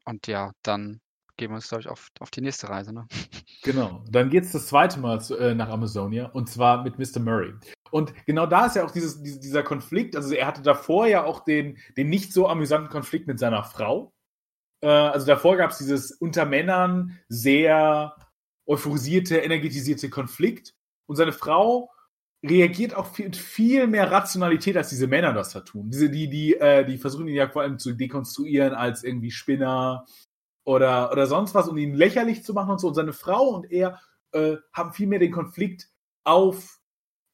[0.06, 1.02] und ja, dann
[1.38, 2.94] gehen wir uns, glaube ich, auf, auf die nächste Reise.
[2.94, 3.08] Ne?
[3.64, 4.04] Genau.
[4.10, 7.20] Dann geht es das zweite Mal zu, äh, nach Amazonia und zwar mit Mr.
[7.20, 7.54] Murray.
[7.92, 10.16] Und genau da ist ja auch dieses, dieser Konflikt.
[10.16, 14.14] Also er hatte davor ja auch den, den nicht so amüsanten Konflikt mit seiner Frau.
[14.82, 18.16] Äh, also davor gab es dieses unter Männern sehr
[18.66, 20.74] euphorisierte, energetisierte Konflikt.
[21.06, 21.92] Und seine Frau
[22.44, 25.90] reagiert auch viel, viel mehr Rationalität, als diese Männer das da tun.
[25.92, 30.06] Diese, die, die, äh, die versuchen ihn ja vor allem zu dekonstruieren als irgendwie Spinner
[30.64, 32.88] oder, oder sonst was, um ihn lächerlich zu machen und so.
[32.88, 34.00] Und seine Frau und er
[34.32, 35.90] äh, haben viel mehr den Konflikt
[36.24, 36.80] auf,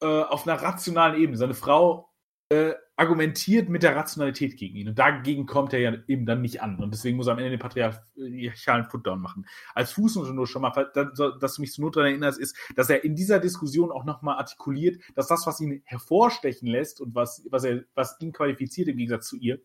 [0.02, 1.38] äh, auf einer rationalen Ebene.
[1.38, 2.10] Seine Frau
[2.50, 4.88] äh, argumentiert mit der Rationalität gegen ihn.
[4.88, 6.78] Und dagegen kommt er ja eben dann nicht an.
[6.80, 9.46] Und deswegen muss er am Ende den patriarchalen Putdown machen.
[9.72, 13.04] Als Fußnote nur schon mal, dass du mich zur Not daran erinnerst, ist, dass er
[13.04, 17.62] in dieser Diskussion auch nochmal artikuliert, dass das, was ihn hervorstechen lässt und was, was,
[17.62, 19.60] er, was ihn qualifiziert im Gegensatz zu ihr,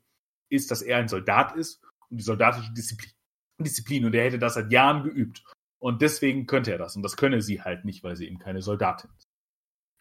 [0.49, 3.11] ist, dass er ein Soldat ist und die soldatische Disziplin
[3.59, 5.43] Disziplin und er hätte das seit Jahren geübt.
[5.79, 6.95] Und deswegen könnte er das.
[6.95, 9.22] Und das könne sie halt nicht, weil sie eben keine Soldatin ist.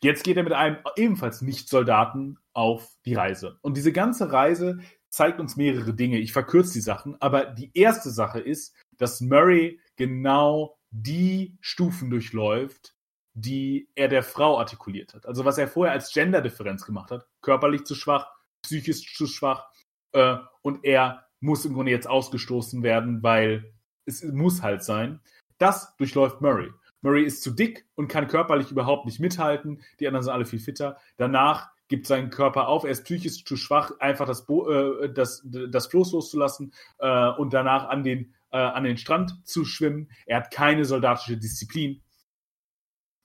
[0.02, 3.58] Jetzt geht er mit einem ebenfalls Nicht-Soldaten auf die Reise.
[3.62, 4.80] Und diese ganze Reise
[5.10, 6.18] zeigt uns mehrere Dinge.
[6.18, 12.96] Ich verkürze die Sachen, aber die erste Sache ist, dass Murray genau die Stufen durchläuft,
[13.34, 15.26] die er der Frau artikuliert hat.
[15.26, 18.26] Also was er vorher als Genderdifferenz gemacht hat, körperlich zu schwach,
[18.62, 19.70] psychisch zu schwach,
[20.12, 23.74] äh, und er muss im Grunde jetzt ausgestoßen werden, weil
[24.04, 25.20] es muss halt sein.
[25.58, 26.70] Das durchläuft Murray.
[27.02, 29.82] Murray ist zu dick und kann körperlich überhaupt nicht mithalten.
[30.00, 30.96] Die anderen sind alle viel fitter.
[31.16, 32.84] Danach gibt seinen Körper auf.
[32.84, 37.52] Er ist psychisch zu schwach, einfach das, Bo äh, das, das Floß loszulassen äh, und
[37.52, 40.10] danach an den, äh, an den Strand zu schwimmen.
[40.24, 42.02] Er hat keine soldatische Disziplin.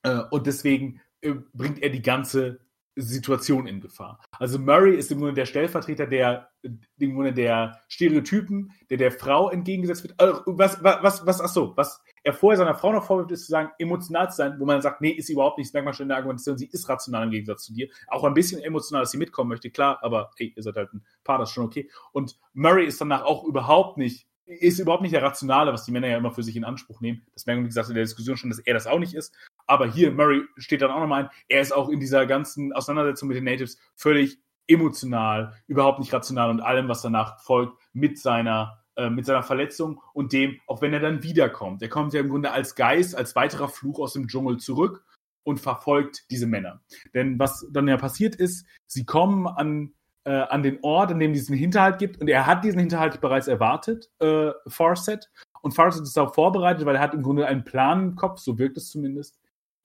[0.03, 2.59] Äh, und deswegen äh, bringt er die ganze
[2.97, 4.19] Situation in Gefahr.
[4.39, 9.49] Also Murray ist im Grunde der Stellvertreter der, im Grunde der Stereotypen, der der Frau
[9.49, 10.19] entgegengesetzt wird.
[10.19, 13.51] Also was, was, was, ach so, was er vorher seiner Frau noch vorwirft, ist zu
[13.51, 15.93] sagen, emotional zu sein, wo man sagt, nee, ist sie überhaupt nicht, das merkt man
[15.93, 17.87] schon in der Argumentation, sie ist rational im Gegensatz zu dir.
[18.07, 21.05] Auch ein bisschen emotional, dass sie mitkommen möchte, klar, aber ey, ihr seid halt ein
[21.23, 21.89] Paar, das ist schon okay.
[22.11, 26.07] Und Murray ist danach auch überhaupt nicht ist überhaupt nicht der Rationale, was die Männer
[26.07, 27.25] ja immer für sich in Anspruch nehmen.
[27.33, 29.35] Das merken wir, wie gesagt, in der Diskussion schon, dass er das auch nicht ist.
[29.67, 33.27] Aber hier, Murray steht dann auch nochmal ein, er ist auch in dieser ganzen Auseinandersetzung
[33.27, 38.83] mit den Natives völlig emotional, überhaupt nicht rational und allem, was danach folgt, mit seiner,
[38.95, 41.81] äh, mit seiner Verletzung und dem, auch wenn er dann wiederkommt.
[41.81, 45.05] Er kommt ja im Grunde als Geist, als weiterer Fluch aus dem Dschungel zurück
[45.43, 46.81] und verfolgt diese Männer.
[47.13, 49.93] Denn was dann ja passiert ist, sie kommen an
[50.27, 52.19] äh, an den Ort, an dem es diesen Hinterhalt gibt.
[52.19, 55.31] Und er hat diesen Hinterhalt bereits erwartet, äh, Farset.
[55.61, 58.59] Und Farset ist auch vorbereitet, weil er hat im Grunde einen Plan im Kopf, so
[58.59, 59.39] wirkt es zumindest.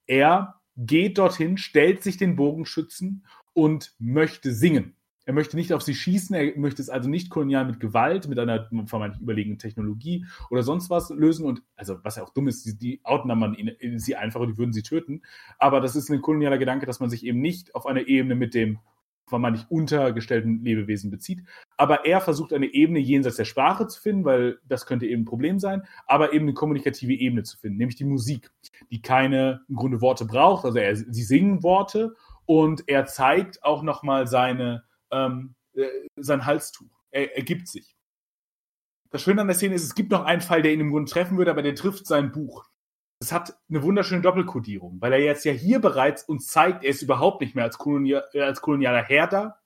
[0.05, 4.97] Er geht dorthin, stellt sich den Bogenschützen und möchte singen.
[5.25, 8.37] Er möchte nicht auf sie schießen, er möchte es also nicht kolonial mit Gewalt, mit
[8.37, 11.45] einer vermeintlich überlegenen Technologie oder sonst was lösen.
[11.45, 13.55] Und also, was ja auch dumm ist, die, die outen man
[13.95, 15.21] sie einfach und die würden sie töten.
[15.57, 18.53] Aber das ist ein kolonialer Gedanke, dass man sich eben nicht auf einer Ebene mit
[18.53, 18.79] dem
[19.27, 21.43] vermeintlich untergestellten Lebewesen bezieht.
[21.77, 25.25] Aber er versucht eine Ebene jenseits der Sprache zu finden, weil das könnte eben ein
[25.25, 28.51] Problem sein, aber eben eine kommunikative Ebene zu finden, nämlich die Musik,
[28.91, 30.65] die keine im Grunde Worte braucht.
[30.65, 35.87] Also er, sie singen Worte und er zeigt auch nochmal seine, ähm, äh,
[36.17, 36.89] sein Halstuch.
[37.11, 37.95] Er, er gibt sich.
[39.09, 41.11] Das Schöne an der Szene ist, es gibt noch einen Fall, der ihn im Grunde
[41.11, 42.65] treffen würde, aber der trifft sein Buch
[43.23, 47.01] es hat eine wunderschöne Doppelkodierung, weil er jetzt ja hier bereits uns zeigt, er ist
[47.01, 49.59] überhaupt nicht mehr als, Kolonial, äh, als kolonialer Herr da,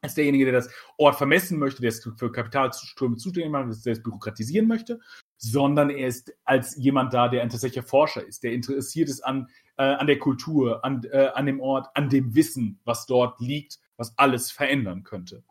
[0.00, 4.02] als derjenige, der das Ort vermessen möchte, der es für Kapitalströme zuständig macht, der es
[4.02, 5.00] bürokratisieren möchte,
[5.36, 9.48] sondern er ist als jemand da, der ein tatsächlicher Forscher ist, der interessiert ist an,
[9.76, 13.80] äh, an der Kultur, an, äh, an dem Ort, an dem Wissen, was dort liegt,
[13.96, 15.42] was alles verändern könnte.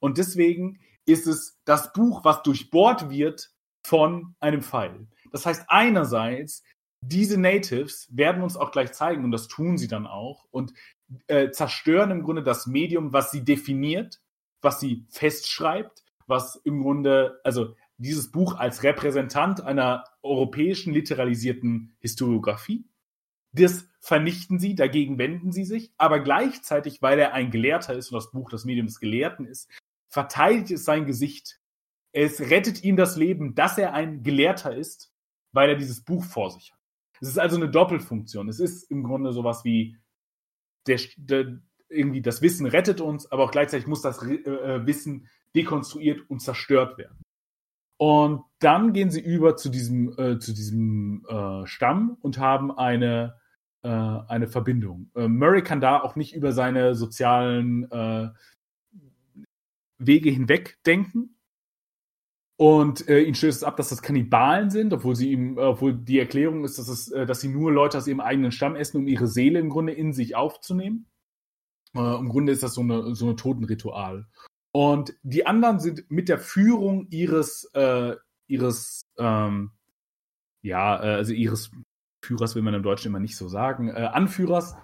[0.00, 3.50] Und deswegen ist es das Buch, was durchbohrt wird
[3.82, 5.06] von einem Pfeil.
[5.30, 6.62] Das heißt, einerseits
[7.00, 10.72] diese Natives werden uns auch gleich zeigen, und das tun sie dann auch, und
[11.26, 14.20] äh, zerstören im Grunde das Medium, was sie definiert,
[14.60, 22.84] was sie festschreibt, was im Grunde, also dieses Buch als Repräsentant einer europäischen literalisierten Historiografie.
[23.52, 28.16] Das vernichten sie, dagegen wenden sie sich, aber gleichzeitig, weil er ein Gelehrter ist und
[28.16, 29.70] das Buch das Medium des Gelehrten ist,
[30.08, 31.58] verteidigt es sein Gesicht.
[32.12, 35.12] Es rettet ihm das Leben, dass er ein Gelehrter ist,
[35.52, 36.75] weil er dieses Buch vor sich hat.
[37.20, 38.48] Es ist also eine Doppelfunktion.
[38.48, 39.96] Es ist im Grunde sowas wie
[40.86, 46.28] der, der, irgendwie das Wissen rettet uns, aber auch gleichzeitig muss das äh, Wissen dekonstruiert
[46.28, 47.18] und zerstört werden.
[47.98, 53.36] Und dann gehen sie über zu diesem, äh, zu diesem äh, Stamm und haben eine,
[53.82, 55.10] äh, eine Verbindung.
[55.14, 58.28] Äh, Murray kann da auch nicht über seine sozialen äh,
[59.98, 61.35] Wege hinweg denken.
[62.58, 66.18] Und äh, ihn stößt es ab, dass das Kannibalen sind, obwohl sie ihm, obwohl die
[66.18, 69.26] Erklärung ist, dass es, dass sie nur Leute aus ihrem eigenen Stamm essen, um ihre
[69.26, 71.06] Seele im Grunde in sich aufzunehmen.
[71.94, 74.26] Im Grunde ist das so eine, so eine Totenritual.
[74.76, 78.14] Und die anderen sind mit der Führung ihres, äh,
[78.46, 79.70] ihres, ähm,
[80.62, 81.70] ja, äh, also ihres
[82.22, 84.74] Führers will man im Deutschen immer nicht so sagen, äh, Anführers,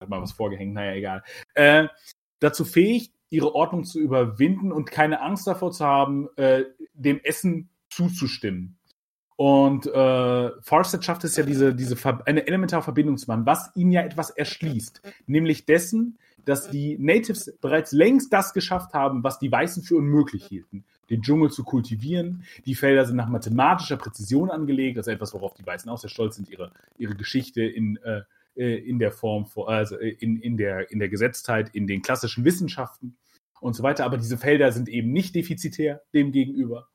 [0.00, 1.24] hat mal was vorgehängt, naja, egal,
[1.54, 1.88] äh,
[2.38, 7.68] dazu fähig, ihre Ordnung zu überwinden und keine Angst davor zu haben, äh, dem Essen
[7.90, 8.76] zuzustimmen.
[9.36, 13.90] Und äh, Farset schafft es ja, diese, diese eine elementare Verbindung zu machen, was ihn
[13.90, 19.50] ja etwas erschließt, nämlich dessen, dass die Natives bereits längst das geschafft haben, was die
[19.52, 20.84] Weißen für unmöglich hielten.
[21.10, 22.44] Den Dschungel zu kultivieren.
[22.64, 24.96] Die Felder sind nach mathematischer Präzision angelegt.
[24.96, 28.22] Ist etwas, worauf die Weißen auch sehr stolz sind, ihre, ihre Geschichte in, äh
[28.56, 33.16] in der Form, also in, in, der, in der Gesetztheit, in den klassischen Wissenschaften
[33.60, 34.04] und so weiter.
[34.04, 36.88] Aber diese Felder sind eben nicht defizitär dem gegenüber.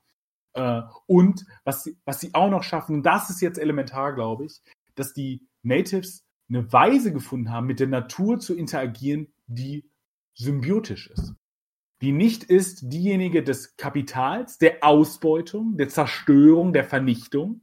[0.54, 4.62] Äh, und was sie, was sie auch noch schaffen, das ist jetzt elementar, glaube ich,
[4.96, 9.90] dass die Natives eine Weise gefunden haben, mit der Natur zu interagieren, die
[10.34, 11.34] symbiotisch ist.
[12.02, 17.62] Die nicht ist diejenige des Kapitals, der Ausbeutung, der Zerstörung, der Vernichtung,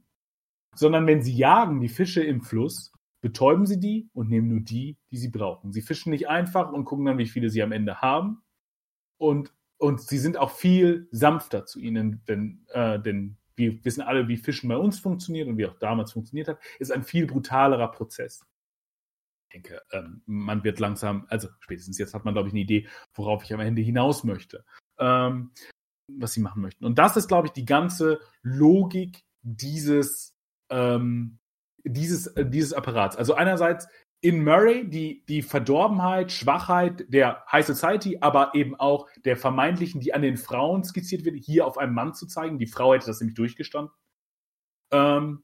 [0.75, 2.88] sondern wenn sie jagen die Fische im Fluss,
[3.21, 5.71] betäuben sie die und nehmen nur die, die sie brauchen.
[5.71, 8.41] Sie fischen nicht einfach und gucken dann, wie viele sie am Ende haben.
[9.17, 14.27] Und, und sie sind auch viel sanfter zu ihnen, denn, äh, denn wir wissen alle,
[14.29, 17.91] wie Fischen bei uns funktioniert und wie auch damals funktioniert hat, ist ein viel brutalerer
[17.91, 18.45] Prozess
[19.53, 23.43] denke, ähm, man wird langsam, also spätestens jetzt hat man, glaube ich, eine Idee, worauf
[23.43, 24.65] ich am Ende hinaus möchte,
[24.97, 25.51] ähm,
[26.07, 26.85] was sie machen möchten.
[26.85, 30.35] Und das ist, glaube ich, die ganze Logik dieses,
[30.69, 31.39] ähm,
[31.89, 33.15] dieses, äh, dieses Apparats.
[33.15, 33.87] Also einerseits
[34.21, 40.13] in Murray die, die Verdorbenheit, Schwachheit der High Society, aber eben auch der vermeintlichen, die
[40.13, 42.59] an den Frauen skizziert wird, hier auf einem Mann zu zeigen.
[42.59, 43.93] Die Frau hätte das nämlich durchgestanden.
[44.91, 45.43] Ähm,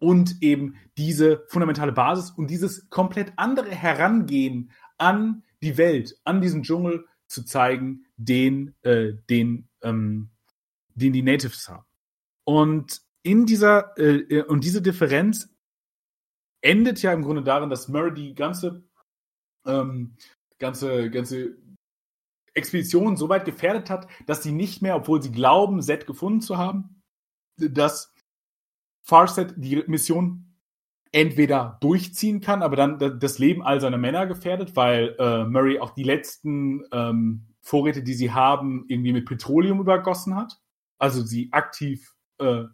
[0.00, 6.62] und eben diese fundamentale Basis und dieses komplett andere Herangehen an die Welt, an diesen
[6.62, 10.28] Dschungel zu zeigen, den, äh, den, ähm,
[10.94, 11.84] den die Natives haben.
[12.44, 15.53] Und in dieser äh, äh, und diese Differenz
[16.64, 18.82] endet ja im Grunde darin, dass Murray die ganze
[19.66, 20.16] ähm,
[20.58, 21.56] ganze ganze
[22.54, 26.56] Expedition so weit gefährdet hat, dass sie nicht mehr, obwohl sie glauben, Set gefunden zu
[26.56, 27.02] haben,
[27.58, 28.14] dass
[29.02, 30.54] Farset die Mission
[31.12, 35.90] entweder durchziehen kann, aber dann das Leben all seiner Männer gefährdet, weil äh, Murray auch
[35.90, 40.60] die letzten ähm, Vorräte, die sie haben, irgendwie mit Petroleum übergossen hat.
[40.98, 42.64] Also sie aktiv, äh,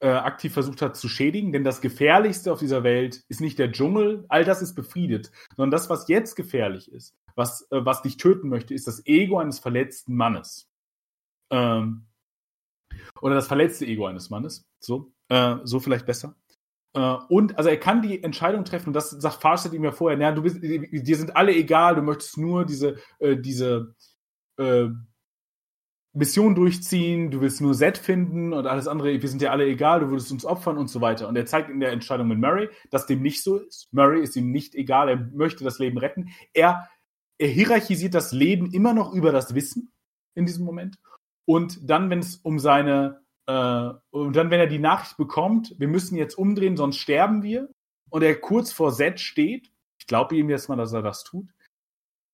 [0.00, 3.70] äh, aktiv versucht hat zu schädigen, denn das Gefährlichste auf dieser Welt ist nicht der
[3.70, 8.16] Dschungel, all das ist befriedet, sondern das, was jetzt gefährlich ist, was, äh, was dich
[8.16, 10.68] töten möchte, ist das Ego eines verletzten Mannes.
[11.50, 12.06] Ähm,
[13.20, 14.66] oder das verletzte Ego eines Mannes.
[14.78, 16.34] So, äh, so vielleicht besser.
[16.94, 20.18] Äh, und also er kann die Entscheidung treffen, und das sagt Farsight ihm ja vorher,
[20.18, 23.94] naja, du bist, dir sind alle egal, du möchtest nur diese, äh, diese
[24.56, 24.88] äh,
[26.12, 30.00] Mission durchziehen, du willst nur Set finden und alles andere, wir sind dir alle egal,
[30.00, 31.28] du würdest uns opfern und so weiter.
[31.28, 33.88] Und er zeigt in der Entscheidung mit Murray, dass dem nicht so ist.
[33.92, 36.30] Murray ist ihm nicht egal, er möchte das Leben retten.
[36.52, 36.88] Er,
[37.38, 39.92] er hierarchisiert das Leben immer noch über das Wissen
[40.34, 40.98] in diesem Moment
[41.50, 45.88] und dann, wenn es um seine, äh, und dann, wenn er die Nachricht bekommt, wir
[45.88, 47.68] müssen jetzt umdrehen, sonst sterben wir,
[48.08, 49.68] und er kurz vor Set steht,
[49.98, 51.48] ich glaube ihm jetzt mal, dass er das tut,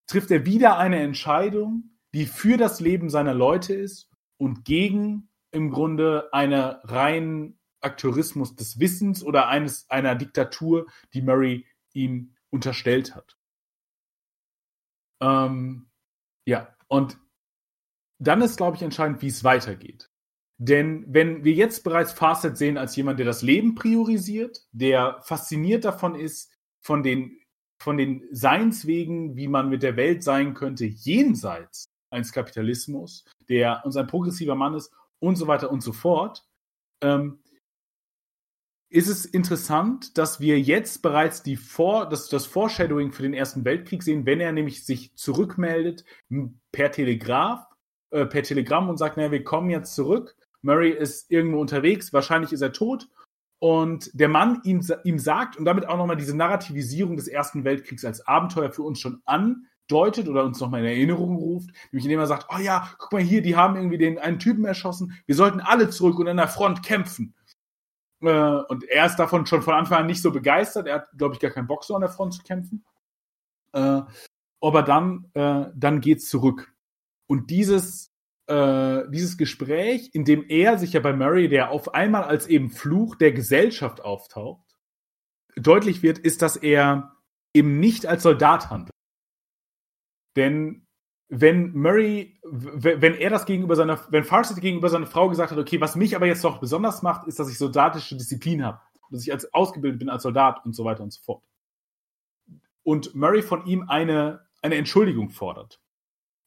[0.06, 5.70] trifft er wieder eine Entscheidung, die für das Leben seiner Leute ist und gegen im
[5.70, 13.36] Grunde einen reinen Akteurismus des Wissens oder eines, einer Diktatur, die Murray ihm unterstellt hat.
[15.20, 15.90] Ähm,
[16.46, 17.18] ja, und
[18.18, 20.10] dann ist, glaube ich, entscheidend, wie es weitergeht.
[20.56, 25.84] Denn wenn wir jetzt bereits Farset sehen als jemand, der das Leben priorisiert, der fasziniert
[25.84, 27.42] davon ist, von den,
[27.78, 33.96] von den Seinswegen, wie man mit der Welt sein könnte, jenseits eines Kapitalismus, der uns
[33.96, 36.44] ein progressiver Mann ist und so weiter und so fort,
[37.02, 37.38] ähm,
[38.88, 43.64] ist es interessant, dass wir jetzt bereits die Vor das, das Foreshadowing für den Ersten
[43.64, 46.04] Weltkrieg sehen, wenn er nämlich sich zurückmeldet
[46.72, 47.66] per Telegraph,
[48.10, 50.36] äh, per Telegramm und sagt, naja, wir kommen jetzt zurück.
[50.62, 53.08] Murray ist irgendwo unterwegs, wahrscheinlich ist er tot.
[53.58, 58.04] Und der Mann ihm, ihm sagt und damit auch nochmal diese Narrativisierung des Ersten Weltkriegs
[58.04, 59.22] als Abenteuer für uns schon
[59.88, 63.22] andeutet oder uns nochmal in Erinnerung ruft, nämlich indem er sagt, oh ja, guck mal
[63.22, 66.48] hier, die haben irgendwie den einen Typen erschossen, wir sollten alle zurück und an der
[66.48, 67.34] Front kämpfen.
[68.20, 68.28] Äh,
[68.68, 70.86] und er ist davon schon von Anfang an nicht so begeistert.
[70.86, 72.84] Er hat, glaube ich, gar keinen Bock, so an der Front zu kämpfen.
[73.72, 74.02] Äh,
[74.60, 76.72] aber dann, äh, dann geht's zurück.
[77.26, 78.12] Und dieses,
[78.46, 82.70] äh, dieses Gespräch, in dem er sich ja bei Murray, der auf einmal als eben
[82.70, 84.64] Fluch der Gesellschaft auftaucht,
[85.56, 87.16] deutlich wird, ist, dass er
[87.54, 88.95] eben nicht als Soldat handelt.
[90.36, 90.86] Denn
[91.28, 95.80] wenn Murray, wenn er das gegenüber seiner, wenn Farsight gegenüber seiner Frau gesagt hat, okay,
[95.80, 98.80] was mich aber jetzt doch besonders macht, ist, dass ich soldatische Disziplin habe,
[99.10, 101.42] dass ich als ausgebildet bin als Soldat und so weiter und so fort.
[102.84, 105.80] Und Murray von ihm eine, eine Entschuldigung fordert,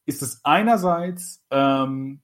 [0.06, 2.22] ist es einerseits, ähm,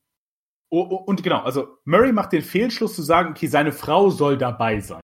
[0.71, 4.39] oh, oh, und genau, also Murray macht den Fehlschluss zu sagen, okay, seine Frau soll
[4.39, 5.03] dabei sein.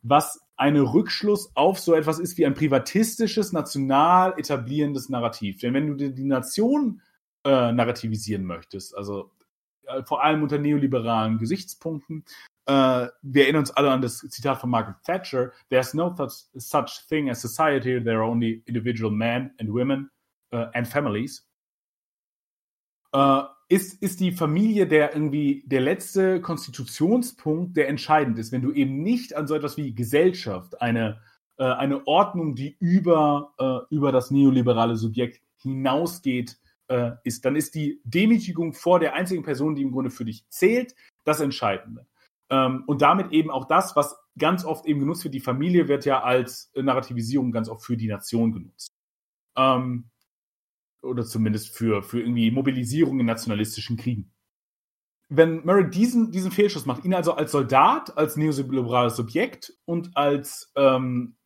[0.00, 5.60] Was eine Rückschluss auf so etwas ist wie ein privatistisches, national etablierendes Narrativ.
[5.60, 7.02] Denn wenn du die Nation
[7.44, 9.32] äh, narrativisieren möchtest, also
[9.86, 12.24] äh, vor allem unter neoliberalen Gesichtspunkten,
[12.66, 17.06] äh, wir erinnern uns alle an das Zitat von Margaret Thatcher, There's no such, such
[17.08, 20.10] thing as society, there are only individual men and women
[20.52, 21.46] uh, and families.
[23.12, 28.72] Uh, ist, ist die Familie der irgendwie der letzte Konstitutionspunkt, der entscheidend ist, wenn du
[28.72, 31.20] eben nicht an so etwas wie Gesellschaft, eine,
[31.56, 36.58] äh, eine Ordnung, die über, äh, über das neoliberale Subjekt hinausgeht,
[36.88, 40.46] äh, ist, dann ist die Demütigung vor der einzigen Person, die im Grunde für dich
[40.48, 42.06] zählt, das Entscheidende.
[42.50, 46.04] Ähm, und damit eben auch das, was ganz oft eben genutzt wird, die Familie wird
[46.04, 48.92] ja als Narrativisierung ganz oft für die Nation genutzt.
[49.56, 50.10] Ähm,
[51.04, 54.32] oder zumindest für, für irgendwie Mobilisierung in nationalistischen Kriegen.
[55.28, 60.72] Wenn Murray diesen, diesen Fehlschuss macht, ihn also als Soldat, als neoliberales Subjekt und als
[60.76, 61.36] ähm,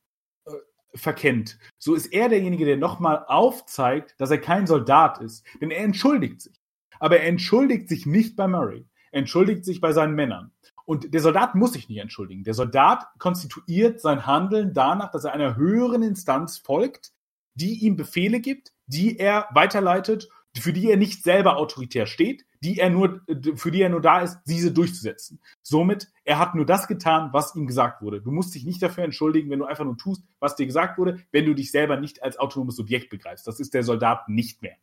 [0.46, 0.50] äh,
[0.94, 5.46] verkennt, so ist er derjenige, der nochmal aufzeigt, dass er kein Soldat ist.
[5.60, 6.60] Denn er entschuldigt sich.
[6.98, 8.86] Aber er entschuldigt sich nicht bei Murray.
[9.12, 10.52] Er entschuldigt sich bei seinen Männern.
[10.84, 12.44] Und der Soldat muss sich nicht entschuldigen.
[12.44, 17.12] Der Soldat konstituiert sein Handeln danach, dass er einer höheren Instanz folgt,
[17.58, 22.78] die ihm Befehle gibt, die er weiterleitet, für die er nicht selber autoritär steht, die
[22.78, 23.20] er nur,
[23.56, 25.40] für die er nur da ist, diese durchzusetzen.
[25.62, 28.20] Somit, er hat nur das getan, was ihm gesagt wurde.
[28.20, 31.20] Du musst dich nicht dafür entschuldigen, wenn du einfach nur tust, was dir gesagt wurde,
[31.30, 33.46] wenn du dich selber nicht als autonomes Subjekt begreifst.
[33.46, 34.76] Das ist der Soldat nicht mehr.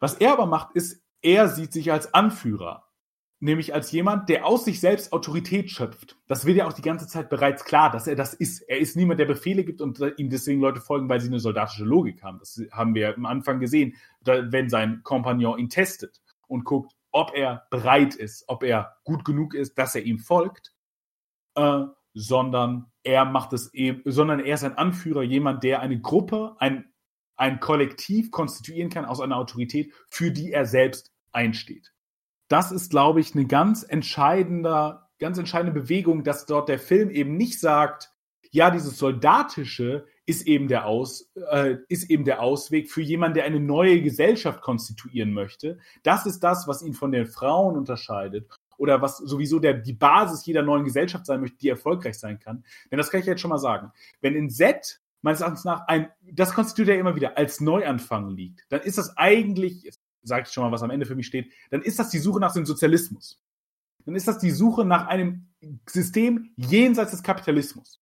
[0.00, 2.91] Was er aber macht, ist, er sieht sich als Anführer
[3.42, 6.16] nämlich als jemand, der aus sich selbst Autorität schöpft.
[6.28, 8.60] Das wird ja auch die ganze Zeit bereits klar, dass er das ist.
[8.62, 11.84] Er ist niemand, der Befehle gibt und ihm deswegen Leute folgen, weil sie eine soldatische
[11.84, 12.38] Logik haben.
[12.38, 17.66] Das haben wir am Anfang gesehen, wenn sein Kompagnon ihn testet und guckt, ob er
[17.68, 20.72] bereit ist, ob er gut genug ist, dass er ihm folgt,
[21.56, 21.82] äh,
[22.14, 26.92] sondern er macht es eben, sondern er ist ein Anführer, jemand, der eine Gruppe, ein,
[27.36, 31.92] ein Kollektiv konstituieren kann aus einer Autorität, für die er selbst einsteht
[32.52, 37.36] das ist, glaube ich, eine ganz entscheidender, ganz entscheidende Bewegung, dass dort der Film eben
[37.36, 38.12] nicht sagt,
[38.50, 43.44] ja, dieses Soldatische ist eben der Aus, äh, ist eben der Ausweg für jemanden, der
[43.44, 45.78] eine neue Gesellschaft konstituieren möchte.
[46.02, 48.46] Das ist das, was ihn von den Frauen unterscheidet
[48.76, 52.64] oder was sowieso der, die Basis jeder neuen Gesellschaft sein möchte, die erfolgreich sein kann.
[52.90, 53.92] Denn das kann ich jetzt schon mal sagen.
[54.20, 58.66] Wenn in Z meines Erachtens nach ein, das konstituiert ja immer wieder als Neuanfang liegt,
[58.68, 59.90] dann ist das eigentlich,
[60.22, 62.40] sage ich schon mal, was am Ende für mich steht, dann ist das die Suche
[62.40, 63.42] nach dem Sozialismus.
[64.04, 65.48] Dann ist das die Suche nach einem
[65.88, 68.00] System jenseits des Kapitalismus.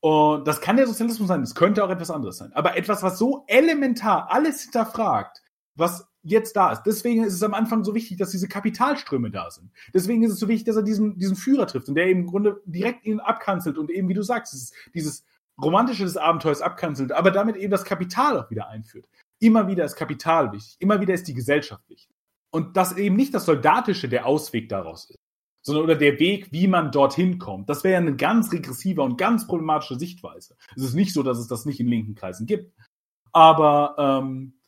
[0.00, 2.52] Und das kann der Sozialismus sein, das könnte auch etwas anderes sein.
[2.52, 5.42] Aber etwas, was so elementar alles hinterfragt,
[5.76, 6.82] was jetzt da ist.
[6.82, 9.70] Deswegen ist es am Anfang so wichtig, dass diese Kapitalströme da sind.
[9.92, 12.26] Deswegen ist es so wichtig, dass er diesen, diesen Führer trifft und der eben im
[12.26, 15.24] Grunde direkt ihn abkanzelt und eben, wie du sagst, dieses, dieses
[15.62, 19.08] romantische des Abenteuers abkanzelt, aber damit eben das Kapital auch wieder einführt.
[19.40, 22.14] Immer wieder ist Kapital wichtig, immer wieder ist die Gesellschaft wichtig.
[22.50, 25.18] Und dass eben nicht das Soldatische der Ausweg daraus ist,
[25.62, 27.68] sondern oder der Weg, wie man dorthin kommt.
[27.68, 30.56] Das wäre ja eine ganz regressive und ganz problematische Sichtweise.
[30.76, 32.72] Es ist nicht so, dass es das nicht in linken Kreisen gibt.
[33.32, 34.60] Aber ähm,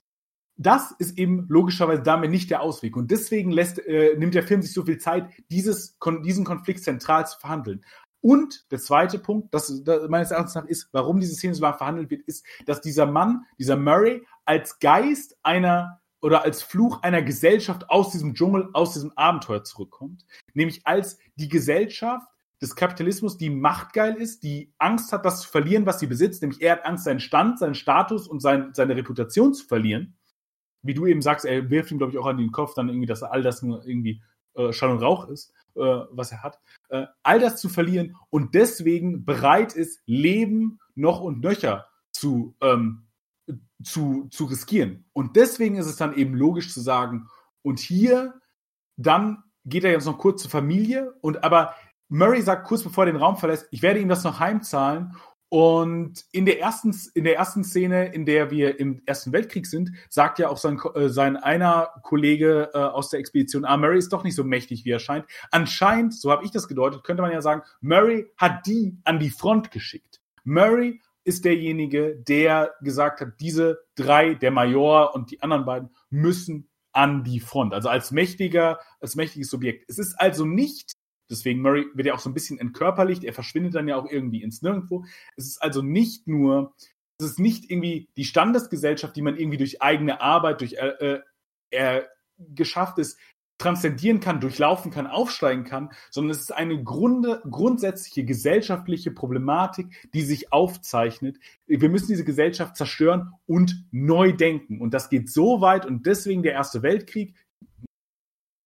[0.56, 2.96] das ist eben logischerweise damit nicht der Ausweg.
[2.96, 6.82] Und deswegen lässt, äh, nimmt der Film sich so viel Zeit, dieses, kon diesen Konflikt
[6.82, 7.84] zentral zu verhandeln.
[8.22, 11.76] Und der zweite Punkt, das, das meines Erachtens nach ist, warum diese Szene so lange
[11.76, 17.22] verhandelt wird, ist, dass dieser Mann, dieser Murray, als Geist einer oder als Fluch einer
[17.22, 20.24] Gesellschaft aus diesem Dschungel, aus diesem Abenteuer zurückkommt.
[20.54, 22.26] Nämlich als die Gesellschaft
[22.60, 26.42] des Kapitalismus, die machtgeil ist, die Angst hat, das zu verlieren, was sie besitzt.
[26.42, 30.16] Nämlich er hat Angst, seinen Stand, seinen Status und sein, seine Reputation zu verlieren.
[30.82, 33.06] Wie du eben sagst, er wirft ihm, glaube ich, auch an den Kopf dann irgendwie,
[33.06, 34.22] dass all das nur irgendwie
[34.54, 36.58] äh, Schall und Rauch ist, äh, was er hat.
[36.88, 43.05] Äh, all das zu verlieren und deswegen bereit ist, Leben noch und nöcher zu ähm,
[43.82, 45.04] zu, zu riskieren.
[45.12, 47.28] Und deswegen ist es dann eben logisch zu sagen,
[47.62, 48.40] und hier,
[48.96, 51.74] dann geht er jetzt noch kurz zur Familie und aber
[52.08, 55.16] Murray sagt kurz bevor er den Raum verlässt, ich werde ihm das noch heimzahlen.
[55.48, 59.92] Und in der ersten, in der ersten Szene, in der wir im Ersten Weltkrieg sind,
[60.08, 64.12] sagt ja auch sein, äh, sein einer Kollege äh, aus der Expedition, ah, Murray ist
[64.12, 65.24] doch nicht so mächtig, wie er scheint.
[65.52, 69.30] Anscheinend, so habe ich das gedeutet, könnte man ja sagen, Murray hat die an die
[69.30, 70.20] Front geschickt.
[70.42, 76.70] Murray ist derjenige, der gesagt hat, diese drei, der Major und die anderen beiden, müssen
[76.92, 77.74] an die Front.
[77.74, 79.84] Also als mächtiger, als mächtiges Subjekt.
[79.88, 80.92] Es ist also nicht,
[81.28, 84.42] deswegen Murray wird ja auch so ein bisschen entkörperlicht, er verschwindet dann ja auch irgendwie
[84.42, 85.04] ins Nirgendwo.
[85.36, 86.74] Es ist also nicht nur,
[87.18, 91.20] es ist nicht irgendwie die Standesgesellschaft, die man irgendwie durch eigene Arbeit, durch äh,
[91.70, 92.02] äh,
[92.38, 93.18] geschafft ist,
[93.58, 100.22] transzendieren kann, durchlaufen kann, aufsteigen kann, sondern es ist eine Grunde, grundsätzliche gesellschaftliche Problematik, die
[100.22, 101.38] sich aufzeichnet.
[101.66, 104.80] Wir müssen diese Gesellschaft zerstören und neu denken.
[104.80, 107.34] Und das geht so weit und deswegen der Erste Weltkrieg.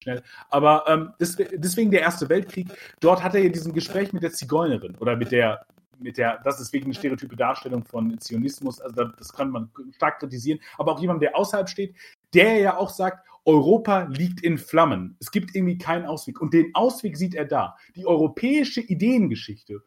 [0.02, 0.22] Schnell.
[0.48, 2.68] Aber ähm, deswegen der Erste Weltkrieg.
[3.00, 5.66] Dort hat er ja diesen Gespräch mit der Zigeunerin oder mit der
[6.00, 10.20] mit der, das ist wegen eine stereotype Darstellung von Zionismus, also das kann man stark
[10.20, 11.94] kritisieren, aber auch jemand, der außerhalb steht,
[12.32, 15.16] der ja auch sagt, Europa liegt in Flammen.
[15.20, 16.40] Es gibt irgendwie keinen Ausweg.
[16.40, 17.76] Und den Ausweg sieht er da.
[17.96, 19.82] Die europäische Ideengeschichte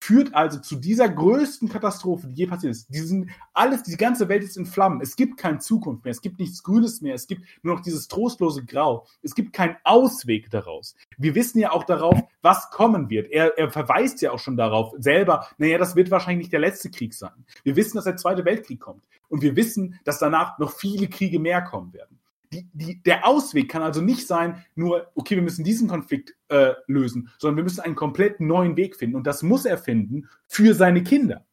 [0.00, 2.88] führt also zu dieser größten Katastrophe, die je passiert ist.
[2.94, 5.00] Diesen, alles, die ganze Welt ist in Flammen.
[5.00, 6.12] Es gibt keine Zukunft mehr.
[6.12, 7.14] Es gibt nichts Grünes mehr.
[7.14, 9.06] Es gibt nur noch dieses trostlose Grau.
[9.22, 10.94] Es gibt keinen Ausweg daraus.
[11.16, 13.30] Wir wissen ja auch darauf, was kommen wird.
[13.32, 16.90] Er, er verweist ja auch schon darauf selber, naja, das wird wahrscheinlich nicht der letzte
[16.90, 17.44] Krieg sein.
[17.64, 19.02] Wir wissen, dass der Zweite Weltkrieg kommt.
[19.28, 22.20] Und wir wissen, dass danach noch viele Kriege mehr kommen werden
[22.56, 26.72] die, die, der Ausweg kann also nicht sein, nur, okay, wir müssen diesen Konflikt äh,
[26.86, 29.16] lösen, sondern wir müssen einen komplett neuen Weg finden.
[29.16, 31.46] Und das muss er finden für seine Kinder.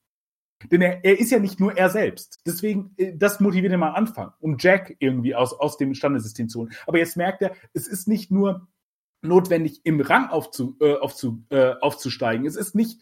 [0.71, 2.39] Denn er, er ist ja nicht nur er selbst.
[2.45, 6.49] Deswegen, äh, das motiviert ihn mal am Anfang, um Jack irgendwie aus, aus dem Standesystem
[6.49, 6.73] zu holen.
[6.87, 8.67] Aber jetzt merkt er, es ist nicht nur
[9.21, 12.45] notwendig, im Rang aufzu, äh, aufzu, äh, aufzusteigen.
[12.45, 13.01] Es ist nicht,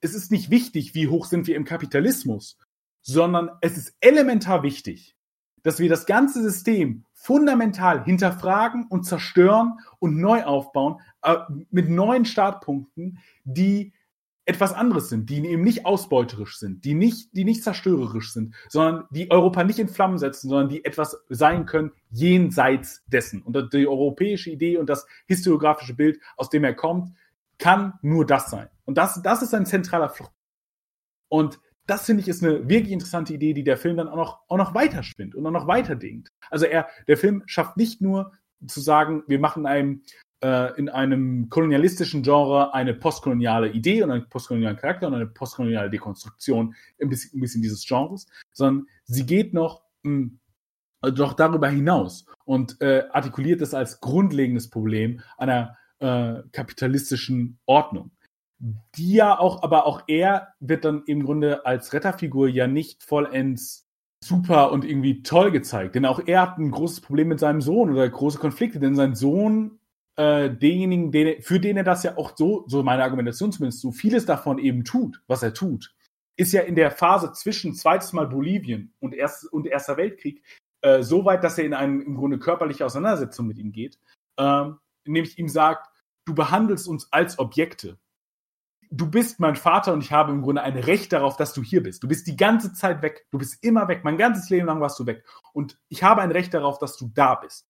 [0.00, 2.58] es ist nicht wichtig, wie hoch sind wir im Kapitalismus,
[3.02, 5.17] sondern es ist elementar wichtig,
[5.62, 11.36] dass wir das ganze System fundamental hinterfragen und zerstören und neu aufbauen äh,
[11.70, 13.92] mit neuen Startpunkten, die
[14.48, 19.04] etwas anderes sind, die eben nicht ausbeuterisch sind, die nicht, die nicht zerstörerisch sind, sondern
[19.10, 23.42] die Europa nicht in Flammen setzen, sondern die etwas sein können jenseits dessen.
[23.42, 27.14] Und die europäische Idee und das historiografische Bild, aus dem er kommt,
[27.58, 28.68] kann nur das sein.
[28.86, 30.32] Und das, das ist ein zentraler Flucht.
[31.28, 34.40] Und das finde ich ist eine wirklich interessante Idee, die der Film dann auch noch,
[34.48, 36.28] auch noch weiterspinnt und auch noch weiterdenkt.
[36.50, 38.32] Also er, der Film schafft nicht nur
[38.66, 40.02] zu sagen, wir machen einem
[40.42, 45.88] äh, in einem kolonialistischen Genre eine postkoloniale Idee und einen postkolonialen Charakter und eine postkoloniale
[45.88, 50.40] Dekonstruktion ein bisschen, ein bisschen dieses Genres, sondern sie geht noch, mh, hm,
[51.14, 58.10] doch darüber hinaus und äh, artikuliert es als grundlegendes Problem einer äh, kapitalistischen Ordnung
[58.58, 63.86] die ja auch, aber auch er wird dann im Grunde als Retterfigur ja nicht vollends
[64.22, 65.94] super und irgendwie toll gezeigt.
[65.94, 69.14] Denn auch er hat ein großes Problem mit seinem Sohn oder große Konflikte, denn sein
[69.14, 69.78] Sohn,
[70.16, 73.92] äh, denjenigen, den, für den er das ja auch so, so meine Argumentation zumindest, so
[73.92, 75.94] vieles davon eben tut, was er tut,
[76.36, 80.42] ist ja in der Phase zwischen zweites Mal Bolivien und, erst, und Erster Weltkrieg
[80.82, 83.98] äh, so weit, dass er in eine im Grunde körperliche Auseinandersetzung mit ihm geht,
[84.36, 84.64] äh,
[85.04, 85.88] nämlich ihm sagt,
[86.26, 87.98] du behandelst uns als Objekte
[88.90, 91.82] du bist mein Vater und ich habe im Grunde ein Recht darauf, dass du hier
[91.82, 92.02] bist.
[92.02, 93.26] Du bist die ganze Zeit weg.
[93.30, 94.04] Du bist immer weg.
[94.04, 95.24] Mein ganzes Leben lang warst du weg.
[95.52, 97.66] Und ich habe ein Recht darauf, dass du da bist.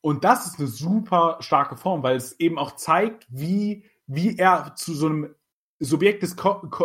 [0.00, 4.74] Und das ist eine super starke Form, weil es eben auch zeigt, wie, wie er
[4.76, 5.34] zu so einem
[5.80, 6.36] Subjekt des,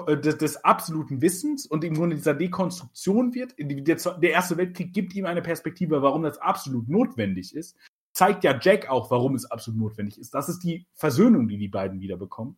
[0.08, 3.56] äh, des, absoluten Wissens und im Grunde dieser Dekonstruktion wird.
[3.58, 7.76] Der, Erste Weltkrieg gibt ihm eine Perspektive, warum das absolut notwendig ist.
[8.14, 10.34] Zeigt ja Jack auch, warum es absolut notwendig ist.
[10.34, 12.58] Das ist die Versöhnung, die die beiden wieder bekommen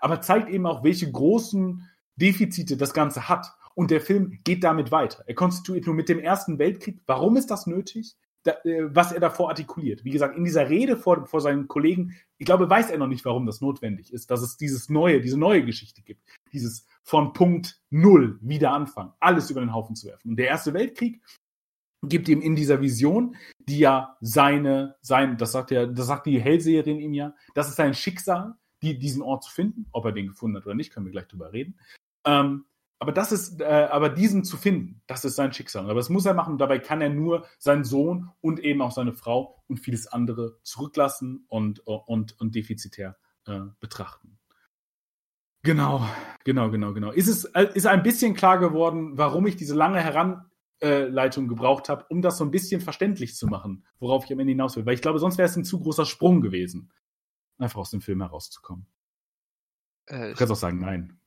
[0.00, 3.52] aber zeigt eben auch, welche großen Defizite das Ganze hat.
[3.74, 5.24] Und der Film geht damit weiter.
[5.26, 7.00] Er konstituiert nur mit dem Ersten Weltkrieg.
[7.06, 8.16] Warum ist das nötig?
[8.44, 10.04] da, äh, was er davor artikuliert.
[10.04, 13.24] Wie gesagt, in dieser Rede vor, vor seinen Kollegen, ich glaube, weiß er noch nicht,
[13.24, 16.22] warum das notwendig ist, dass es dieses neue, diese neue Geschichte gibt.
[16.52, 20.30] Dieses von Punkt Null wieder anfangen, alles über den Haufen zu werfen.
[20.30, 21.22] Und der Erste Weltkrieg
[22.02, 26.40] gibt ihm in dieser Vision, die ja seine, sein, das sagt ja, das sagt die
[26.40, 28.54] Hellseherin ihm ja, das ist sein Schicksal,
[28.84, 29.86] die, diesen Ort zu finden.
[29.92, 31.78] Ob er den gefunden hat oder nicht, können wir gleich drüber reden.
[32.24, 32.66] Ähm,
[32.98, 35.84] aber das ist, äh, aber diesen zu finden, das ist sein Schicksal.
[35.84, 36.58] Aber das muss er machen.
[36.58, 41.44] Dabei kann er nur seinen Sohn und eben auch seine Frau und vieles andere zurücklassen
[41.48, 43.16] und, und, und defizitär
[43.46, 44.38] äh, betrachten.
[45.64, 46.06] Genau,
[46.44, 47.10] genau, genau, genau.
[47.10, 52.20] Ist es ist ein bisschen klar geworden, warum ich diese lange Heranleitung gebraucht habe, um
[52.20, 54.84] das so ein bisschen verständlich zu machen, worauf ich am Ende hinaus will.
[54.84, 56.90] Weil ich glaube, sonst wäre es ein zu großer Sprung gewesen,
[57.58, 58.86] einfach aus dem Film herauszukommen.
[60.06, 61.20] Äh, du kannst auch sagen, nein.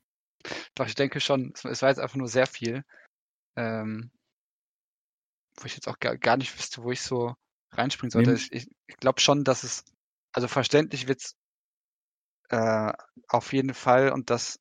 [0.75, 2.83] Doch, ich denke schon, es war jetzt einfach nur sehr viel.
[3.55, 4.11] Ähm,
[5.59, 7.35] wo ich jetzt auch gar, gar nicht wüsste, wo ich so
[7.71, 8.33] reinspringen sollte.
[8.33, 9.83] Ich, ich, ich glaube schon, dass es,
[10.31, 11.35] also verständlich wird es
[12.49, 12.93] äh,
[13.27, 14.59] auf jeden Fall und das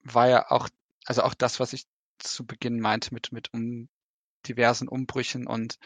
[0.00, 0.68] war ja auch,
[1.04, 1.86] also auch das, was ich
[2.18, 3.88] zu Beginn meinte mit, mit um
[4.46, 5.78] diversen Umbrüchen und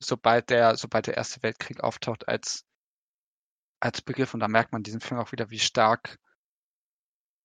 [0.00, 2.64] sobald der, sobald der Erste Weltkrieg auftaucht als,
[3.84, 6.18] als Begriff und da merkt man diesen Film auch wieder, wie stark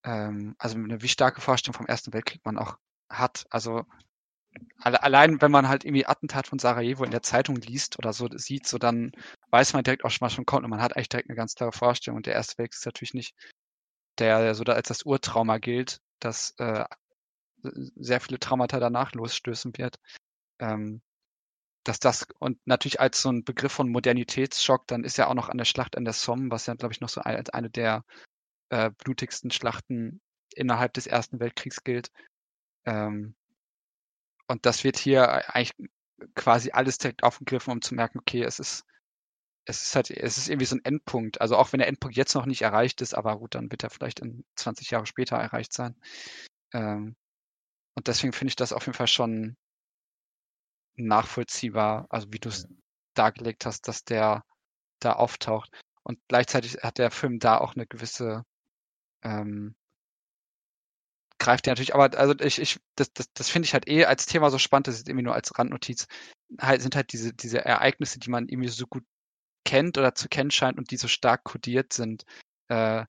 [0.05, 2.77] ähm, also eine wie starke Vorstellung vom Ersten Weltkrieg man auch
[3.09, 3.45] hat.
[3.49, 3.85] Also
[4.81, 8.27] alle, allein, wenn man halt irgendwie Attentat von Sarajevo in der Zeitung liest oder so
[8.31, 9.11] sieht, so dann
[9.51, 11.55] weiß man direkt auch schon mal schon kommt und man hat eigentlich direkt eine ganz
[11.55, 12.17] klare Vorstellung.
[12.17, 13.35] Und der Erste Weltkrieg ist natürlich nicht
[14.19, 16.85] der, der so da als das Urtrauma gilt, dass äh,
[17.95, 19.99] sehr viele Traumata danach losstößen wird.
[20.59, 21.01] Ähm,
[21.83, 25.49] dass das und natürlich als so ein Begriff von Modernitätsschock, dann ist ja auch noch
[25.49, 28.03] an der Schlacht an der Somme, was ja, glaube ich, noch so als eine der
[28.69, 30.21] äh, blutigsten Schlachten
[30.55, 32.11] innerhalb des Ersten Weltkriegs gilt.
[32.85, 33.35] Ähm,
[34.47, 35.73] und das wird hier eigentlich
[36.35, 38.83] quasi alles direkt aufgegriffen, um zu merken, okay, es ist,
[39.65, 41.39] es ist halt, es ist irgendwie so ein Endpunkt.
[41.41, 43.89] Also auch wenn der Endpunkt jetzt noch nicht erreicht ist, aber gut, dann wird er
[43.89, 45.95] vielleicht in 20 Jahre später erreicht sein.
[46.73, 47.15] Ähm,
[47.95, 49.57] und deswegen finde ich das auf jeden Fall schon
[51.07, 52.69] nachvollziehbar, also wie du es ja.
[53.15, 54.43] dargelegt hast, dass der
[54.99, 55.71] da auftaucht.
[56.03, 58.43] Und gleichzeitig hat der Film da auch eine gewisse
[59.23, 59.75] ähm,
[61.39, 64.25] greift der natürlich, aber also ich, ich, das, das, das finde ich halt eh als
[64.25, 66.05] Thema so spannend, das ist irgendwie nur als Randnotiz,
[66.59, 69.03] halt, sind halt diese, diese Ereignisse, die man irgendwie so gut
[69.65, 72.25] kennt oder zu kennen scheint und die so stark kodiert sind.
[72.67, 73.05] Äh,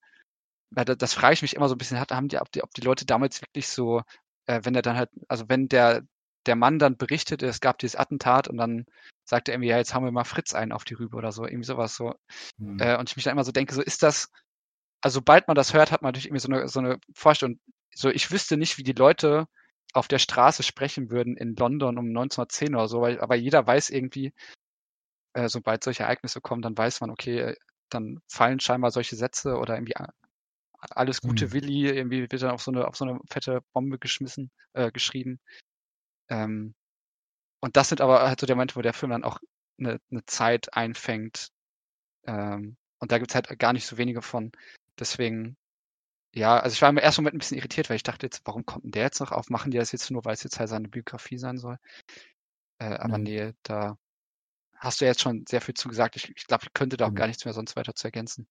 [0.70, 2.72] weil das, das frage ich mich immer so ein bisschen, haben die, ob die, ob
[2.72, 4.02] die Leute damals wirklich so,
[4.46, 6.02] äh, wenn er dann halt, also wenn der,
[6.46, 8.86] der Mann dann berichtet, es gab dieses Attentat und dann
[9.24, 11.44] sagt er irgendwie, ja, jetzt haben wir mal Fritz einen auf die Rübe oder so,
[11.44, 12.14] irgendwie sowas so.
[12.58, 12.78] Mhm.
[12.80, 14.30] Äh, und ich mich dann immer so denke, so ist das,
[15.00, 17.60] also sobald man das hört, hat man natürlich irgendwie so eine, so eine Vorstellung.
[17.94, 19.46] So, ich wüsste nicht, wie die Leute
[19.92, 23.90] auf der Straße sprechen würden in London um 1910 oder so, weil, aber jeder weiß
[23.90, 24.32] irgendwie,
[25.34, 27.54] äh, sobald solche Ereignisse kommen, dann weiß man, okay,
[27.88, 29.94] dann fallen scheinbar solche Sätze oder irgendwie
[30.90, 31.52] alles Gute mhm.
[31.52, 35.40] Willi, irgendwie wird dann auf so eine, auf so eine fette Bombe geschmissen, äh, geschrieben.
[36.30, 36.74] Ähm,
[37.60, 39.38] und das sind aber halt so der Momente, wo der Film dann auch
[39.78, 41.50] eine, eine Zeit einfängt.
[42.24, 44.52] Ähm, und da gibt's halt gar nicht so wenige von.
[44.98, 45.56] Deswegen,
[46.34, 48.64] ja, also ich war im ersten Moment ein bisschen irritiert, weil ich dachte jetzt, warum
[48.64, 49.50] kommt denn der jetzt noch auf?
[49.50, 51.78] Machen die das jetzt nur, weil es jetzt halt seine Biografie sein soll?
[52.78, 53.24] Äh, aber mhm.
[53.24, 53.98] nee, da
[54.76, 56.16] hast du jetzt schon sehr viel zugesagt.
[56.16, 57.16] Ich, ich glaube, ich könnte da auch mhm.
[57.16, 58.46] gar nichts mehr sonst weiter zu ergänzen.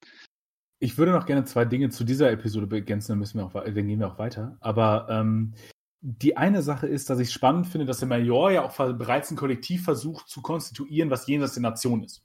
[0.80, 3.73] Ich würde noch gerne zwei Dinge zu dieser Episode ergänzen, dann, müssen wir auch, dann
[3.73, 4.57] gehen wir auch weiter.
[4.61, 5.53] Aber ähm,
[6.01, 9.38] die eine Sache ist, dass ich spannend finde, dass der Major ja auch bereits ein
[9.38, 12.23] Kollektiv versucht zu konstituieren, was jenseits der Nation ist.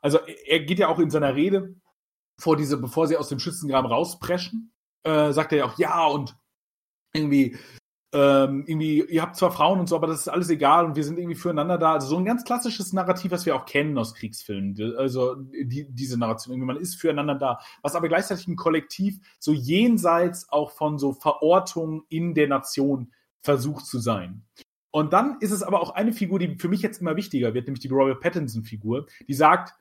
[0.00, 1.74] Also er geht ja auch in seiner Rede
[2.38, 4.72] vor diese, bevor sie aus dem Schützengraben rauspreschen,
[5.04, 6.36] äh, sagt er ja auch, ja, und
[7.12, 7.58] irgendwie,
[8.16, 11.04] ähm, irgendwie, ihr habt zwar Frauen und so, aber das ist alles egal und wir
[11.04, 11.92] sind irgendwie füreinander da.
[11.92, 14.74] Also so ein ganz klassisches Narrativ, was wir auch kennen aus Kriegsfilmen.
[14.96, 17.58] Also die, diese Narration, irgendwie, man ist füreinander da.
[17.82, 23.12] Was aber gleichzeitig ein Kollektiv so jenseits auch von so Verortungen in der Nation
[23.42, 24.46] versucht zu sein.
[24.92, 27.66] Und dann ist es aber auch eine Figur, die für mich jetzt immer wichtiger wird,
[27.66, 29.74] nämlich die Robert Pattinson-Figur, die sagt,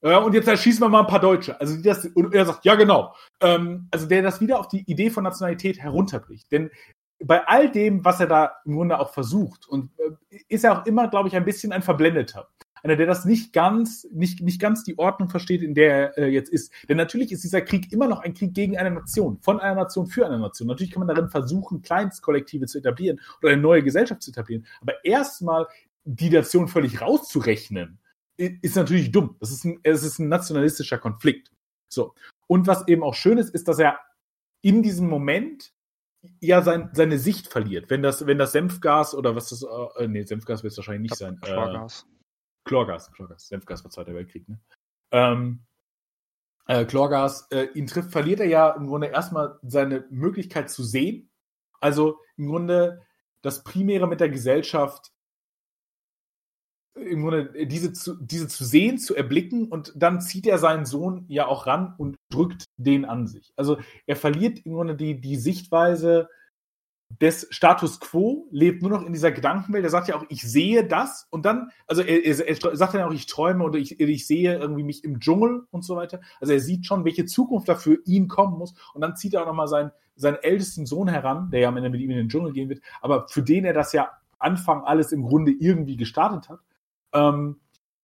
[0.00, 1.60] ja, und jetzt erschießen wir mal ein paar Deutsche.
[1.60, 3.14] Also das, und er sagt, ja genau.
[3.40, 6.50] Ähm, also der das wieder auf die Idee von Nationalität herunterbricht.
[6.50, 6.70] Denn
[7.24, 10.86] bei all dem, was er da im Grunde auch versucht, und äh, ist er auch
[10.86, 12.48] immer, glaube ich, ein bisschen ein Verblendeter.
[12.84, 16.26] Einer, der das nicht ganz, nicht, nicht ganz die Ordnung versteht, in der er äh,
[16.28, 16.72] jetzt ist.
[16.88, 20.08] Denn natürlich ist dieser Krieg immer noch ein Krieg gegen eine Nation, von einer Nation
[20.08, 20.66] für eine Nation.
[20.66, 24.66] Natürlich kann man darin versuchen, Kleinstkollektive zu etablieren oder eine neue Gesellschaft zu etablieren.
[24.80, 25.68] Aber erstmal
[26.04, 28.00] die Nation völlig rauszurechnen,
[28.36, 29.36] ist natürlich dumm.
[29.38, 31.52] Das ist ein, es ist ein nationalistischer Konflikt.
[31.88, 32.14] So.
[32.48, 34.00] Und was eben auch schön ist, ist, dass er
[34.62, 35.71] in diesem Moment
[36.40, 37.90] ja sein, seine Sicht verliert.
[37.90, 39.64] Wenn das, wenn das Senfgas oder was das,
[39.96, 41.40] äh, nee, Senfgas wird es wahrscheinlich nicht sein.
[41.40, 42.06] Chlorgas.
[42.64, 44.60] Chlorgas, Chlorgas, Senfgas war Zweiter Weltkrieg, ne?
[45.10, 45.64] Ähm,
[46.66, 51.30] äh, Chlorgas, äh, ihn trifft, verliert er ja im Grunde erstmal seine Möglichkeit zu sehen.
[51.80, 53.02] Also im Grunde
[53.42, 55.12] das Primäre mit der Gesellschaft
[56.94, 61.24] im Grunde diese zu, diese zu sehen, zu erblicken und dann zieht er seinen Sohn
[61.28, 63.52] ja auch ran und drückt den an sich.
[63.56, 66.28] Also er verliert im Grunde die, die Sichtweise
[67.20, 69.84] des Status quo, lebt nur noch in dieser Gedankenwelt.
[69.84, 73.02] Er sagt ja auch, ich sehe das und dann, also er, er, er sagt dann
[73.02, 76.20] auch, ich träume oder ich, ich sehe irgendwie mich im Dschungel und so weiter.
[76.40, 79.42] Also er sieht schon, welche Zukunft da für ihn kommen muss und dann zieht er
[79.42, 82.28] auch nochmal seinen, seinen ältesten Sohn heran, der ja am Ende mit ihm in den
[82.28, 86.48] Dschungel gehen wird, aber für den er das ja Anfang alles im Grunde irgendwie gestartet
[86.48, 86.60] hat
[87.12, 87.60] ähm,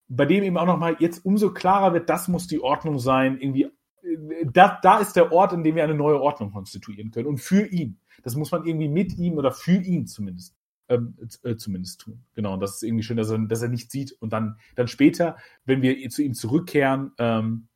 [0.07, 3.65] bei dem eben auch nochmal jetzt umso klarer wird, das muss die Ordnung sein, irgendwie,
[4.03, 7.39] äh, da, da ist der Ort, in dem wir eine neue Ordnung konstituieren können und
[7.39, 7.99] für ihn.
[8.23, 10.55] Das muss man irgendwie mit ihm oder für ihn zumindest
[10.89, 12.23] ähm, äh, zumindest tun.
[12.33, 14.87] Genau, und das ist irgendwie schön, dass er, dass er nicht sieht und dann, dann
[14.87, 17.67] später, wenn wir zu ihm zurückkehren, ähm,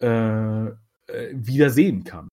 [0.00, 0.74] äh, äh,
[1.32, 2.28] wieder sehen kann.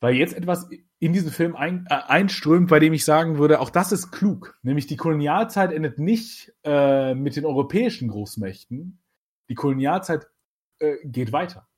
[0.00, 0.68] Weil jetzt etwas
[0.98, 4.58] in diesen Film ein, äh, einströmt, bei dem ich sagen würde, auch das ist klug.
[4.62, 9.02] Nämlich die Kolonialzeit endet nicht äh, mit den europäischen Großmächten.
[9.48, 10.28] Die Kolonialzeit
[10.78, 11.68] äh, geht weiter.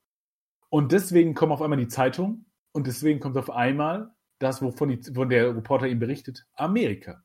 [0.68, 5.12] Und deswegen kommen auf einmal die Zeitungen und deswegen kommt auf einmal das, wovon die,
[5.12, 7.22] von der Reporter ihm berichtet, Amerika.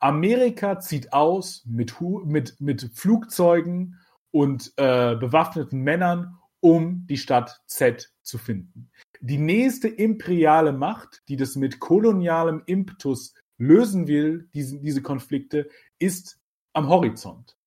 [0.00, 1.94] Amerika zieht aus mit,
[2.24, 3.98] mit, mit Flugzeugen
[4.30, 8.90] und äh, bewaffneten Männern, um die Stadt Z zu finden.
[9.20, 15.68] Die nächste imperiale Macht, die das mit kolonialem Impetus lösen will, diese, diese Konflikte,
[15.98, 16.38] ist
[16.72, 17.58] am Horizont.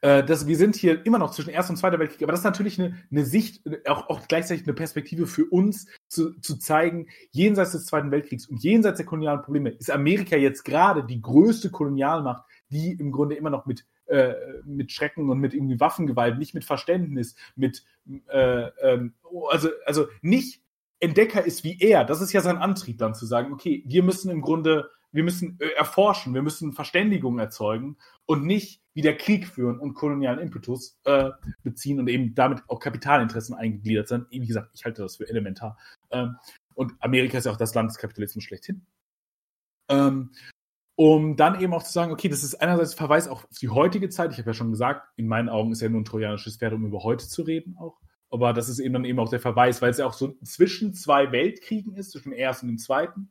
[0.00, 2.44] Äh, das, wir sind hier immer noch zwischen Erster und Zweiter Weltkrieg, aber das ist
[2.44, 7.72] natürlich eine, eine Sicht, auch, auch gleichzeitig eine Perspektive für uns, zu, zu zeigen, jenseits
[7.72, 12.44] des Zweiten Weltkriegs und jenseits der kolonialen Probleme ist Amerika jetzt gerade die größte Kolonialmacht,
[12.70, 14.34] die im Grunde immer noch mit äh,
[14.64, 17.84] mit Schrecken und mit irgendwie Waffengewalt, nicht mit Verständnis, mit
[18.28, 19.14] äh, ähm,
[19.50, 20.62] also, also nicht
[21.00, 22.04] Entdecker ist wie er.
[22.04, 25.58] Das ist ja sein Antrieb, dann zu sagen, okay, wir müssen im Grunde, wir müssen
[25.60, 31.30] äh, erforschen, wir müssen Verständigung erzeugen und nicht wieder Krieg führen und kolonialen Impetus äh,
[31.62, 34.26] beziehen und eben damit auch Kapitalinteressen eingegliedert sind.
[34.30, 35.76] Wie gesagt, ich halte das für elementar.
[36.10, 36.36] Ähm,
[36.74, 38.86] und Amerika ist ja auch das Land des Kapitalismus schlechthin.
[39.88, 40.30] Ähm,
[40.96, 44.08] um dann eben auch zu sagen, okay, das ist einerseits Verweis auch auf die heutige
[44.08, 44.32] Zeit.
[44.32, 46.86] Ich habe ja schon gesagt, in meinen Augen ist ja nur ein trojanisches Pferd, um
[46.86, 48.00] über heute zu reden auch.
[48.30, 50.94] Aber das ist eben dann eben auch der Verweis, weil es ja auch so zwischen
[50.94, 53.30] zwei Weltkriegen ist, zwischen dem ersten und dem zweiten.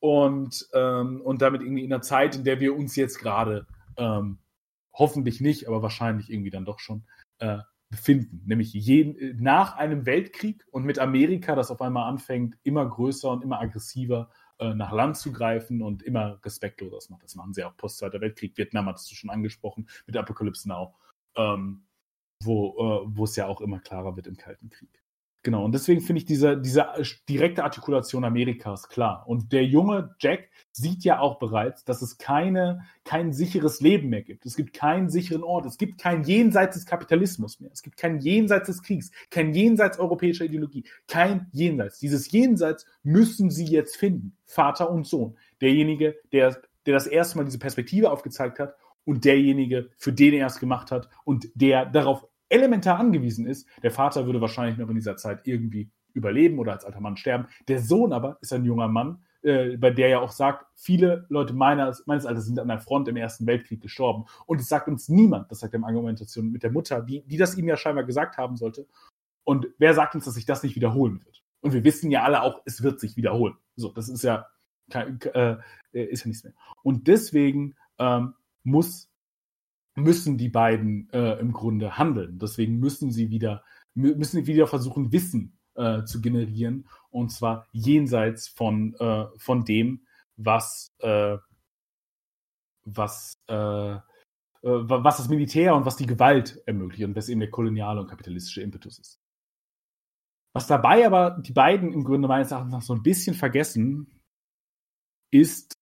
[0.00, 3.66] Und, ähm, und damit irgendwie in einer Zeit, in der wir uns jetzt gerade
[3.96, 4.38] ähm,
[4.92, 7.04] hoffentlich nicht, aber wahrscheinlich irgendwie dann doch schon
[7.38, 7.58] äh,
[7.90, 8.42] befinden.
[8.46, 13.44] Nämlich jeden, nach einem Weltkrieg und mit Amerika, das auf einmal anfängt, immer größer und
[13.44, 17.24] immer aggressiver äh, nach Land zu greifen und immer respektloser macht.
[17.24, 18.56] Das machen sie auch post Zweiter Weltkrieg.
[18.56, 20.94] Vietnam hattest du schon angesprochen mit Apocalypse Now,
[21.36, 21.86] ähm,
[22.42, 25.05] wo, äh, wo es ja auch immer klarer wird im Kalten Krieg.
[25.46, 26.88] Genau, und deswegen finde ich diese, diese
[27.28, 29.22] direkte Artikulation Amerikas klar.
[29.28, 34.22] Und der junge Jack sieht ja auch bereits, dass es keine, kein sicheres Leben mehr
[34.22, 34.44] gibt.
[34.44, 35.64] Es gibt keinen sicheren Ort.
[35.64, 37.70] Es gibt kein Jenseits des Kapitalismus mehr.
[37.72, 42.00] Es gibt kein Jenseits des Kriegs, kein Jenseits europäischer Ideologie, kein Jenseits.
[42.00, 44.36] Dieses Jenseits müssen sie jetzt finden.
[44.46, 45.38] Vater und Sohn.
[45.60, 48.74] Derjenige, der, der das erste Mal diese Perspektive aufgezeigt hat
[49.04, 53.68] und derjenige, für den er es gemacht hat und der darauf elementar angewiesen ist.
[53.82, 57.46] Der Vater würde wahrscheinlich noch in dieser Zeit irgendwie überleben oder als alter Mann sterben.
[57.68, 61.52] Der Sohn aber ist ein junger Mann, äh, bei der ja auch sagt, viele Leute
[61.52, 64.24] meines, meines Alters sind an der Front im Ersten Weltkrieg gestorben.
[64.46, 67.36] Und es sagt uns niemand, das sagt er in Argumentation mit der Mutter, die, die
[67.36, 68.88] das ihm ja scheinbar gesagt haben sollte.
[69.44, 71.44] Und wer sagt uns, dass sich das nicht wiederholen wird?
[71.60, 73.54] Und wir wissen ja alle auch, es wird sich wiederholen.
[73.76, 74.46] So, das ist ja,
[74.90, 75.56] kein, äh,
[75.92, 76.54] ist ja nichts mehr.
[76.82, 79.10] Und deswegen ähm, muss
[79.96, 82.38] müssen die beiden äh, im Grunde handeln.
[82.38, 83.64] Deswegen müssen sie wieder,
[83.94, 86.86] müssen sie wieder versuchen, Wissen äh, zu generieren.
[87.10, 90.06] Und zwar jenseits von, äh, von dem,
[90.36, 91.38] was, äh,
[92.84, 94.00] was, äh, äh,
[94.62, 98.62] was das Militär und was die Gewalt ermöglicht und was eben der koloniale und kapitalistische
[98.62, 99.18] Impetus ist.
[100.54, 104.10] Was dabei aber die beiden im Grunde meines Erachtens nach so ein bisschen vergessen,
[105.30, 105.74] ist,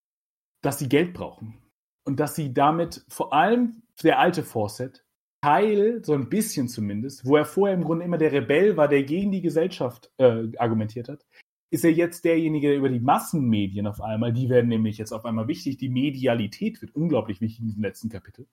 [0.62, 1.60] dass sie Geld brauchen.
[2.06, 5.04] Und dass sie damit vor allem der alte Fawcett
[5.44, 9.02] Teil, so ein bisschen zumindest, wo er vorher im Grunde immer der Rebell war, der
[9.02, 11.26] gegen die Gesellschaft äh, argumentiert hat,
[11.70, 15.26] ist er jetzt derjenige, der über die Massenmedien auf einmal, die werden nämlich jetzt auf
[15.26, 18.46] einmal wichtig, die Medialität wird unglaublich wichtig in diesem letzten Kapitel,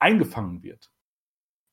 [0.00, 0.90] eingefangen wird.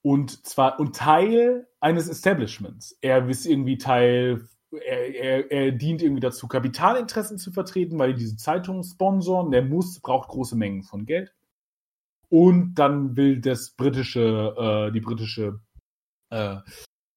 [0.02, 2.96] Und zwar und Teil eines Establishments.
[3.00, 8.36] Er ist irgendwie Teil, er, er, er dient irgendwie dazu, Kapitalinteressen zu vertreten, weil diese
[8.36, 11.35] Zeitungen sponsoren, der muss, braucht große Mengen von Geld
[12.28, 15.60] und dann will das britische, äh, die britische
[16.30, 16.58] äh,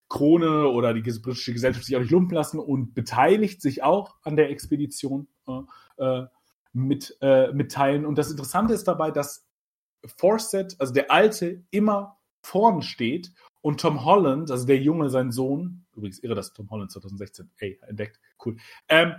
[0.10, 4.36] Krone oder die britische Gesellschaft sich auch nicht lumpen lassen und beteiligt sich auch an
[4.36, 5.61] der Expedition äh,
[5.98, 6.27] äh
[6.72, 8.06] mit, äh, mitteilen.
[8.06, 9.48] Und das Interessante ist dabei, dass
[10.06, 15.86] Fawcett, also der Alte, immer vorn steht und Tom Holland, also der Junge, sein Sohn,
[15.95, 18.57] übrigens irre, dass Tom Holland 2016, ey, entdeckt, cool,
[18.88, 19.15] ähm,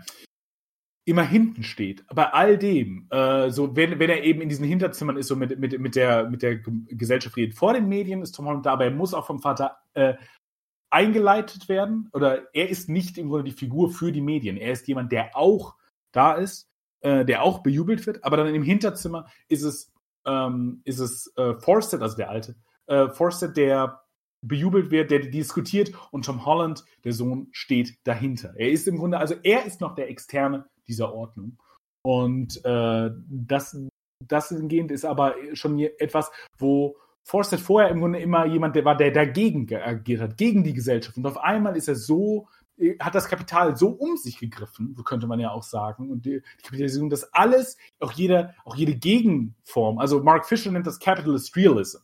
[1.05, 2.05] immer hinten steht.
[2.09, 5.59] Bei all dem, äh, so wenn, wenn er eben in diesen Hinterzimmern ist, so mit,
[5.59, 7.57] mit, mit, der, mit der Gesellschaft redet.
[7.57, 10.15] Vor den Medien ist Tom Holland da, aber er muss auch vom Vater äh,
[10.91, 12.11] eingeleitet werden.
[12.13, 14.57] Oder er ist nicht im Grunde die Figur für die Medien.
[14.57, 15.75] Er ist jemand, der auch
[16.13, 16.69] da ist,
[17.01, 18.23] äh, der auch bejubelt wird.
[18.25, 19.93] Aber dann im Hinterzimmer ist es,
[20.27, 22.57] ähm, ist es äh, Forsted, also der Alte,
[22.87, 24.03] äh, Forsted, der
[24.43, 28.55] bejubelt wird, der diskutiert und Tom Holland, der Sohn, steht dahinter.
[28.57, 31.59] Er ist im Grunde, also er ist noch der Externe dieser Ordnung.
[32.03, 33.77] Und äh, das,
[34.49, 39.11] hingehend ist aber schon etwas, wo Forsted vorher im Grunde immer jemand, der war, der
[39.11, 41.17] dagegen agiert hat, gegen die Gesellschaft.
[41.17, 42.49] Und auf einmal ist er so,
[42.99, 46.43] hat das Kapital so um sich gegriffen, so könnte man ja auch sagen, und die,
[46.63, 51.99] Kapitalisierung, dass alles, auch jede, auch jede Gegenform, also Mark Fisher nennt das Capitalist Realism.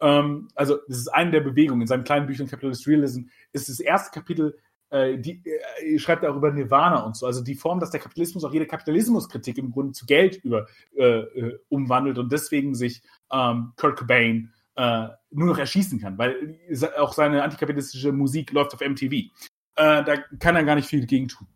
[0.00, 1.82] Ähm, also, das ist eine der Bewegungen.
[1.82, 4.58] In seinem kleinen Büchlein Capitalist Realism ist das erste Kapitel,
[4.90, 7.26] äh, die äh, schreibt auch über Nirvana und so.
[7.26, 11.20] Also die Form, dass der Kapitalismus auch jede Kapitalismuskritik im Grunde zu Geld über, äh,
[11.20, 13.02] äh umwandelt und deswegen sich
[13.32, 16.58] ähm, Kurt Cobain äh, nur noch erschießen kann, weil
[16.98, 19.12] auch seine antikapitalistische Musik läuft auf MTV.
[19.12, 19.28] Äh,
[19.76, 21.46] da kann er gar nicht viel gegen tun.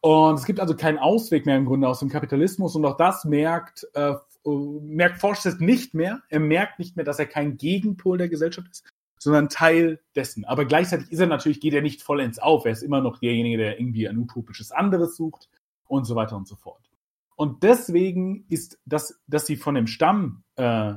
[0.00, 3.24] Und es gibt also keinen Ausweg mehr im Grunde aus dem Kapitalismus und auch das
[3.24, 4.14] merkt äh,
[4.44, 6.22] merkt Forsyth nicht mehr.
[6.28, 10.44] Er merkt nicht mehr, dass er kein Gegenpol der Gesellschaft ist, sondern Teil dessen.
[10.44, 12.64] Aber gleichzeitig ist er natürlich, geht er nicht vollends auf.
[12.64, 15.48] Er ist immer noch derjenige, der irgendwie ein utopisches anderes sucht
[15.86, 16.90] und so weiter und so fort.
[17.36, 20.94] Und deswegen ist das, dass sie von dem Stamm äh,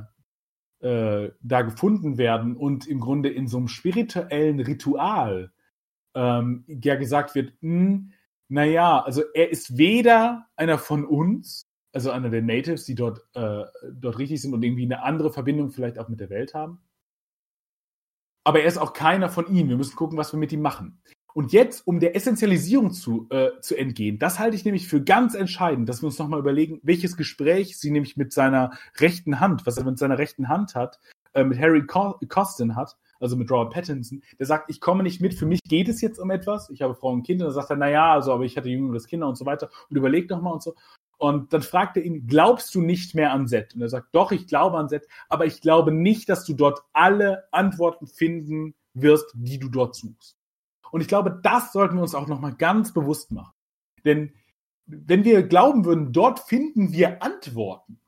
[0.80, 5.52] äh, da gefunden werden und im Grunde in so einem spirituellen Ritual
[6.14, 8.12] ähm, ja gesagt wird, mh, hm,
[8.48, 13.64] naja, also er ist weder einer von uns, also einer der Natives, die dort, äh,
[13.92, 16.80] dort richtig sind und irgendwie eine andere Verbindung vielleicht auch mit der Welt haben.
[18.44, 19.68] Aber er ist auch keiner von ihnen.
[19.68, 21.00] Wir müssen gucken, was wir mit ihm machen.
[21.34, 25.34] Und jetzt, um der Essentialisierung zu, äh, zu entgehen, das halte ich nämlich für ganz
[25.34, 29.78] entscheidend, dass wir uns nochmal überlegen, welches Gespräch sie nämlich mit seiner rechten Hand, was
[29.78, 30.98] er mit seiner rechten Hand hat,
[31.32, 35.32] äh, mit Harry Costin hat, also mit Robert Pattinson, der sagt, ich komme nicht mit,
[35.32, 37.76] für mich geht es jetzt um etwas, ich habe Frau und Kinder, dann sagt er,
[37.76, 40.74] naja, also, aber ich hatte jüngeres Kinder und so weiter und überlegt nochmal und so.
[41.22, 43.76] Und dann fragt er ihn, glaubst du nicht mehr an Set?
[43.76, 46.82] Und er sagt, doch, ich glaube an Set, aber ich glaube nicht, dass du dort
[46.92, 50.36] alle Antworten finden wirst, die du dort suchst.
[50.90, 53.52] Und ich glaube, das sollten wir uns auch nochmal ganz bewusst machen.
[54.04, 54.32] Denn
[54.86, 58.00] wenn wir glauben würden, dort finden wir Antworten,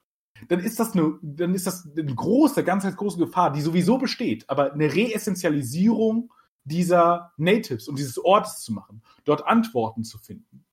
[0.48, 3.96] dann ist das eine, dann ist das eine große, ganz, ganz große Gefahr, die sowieso
[3.96, 6.32] besteht, aber eine Reessentialisierung
[6.64, 10.64] dieser Natives und dieses Ortes zu machen, dort Antworten zu finden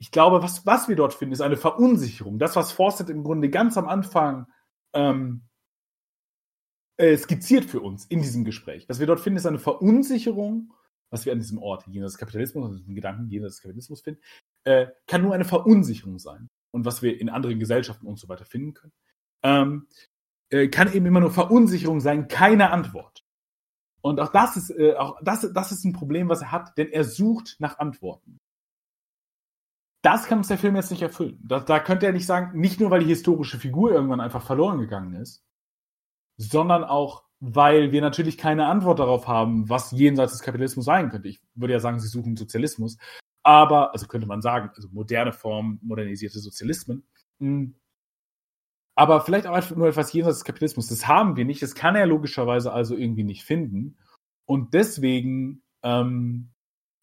[0.00, 2.38] ich glaube, was, was wir dort finden, ist eine Verunsicherung.
[2.38, 4.46] Das, was Fawcett im Grunde ganz am Anfang
[4.94, 5.42] ähm,
[6.96, 8.88] äh, skizziert für uns in diesem Gespräch.
[8.88, 10.72] Was wir dort finden, ist eine Verunsicherung,
[11.10, 14.22] was wir an diesem Ort, jenseits des Kapitalismus, also den Gedanken jenseits des Kapitalismus finden,
[14.64, 16.48] äh, kann nur eine Verunsicherung sein.
[16.72, 18.92] Und was wir in anderen Gesellschaften und so weiter finden können,
[19.42, 19.86] ähm,
[20.48, 23.22] äh, kann eben immer nur Verunsicherung sein, keine Antwort.
[24.02, 26.88] Und auch das ist, äh, auch das, das ist ein Problem, was er hat, denn
[26.88, 28.38] er sucht nach Antworten
[30.02, 31.38] das kann uns der Film jetzt nicht erfüllen.
[31.44, 34.78] Da, da könnte er nicht sagen, nicht nur weil die historische Figur irgendwann einfach verloren
[34.78, 35.44] gegangen ist,
[36.36, 41.28] sondern auch, weil wir natürlich keine Antwort darauf haben, was jenseits des Kapitalismus sein könnte.
[41.28, 42.96] Ich würde ja sagen, sie suchen Sozialismus.
[43.42, 47.06] Aber, also könnte man sagen, also moderne Form, modernisierte Sozialismen.
[47.38, 47.74] Hm.
[48.94, 50.88] Aber vielleicht auch einfach nur etwas jenseits des Kapitalismus.
[50.88, 51.62] Das haben wir nicht.
[51.62, 53.96] Das kann er logischerweise also irgendwie nicht finden.
[54.46, 56.50] Und deswegen ähm,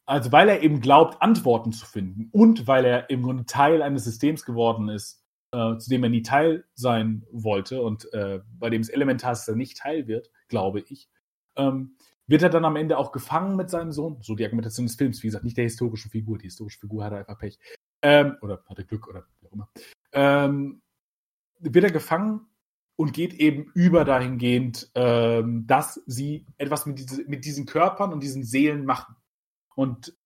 [0.07, 4.05] also weil er eben glaubt, Antworten zu finden und weil er im Grunde Teil eines
[4.05, 8.81] Systems geworden ist, äh, zu dem er nie Teil sein wollte und äh, bei dem
[8.81, 11.09] es elementar ist, dass er nicht Teil wird, glaube ich,
[11.57, 14.17] ähm, wird er dann am Ende auch gefangen mit seinem Sohn.
[14.21, 16.37] So die Argumentation des Films, wie gesagt, nicht der historischen Figur.
[16.37, 17.57] Die historische Figur hatte einfach Pech.
[18.01, 19.69] Ähm, oder hatte Glück oder wie auch immer.
[20.11, 20.81] Ähm,
[21.59, 22.47] wird er gefangen
[22.97, 28.21] und geht eben über dahingehend, ähm, dass sie etwas mit, diese, mit diesen Körpern und
[28.21, 29.15] diesen Seelen machen.
[29.77, 30.17] Und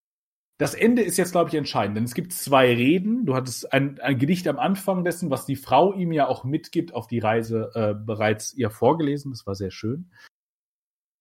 [0.57, 3.25] das Ende ist jetzt, glaube ich, entscheidend, denn es gibt zwei Reden.
[3.25, 6.93] Du hattest ein, ein Gedicht am Anfang dessen, was die Frau ihm ja auch mitgibt,
[6.93, 9.31] auf die Reise äh, bereits ihr vorgelesen.
[9.31, 10.11] Das war sehr schön.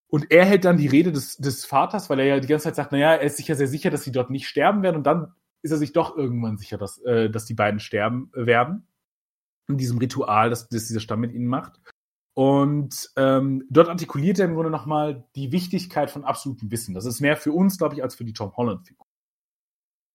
[0.09, 2.77] Und er hält dann die Rede des, des Vaters, weil er ja die ganze Zeit
[2.77, 4.97] sagt, naja, er ist sicher sehr sicher, dass sie dort nicht sterben werden.
[4.97, 5.32] Und dann
[5.62, 8.86] ist er sich doch irgendwann sicher, dass, äh, dass die beiden sterben werden.
[9.69, 11.81] in diesem Ritual, das, das dieser Stamm mit ihnen macht.
[12.40, 16.94] Und ähm, dort artikuliert er im Grunde nochmal die Wichtigkeit von absolutem Wissen.
[16.94, 19.06] Das ist mehr für uns, glaube ich, als für die Tom Holland-Figur.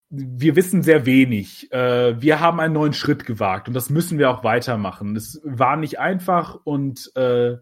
[0.10, 1.72] Wir wissen sehr wenig.
[1.72, 5.16] Äh, wir haben einen neuen Schritt gewagt und das müssen wir auch weitermachen.
[5.16, 7.58] Es war nicht einfach und, äh,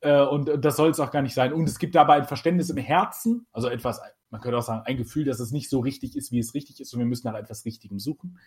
[0.00, 1.52] äh, und das soll es auch gar nicht sein.
[1.52, 4.00] Und es gibt dabei ein Verständnis im Herzen, also etwas,
[4.30, 6.78] man könnte auch sagen, ein Gefühl, dass es nicht so richtig ist, wie es richtig
[6.78, 8.38] ist und wir müssen nach etwas Richtigem suchen.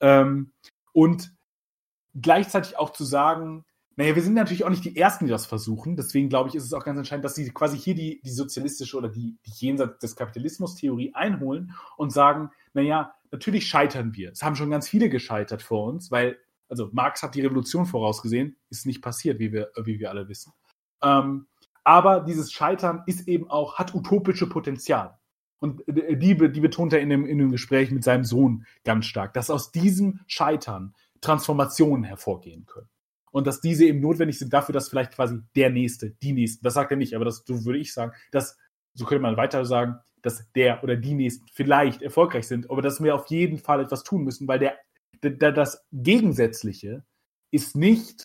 [0.00, 0.50] Ähm,
[0.92, 1.32] und
[2.20, 3.64] gleichzeitig auch zu sagen,
[3.98, 5.96] naja, wir sind natürlich auch nicht die Ersten, die das versuchen.
[5.96, 8.96] Deswegen glaube ich, ist es auch ganz entscheidend, dass sie quasi hier die, die sozialistische
[8.96, 14.30] oder die, die jenseits des Kapitalismus-Theorie einholen und sagen, naja, natürlich scheitern wir.
[14.30, 16.38] Es haben schon ganz viele gescheitert vor uns, weil,
[16.68, 20.52] also Marx hat die Revolution vorausgesehen, ist nicht passiert, wie wir, wie wir alle wissen.
[21.02, 21.48] Ähm,
[21.82, 25.18] aber dieses Scheitern ist eben auch, hat utopische Potenzial.
[25.58, 29.34] Und die, die betont er in dem, in dem Gespräch mit seinem Sohn ganz stark,
[29.34, 32.88] dass aus diesem Scheitern Transformationen hervorgehen können
[33.38, 36.74] und dass diese eben notwendig sind dafür, dass vielleicht quasi der Nächste, die Nächsten, das
[36.74, 38.58] sagt er nicht, aber das so würde ich sagen, dass,
[38.94, 43.02] so könnte man weiter sagen, dass der oder die Nächsten vielleicht erfolgreich sind, aber dass
[43.02, 44.76] wir auf jeden Fall etwas tun müssen, weil der,
[45.22, 47.04] der das Gegensätzliche
[47.52, 48.24] ist nicht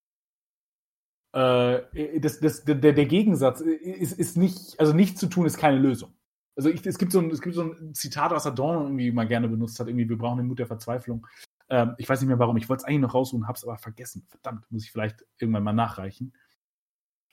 [1.34, 5.78] äh, das, das, der, der Gegensatz ist, ist nicht, also nichts zu tun ist keine
[5.80, 6.14] Lösung.
[6.56, 9.28] Also ich, es, gibt so ein, es gibt so ein Zitat, was Adorno irgendwie mal
[9.28, 11.26] gerne benutzt hat, irgendwie, wir brauchen den Mut der Verzweiflung.
[11.70, 12.58] Ähm, ich weiß nicht mehr warum.
[12.58, 14.26] Ich wollte es eigentlich noch raussuchen, habe es aber vergessen.
[14.30, 16.34] Verdammt, muss ich vielleicht irgendwann mal nachreichen.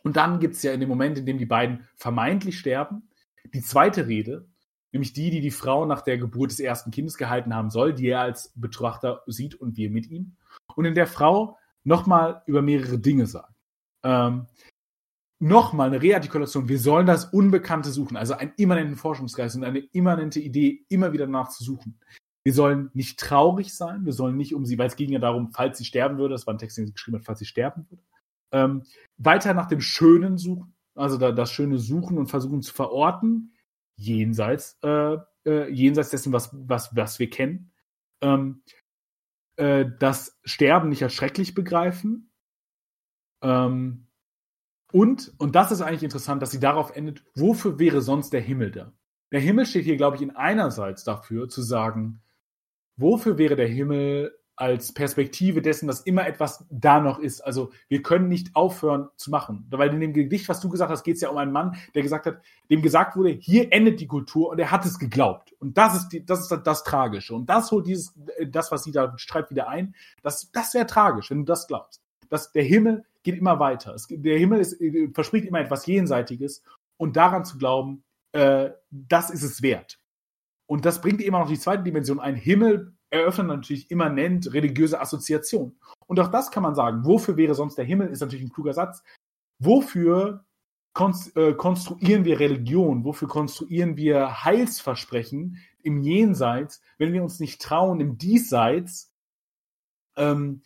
[0.02, 3.09] Und dann gibt es ja in dem Moment, in dem die beiden vermeintlich sterben,
[3.52, 4.48] die zweite Rede,
[4.93, 8.09] nämlich die, die die Frau nach der Geburt des ersten Kindes gehalten haben soll, die
[8.09, 10.36] er als Betrachter sieht und wir mit ihm.
[10.74, 13.55] Und in der Frau nochmal über mehrere Dinge sagt.
[14.02, 14.47] Ähm,
[15.39, 16.69] nochmal eine Reartikulation.
[16.69, 21.27] Wir sollen das Unbekannte suchen, also einen immanenten Forschungsgeist und eine immanente Idee immer wieder
[21.27, 21.98] nachzusuchen.
[22.45, 25.53] Wir sollen nicht traurig sein, wir sollen nicht um sie, weil es ging ja darum,
[25.53, 27.87] falls sie sterben würde, das war ein Text, den sie geschrieben hat, falls sie sterben
[27.91, 28.03] würde.
[28.53, 28.83] Ähm,
[29.19, 33.55] weiter nach dem Schönen suchen, also da, das Schöne suchen und versuchen zu verorten,
[33.97, 37.73] jenseits, äh, äh, jenseits dessen, was, was, was wir kennen.
[38.23, 38.62] Ähm,
[39.57, 42.33] äh, das Sterben nicht als schrecklich begreifen.
[43.43, 44.07] Ähm,
[44.93, 48.73] und, und das ist eigentlich interessant, dass sie darauf endet, wofür wäre sonst der Himmel
[48.73, 48.93] da?
[49.33, 52.23] Der Himmel steht hier, glaube ich, in einerseits dafür zu sagen,
[53.01, 57.41] wofür wäre der Himmel als Perspektive dessen, dass immer etwas da noch ist.
[57.41, 59.67] Also wir können nicht aufhören zu machen.
[59.71, 62.03] Weil in dem Gedicht, was du gesagt hast, geht es ja um einen Mann, der
[62.03, 65.55] gesagt hat, dem gesagt wurde, hier endet die Kultur und er hat es geglaubt.
[65.61, 67.35] Und das ist die, das ist das, Tragische.
[67.35, 68.13] Und das holt dieses,
[68.49, 69.95] das, was sie da schreibt, wieder ein.
[70.23, 72.03] Das, das wäre tragisch, wenn du das glaubst.
[72.29, 73.95] Dass der Himmel geht immer weiter.
[73.95, 74.79] Es, der Himmel ist,
[75.15, 76.63] verspricht immer etwas Jenseitiges
[76.99, 80.00] und daran zu glauben, äh, das ist es wert.
[80.71, 82.37] Und das bringt immer noch die zweite Dimension ein.
[82.37, 85.77] Himmel eröffnet natürlich immanent religiöse Assoziationen.
[86.07, 87.05] Und auch das kann man sagen.
[87.05, 88.07] Wofür wäre sonst der Himmel?
[88.07, 89.03] Ist natürlich ein kluger Satz.
[89.59, 90.45] Wofür
[91.35, 93.03] äh, konstruieren wir Religion?
[93.03, 99.13] Wofür konstruieren wir Heilsversprechen im Jenseits, wenn wir uns nicht trauen, im Diesseits
[100.17, 100.63] ähm,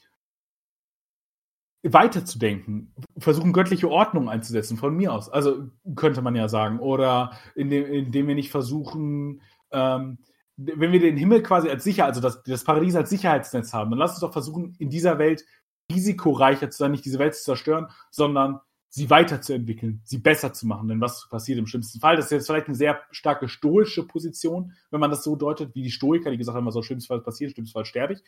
[1.83, 5.31] weiterzudenken, versuchen göttliche Ordnung einzusetzen, von mir aus.
[5.31, 6.79] Also könnte man ja sagen.
[6.79, 9.41] Oder indem, indem wir nicht versuchen,
[9.75, 10.19] ähm,
[10.57, 13.99] wenn wir den Himmel quasi als sicher, also das, das Paradies als Sicherheitsnetz haben, dann
[13.99, 15.45] lass uns doch versuchen, in dieser Welt
[15.93, 20.89] risikoreicher zu sein, nicht diese Welt zu zerstören, sondern sie weiterzuentwickeln, sie besser zu machen.
[20.89, 22.15] Denn was passiert im schlimmsten Fall?
[22.15, 25.83] Das ist jetzt vielleicht eine sehr starke stoische Position, wenn man das so deutet, wie
[25.83, 28.23] die Stoiker, die gesagt haben, was soll schlimmsten Fall passieren, schlimmsten Fall sterbe ich.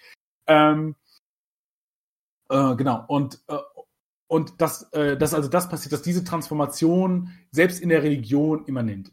[0.48, 0.96] Ähm,
[2.48, 3.04] äh, genau.
[3.06, 3.58] Und, äh,
[4.26, 9.12] und dass, äh, dass also das passiert, dass diese Transformation selbst in der Religion immanent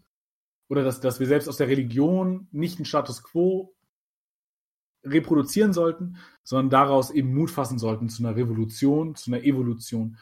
[0.73, 3.75] oder dass, dass wir selbst aus der Religion nicht einen Status quo
[5.03, 10.17] reproduzieren sollten, sondern daraus eben Mut fassen sollten zu einer Revolution, zu einer Evolution.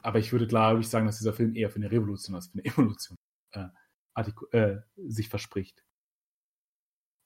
[0.00, 2.52] Aber ich würde glaube ich sagen, dass dieser Film eher für eine Revolution als für
[2.52, 3.16] eine Evolution
[3.50, 3.66] äh,
[4.52, 4.78] äh,
[5.08, 5.82] sich verspricht.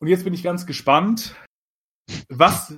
[0.01, 1.37] Und jetzt bin ich ganz gespannt,
[2.31, 2.75] was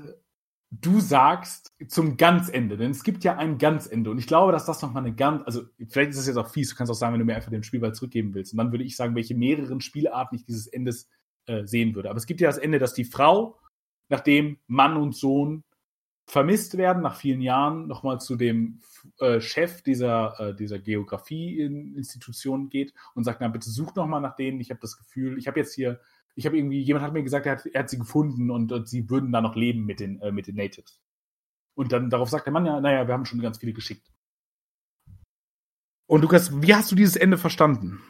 [0.70, 4.82] du sagst zum Ganzende, denn es gibt ja ein Ganzende und ich glaube, dass das
[4.82, 7.20] nochmal eine ganz, also vielleicht ist es jetzt auch fies, du kannst auch sagen, wenn
[7.20, 8.52] du mir einfach den Spielball zurückgeben willst.
[8.52, 11.08] Und dann würde ich sagen, welche mehreren Spielarten ich dieses Endes
[11.46, 12.10] äh, sehen würde.
[12.10, 13.58] Aber es gibt ja das Ende, dass die Frau,
[14.08, 15.64] nachdem Mann und Sohn
[16.26, 18.80] vermisst werden, nach vielen Jahren nochmal zu dem
[19.18, 24.60] äh, Chef dieser, äh, dieser Geografie-Institution geht und sagt, na bitte such nochmal nach denen,
[24.60, 26.00] ich habe das Gefühl, ich habe jetzt hier
[26.38, 28.88] ich habe irgendwie, jemand hat mir gesagt, er hat, er hat sie gefunden und, und,
[28.88, 31.02] sie würden da noch leben mit den, äh, mit den Natives.
[31.74, 34.08] Und dann darauf sagt der Mann ja, naja, wir haben schon ganz viele geschickt.
[36.06, 38.00] Und Lukas, wie hast du dieses Ende verstanden?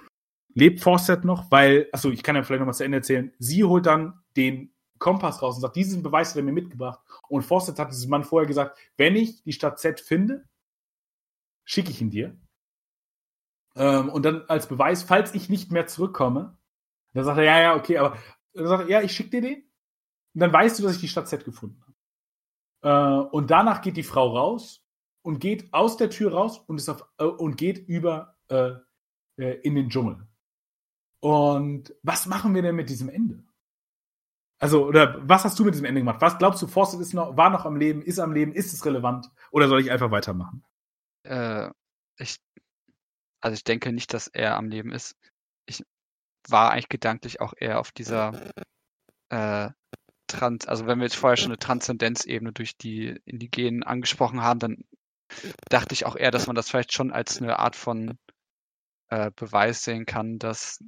[0.52, 1.50] Lebt Fawcett noch?
[1.50, 3.32] Weil, achso, ich kann ja vielleicht noch mal zu Ende erzählen.
[3.38, 7.00] Sie holt dann den Kompass raus und sagt, diesen Beweis hat er mir mitgebracht.
[7.30, 10.44] Und Fawcett hat diesem Mann vorher gesagt, wenn ich die Stadt Z finde,
[11.64, 12.38] schicke ich ihn dir.
[13.74, 16.57] Ähm, und dann als Beweis, falls ich nicht mehr zurückkomme,
[17.18, 18.16] dann sagt er, ja, ja, okay, aber
[18.54, 19.62] dann sagt er, ja, ich schicke dir den.
[20.34, 23.26] Und dann weißt du, dass ich die Stadt Z gefunden habe.
[23.26, 24.84] Äh, und danach geht die Frau raus
[25.22, 28.72] und geht aus der Tür raus und, ist auf, äh, und geht über äh,
[29.36, 30.26] äh in den Dschungel.
[31.20, 33.44] Und was machen wir denn mit diesem Ende?
[34.60, 36.20] Also, oder was hast du mit diesem Ende gemacht?
[36.20, 38.84] Was glaubst du, Fawcett ist noch, war noch am Leben, ist am Leben, ist es
[38.84, 39.30] relevant?
[39.50, 40.64] Oder soll ich einfach weitermachen?
[41.22, 41.70] Äh,
[42.18, 42.38] ich,
[43.40, 45.16] also ich denke nicht, dass er am Leben ist.
[46.48, 48.32] War eigentlich gedanklich auch eher auf dieser
[49.30, 49.70] äh,
[50.26, 54.84] Trans, also wenn wir jetzt vorher schon eine Transzendenzebene durch die Indigenen angesprochen haben, dann
[55.68, 58.18] dachte ich auch eher, dass man das vielleicht schon als eine Art von
[59.08, 60.78] äh, Beweis sehen kann, dass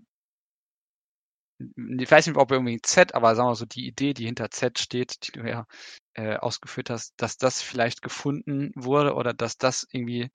[1.99, 4.79] ich weiß nicht, ob irgendwie Z, aber sagen wir so, die Idee, die hinter Z
[4.79, 5.67] steht, die du ja
[6.15, 10.31] äh, ausgeführt hast, dass das vielleicht gefunden wurde oder dass das irgendwie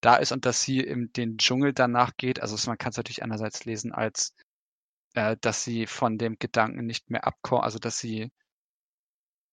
[0.00, 2.40] da ist und dass sie in den Dschungel danach geht.
[2.40, 4.34] Also man kann es natürlich einerseits lesen als,
[5.16, 8.30] äh, dass sie von dem Gedanken nicht mehr abkommt, also dass sie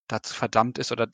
[0.07, 1.07] dazu verdammt ist oder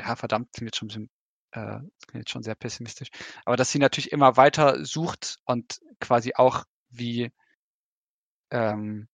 [0.00, 1.10] ja, verdammt klingt jetzt schon ein bisschen,
[1.52, 3.10] äh, klingt jetzt schon sehr pessimistisch,
[3.44, 7.32] aber dass sie natürlich immer weiter sucht und quasi auch wie
[8.50, 9.08] ähm,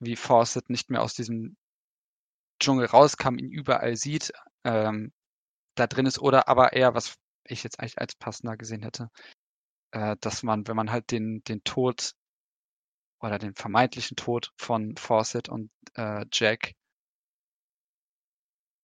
[0.00, 1.56] wie Fawcett nicht mehr aus diesem
[2.60, 4.32] Dschungel rauskam, ihn überall sieht,
[4.64, 5.12] ähm,
[5.76, 9.10] da drin ist, oder aber eher, was ich jetzt eigentlich als passender gesehen hätte,
[9.92, 12.14] äh, dass man, wenn man halt den, den Tod
[13.22, 16.72] oder den vermeintlichen Tod von Fawcett und äh, Jack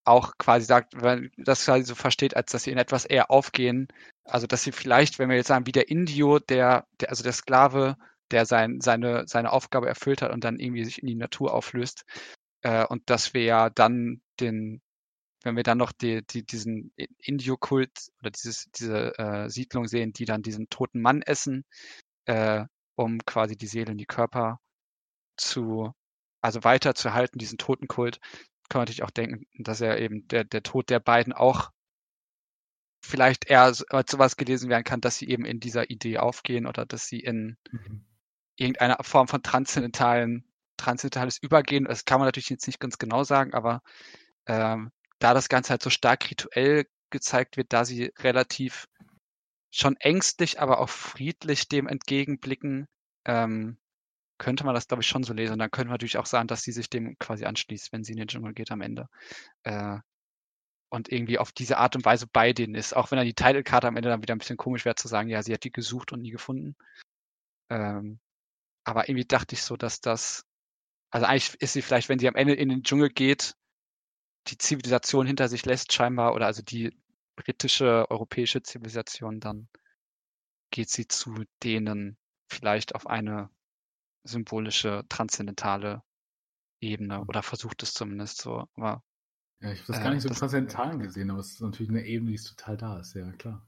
[0.05, 3.89] auch quasi sagt, wenn das quasi so versteht, als dass sie in etwas eher aufgehen,
[4.25, 7.35] also dass sie vielleicht, wenn wir jetzt sagen, wie der Indio, der, der also der
[7.35, 7.97] Sklave
[8.31, 12.05] der sein, seine, seine Aufgabe erfüllt hat und dann irgendwie sich in die Natur auflöst.
[12.63, 14.83] Äh, und dass wir ja dann den,
[15.45, 17.91] wenn wir dann noch die, die, diesen Indio-Kult
[18.21, 21.65] oder dieses, diese äh, Siedlung sehen, die dann diesen toten Mann essen,
[22.27, 22.65] äh,
[22.99, 24.61] um quasi die Seele in die Körper
[25.37, 25.93] zu,
[26.41, 28.21] also weiterzuhalten, diesen Totenkult,
[28.69, 31.71] kann man natürlich auch denken, dass er eben der, der Tod der beiden auch
[33.01, 36.85] vielleicht eher als sowas gelesen werden kann, dass sie eben in dieser Idee aufgehen oder
[36.85, 38.05] dass sie in, mhm
[38.59, 40.45] irgendeine Form von transzendentalen,
[40.77, 41.85] transzendentales Übergehen.
[41.85, 43.83] Das kann man natürlich jetzt nicht ganz genau sagen, aber
[44.47, 48.89] ähm, da das Ganze halt so stark rituell gezeigt wird, da sie relativ
[49.71, 52.87] schon ängstlich, aber auch friedlich dem entgegenblicken,
[53.27, 53.79] ähm,
[54.39, 55.55] könnte man das, glaube ich, schon so lesen.
[55.55, 58.13] Und dann könnte man natürlich auch sagen, dass sie sich dem quasi anschließt, wenn sie
[58.13, 59.09] in den Dschungel geht am Ende.
[59.65, 59.99] Äh,
[60.91, 62.97] und irgendwie auf diese Art und Weise bei denen ist.
[62.97, 65.29] Auch wenn dann die Titelkarte am Ende dann wieder ein bisschen komisch wäre zu sagen,
[65.29, 66.77] ja, sie hat die gesucht und nie gefunden.
[67.71, 68.21] Ähm,
[68.85, 70.45] aber irgendwie dachte ich so, dass das,
[71.11, 73.55] also eigentlich ist sie vielleicht, wenn sie am Ende in den Dschungel geht,
[74.47, 76.97] die Zivilisation hinter sich lässt, scheinbar, oder also die
[77.39, 79.69] britische, europäische Zivilisation, dann
[80.71, 82.19] geht sie zu denen
[82.51, 83.51] vielleicht auf eine
[84.25, 86.03] symbolische, transzendentale
[86.81, 88.67] Ebene oder versucht es zumindest so.
[88.75, 89.03] Aber,
[89.61, 92.05] ja, ich habe das gar nicht so das, transzendental gesehen, aber es ist natürlich eine
[92.05, 93.67] Ebene, die total da ist, ja klar.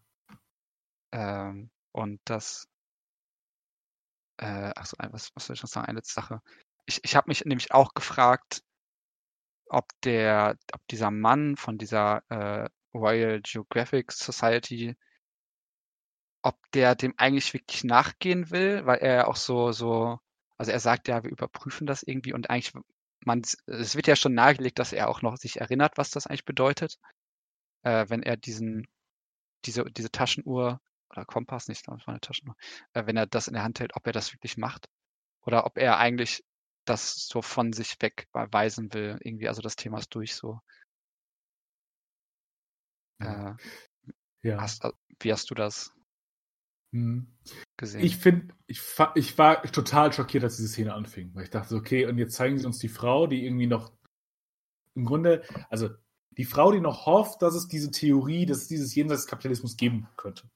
[1.12, 2.68] Ähm, und das
[4.38, 5.86] äh, achso, was, was soll ich noch sagen?
[5.86, 6.42] Eine letzte Sache.
[6.86, 8.62] Ich, ich habe mich nämlich auch gefragt,
[9.68, 14.96] ob der, ob dieser Mann von dieser äh, Royal Geographic Society,
[16.42, 20.18] ob der dem eigentlich wirklich nachgehen will, weil er auch so, so,
[20.56, 22.72] also er sagt ja, wir überprüfen das irgendwie und eigentlich,
[23.24, 26.44] man, es wird ja schon nahegelegt, dass er auch noch sich erinnert, was das eigentlich
[26.46, 26.98] bedeutet,
[27.82, 28.88] äh, wenn er diesen,
[29.64, 30.80] diese, diese Taschenuhr
[31.10, 32.56] oder Kompass, nicht, das war eine Taschenuhr,
[32.94, 34.88] äh, wenn er das in der Hand hält, ob er das wirklich macht
[35.42, 36.44] oder ob er eigentlich
[36.86, 40.60] das so von sich wegweisen will, irgendwie, also das Thema ist durch so.
[43.20, 43.54] Äh,
[44.42, 44.60] ja.
[44.60, 45.92] Hast, äh, wie hast du das
[46.92, 47.26] hm.
[47.76, 48.02] gesehen?
[48.02, 48.80] Ich finde, ich,
[49.14, 52.58] ich war total schockiert, als diese Szene anfing, weil ich dachte, okay, und jetzt zeigen
[52.58, 53.92] sie uns die Frau, die irgendwie noch
[54.94, 55.90] im Grunde, also
[56.32, 59.76] die Frau, die noch hofft, dass es diese Theorie, dass es dieses Jenseits des Kapitalismus
[59.76, 60.48] geben könnte.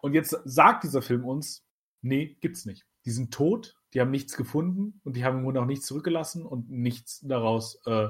[0.00, 1.64] Und jetzt sagt dieser Film uns,
[2.02, 2.84] nee, gibt's nicht.
[3.04, 6.44] Die sind tot, die haben nichts gefunden und die haben im Grunde auch nichts zurückgelassen
[6.44, 8.08] und nichts daraus äh,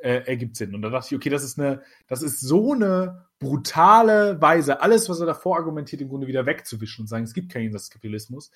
[0.00, 0.74] äh, ergibt Sinn.
[0.74, 5.08] Und da dachte ich, okay, das ist eine, das ist so eine brutale Weise, alles,
[5.08, 8.50] was er davor argumentiert, im Grunde wieder wegzuwischen und sagen, es gibt keinen Jenseitskapitalismus,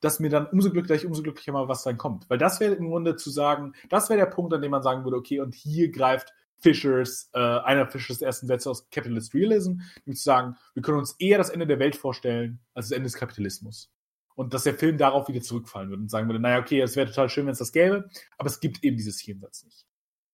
[0.00, 2.28] dass mir dann umso glücklicher, umso glücklicher mal was dann kommt.
[2.28, 5.04] Weil das wäre im Grunde zu sagen, das wäre der Punkt, an dem man sagen
[5.04, 10.18] würde, okay, und hier greift Fischers, äh, einer Fischers ersten Sätze aus Capitalist Realism, nämlich
[10.18, 13.14] zu sagen, wir können uns eher das Ende der Welt vorstellen als das Ende des
[13.14, 13.90] Kapitalismus.
[14.34, 17.08] Und dass der Film darauf wieder zurückfallen würde und sagen würde, naja, okay, es wäre
[17.08, 18.08] total schön, wenn es das gäbe,
[18.38, 19.86] aber es gibt eben dieses Jenseits nicht.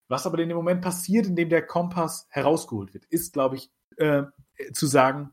[0.09, 3.71] Was aber in dem Moment passiert, in dem der Kompass herausgeholt wird, ist, glaube ich,
[3.97, 4.25] äh,
[4.73, 5.31] zu sagen,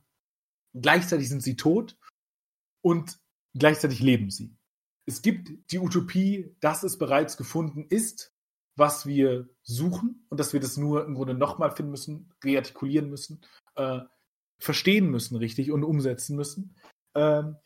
[0.73, 1.97] gleichzeitig sind sie tot
[2.81, 3.19] und
[3.53, 4.55] gleichzeitig leben sie.
[5.05, 8.33] Es gibt die Utopie, dass es bereits gefunden ist,
[8.75, 13.41] was wir suchen und dass wir das nur im Grunde nochmal finden müssen, reartikulieren müssen,
[13.75, 13.99] äh,
[14.59, 16.75] verstehen müssen, richtig und umsetzen müssen.
[17.15, 17.57] Ähm,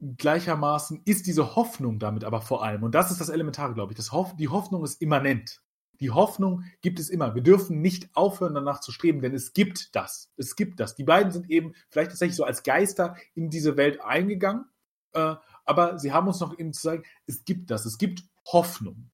[0.00, 3.96] gleichermaßen ist diese Hoffnung damit aber vor allem, und das ist das Elementare, glaube ich,
[3.96, 5.62] das Hoff die Hoffnung ist immanent.
[6.00, 7.34] Die Hoffnung gibt es immer.
[7.34, 10.32] Wir dürfen nicht aufhören, danach zu streben, denn es gibt das.
[10.36, 10.94] Es gibt das.
[10.94, 14.66] Die beiden sind eben vielleicht tatsächlich so als Geister in diese Welt eingegangen,
[15.12, 17.86] äh, aber sie haben uns noch eben zu sagen, es gibt das.
[17.86, 19.10] Es gibt Hoffnung.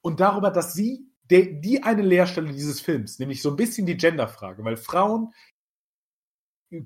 [0.00, 3.96] Und darüber, dass sie de, die eine Leerstelle dieses Films, nämlich so ein bisschen die
[3.96, 5.32] Genderfrage, weil Frauen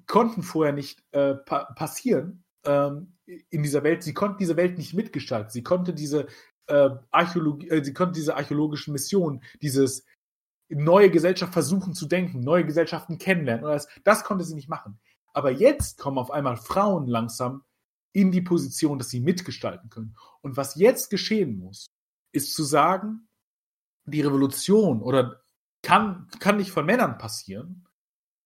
[0.06, 4.02] konnten vorher nicht äh, pa passieren ähm, in dieser Welt.
[4.02, 5.50] Sie konnten diese Welt nicht mitgestalten.
[5.50, 6.26] Sie konnte diese
[6.66, 10.04] äh, Archäologie, äh, sie konnten diese archäologischen Missionen, dieses
[10.68, 13.64] neue Gesellschaft versuchen zu denken, neue Gesellschaften kennenlernen.
[13.64, 14.98] Und das, das konnte sie nicht machen.
[15.32, 17.62] Aber jetzt kommen auf einmal Frauen langsam
[18.12, 20.16] in die Position, dass sie mitgestalten können.
[20.40, 21.86] Und was jetzt geschehen muss,
[22.32, 23.28] ist zu sagen,
[24.06, 25.42] die Revolution oder
[25.82, 27.86] kann, kann nicht von Männern passieren,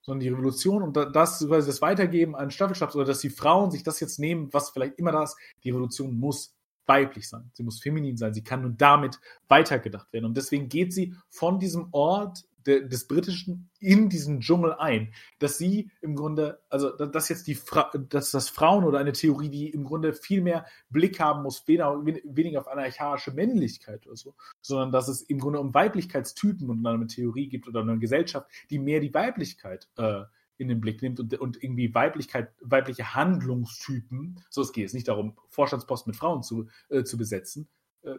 [0.03, 4.01] sondern die Revolution und das, das Weitergeben an Staffelstabs oder dass die Frauen sich das
[4.01, 6.57] jetzt nehmen, was vielleicht immer das, die Revolution muss
[6.91, 7.51] weiblich sein.
[7.53, 8.35] Sie muss feminin sein.
[8.35, 10.25] Sie kann nun damit weitergedacht werden.
[10.25, 15.57] Und deswegen geht sie von diesem Ort de, des Britischen in diesen Dschungel ein, dass
[15.57, 19.71] sie im Grunde, also dass jetzt die Fra dass das Frauen oder eine Theorie, die
[19.71, 24.35] im Grunde viel mehr Blick haben muss, weniger, weniger auf eine archaische Männlichkeit oder so,
[24.61, 28.81] sondern dass es im Grunde um Weiblichkeitstypen und eine Theorie gibt oder eine Gesellschaft, die
[28.81, 30.23] mehr die Weiblichkeit äh,
[30.61, 35.09] in den Blick nimmt und, und irgendwie Weiblichkeit, weibliche Handlungstypen, so es geht es nicht
[35.09, 37.69] darum, Vorstandsposten mit Frauen zu, äh, zu besetzen,
[38.03, 38.17] äh,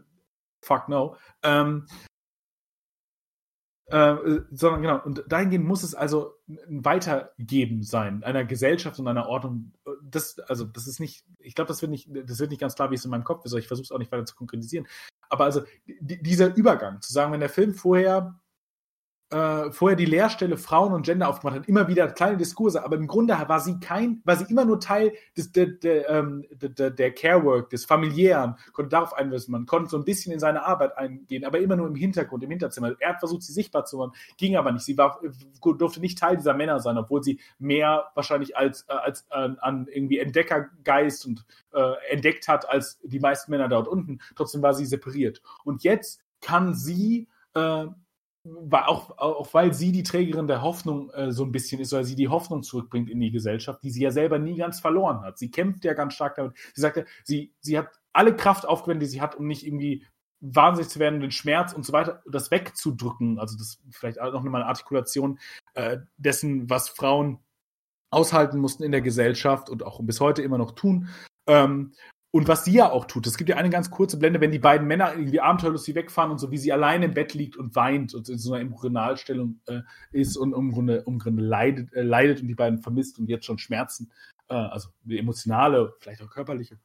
[0.61, 1.85] fuck no, ähm,
[3.91, 9.27] äh, sondern genau, und dahingehend muss es also ein Weitergeben sein, einer Gesellschaft und einer
[9.27, 9.73] Ordnung.
[10.01, 12.89] Das, also, das ist nicht, ich glaube, das wird nicht, das wird nicht ganz klar,
[12.89, 14.87] wie es in meinem Kopf ist, ich versuche es auch nicht weiter zu konkretisieren.
[15.29, 18.39] Aber also, dieser Übergang, zu sagen, wenn der Film vorher
[19.31, 23.07] äh, vorher die Lehrstelle Frauen und Gender aufgemacht hat, immer wieder kleine Diskurse, aber im
[23.07, 27.11] Grunde war sie kein, war sie immer nur Teil des, der, der, ähm, der, der
[27.13, 31.45] Care-Work, des familiären, konnte darauf einwirken, man konnte so ein bisschen in seine Arbeit eingehen,
[31.45, 32.93] aber immer nur im Hintergrund, im Hinterzimmer.
[32.99, 34.83] Er hat versucht, sie sichtbar zu machen, ging aber nicht.
[34.83, 35.21] Sie war,
[35.61, 39.87] durfte nicht Teil dieser Männer sein, obwohl sie mehr wahrscheinlich als, äh, als äh, an
[39.89, 44.19] irgendwie Entdeckergeist und äh, entdeckt hat als die meisten Männer dort unten.
[44.35, 45.41] Trotzdem war sie separiert.
[45.63, 47.85] Und jetzt kann sie äh,
[48.43, 52.03] war auch, auch weil sie die Trägerin der Hoffnung äh, so ein bisschen ist, weil
[52.03, 55.37] sie die Hoffnung zurückbringt in die Gesellschaft, die sie ja selber nie ganz verloren hat.
[55.37, 56.53] Sie kämpft ja ganz stark damit.
[56.73, 60.05] Sie sagte, sie, sie hat alle Kraft aufgewendet, die sie hat, um nicht irgendwie
[60.39, 63.39] wahnsinnig zu werden, den Schmerz und so weiter, das wegzudrücken.
[63.39, 65.39] Also das vielleicht noch mal eine Artikulation
[65.75, 67.39] äh, dessen, was Frauen
[68.09, 71.09] aushalten mussten in der Gesellschaft und auch bis heute immer noch tun.
[71.47, 71.93] Ähm,
[72.33, 74.59] und was sie ja auch tut, es gibt ja eine ganz kurze Blende, wenn die
[74.59, 78.13] beiden Männer irgendwie abenteuerlos wegfahren und so, wie sie alleine im Bett liegt und weint
[78.13, 79.81] und in so einer Embryonalstellung äh,
[80.13, 83.45] ist und im Grunde, im Grunde leidet, äh, leidet und die beiden vermisst und jetzt
[83.45, 84.11] schon Schmerzen,
[84.47, 86.79] äh, also emotionale, vielleicht auch körperliche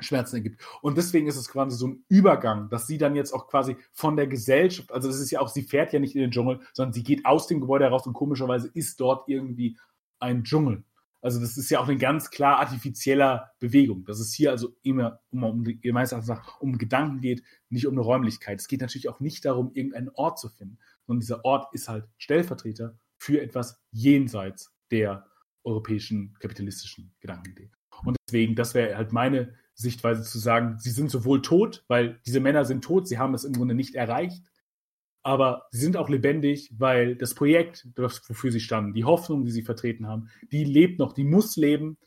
[0.00, 0.60] Schmerzen ergibt.
[0.82, 4.16] Und deswegen ist es quasi so ein Übergang, dass sie dann jetzt auch quasi von
[4.16, 6.92] der Gesellschaft, also das ist ja auch, sie fährt ja nicht in den Dschungel, sondern
[6.92, 9.78] sie geht aus dem Gebäude heraus und komischerweise ist dort irgendwie
[10.18, 10.82] ein Dschungel.
[11.26, 14.04] Also das ist ja auch eine ganz klar artifizieller Bewegung.
[14.04, 16.30] Dass es hier also immer um, um meistens
[16.60, 18.60] um Gedanken geht, nicht um eine Räumlichkeit.
[18.60, 22.06] Es geht natürlich auch nicht darum, irgendeinen Ort zu finden, sondern dieser Ort ist halt
[22.16, 25.26] Stellvertreter für etwas jenseits der
[25.64, 27.72] europäischen kapitalistischen Gedankenidee.
[28.04, 32.38] Und deswegen, das wäre halt meine Sichtweise zu sagen, sie sind sowohl tot, weil diese
[32.38, 34.44] Männer sind tot, sie haben es im Grunde nicht erreicht,
[35.26, 39.50] aber sie sind auch lebendig, weil das Projekt, das, wofür sie standen, die Hoffnung, die
[39.50, 41.98] sie vertreten haben, die lebt noch, die muss leben,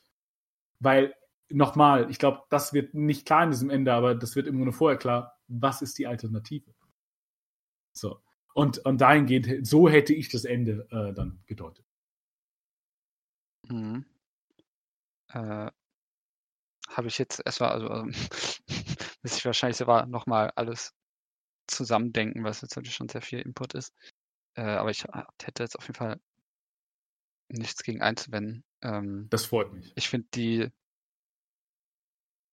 [0.80, 1.14] weil
[1.50, 4.72] nochmal, ich glaube, das wird nicht klar in diesem Ende, aber das wird im Grunde
[4.72, 6.74] vorher klar, was ist die Alternative?
[7.92, 8.22] So.
[8.54, 11.86] Und, und dahingehend, so hätte ich das Ende äh, dann gedeutet.
[13.68, 14.06] Mhm.
[15.34, 15.70] Äh,
[16.88, 18.12] Habe ich jetzt erstmal, also, also
[19.22, 20.96] bis ich wahrscheinlich selber nochmal alles
[21.70, 23.94] zusammendenken, was jetzt natürlich schon sehr viel Input ist.
[24.56, 25.06] Äh, aber ich
[25.42, 26.20] hätte jetzt auf jeden Fall
[27.50, 28.64] nichts gegen einzuwenden.
[28.82, 29.92] Ähm, das freut mich.
[29.96, 30.70] Ich finde die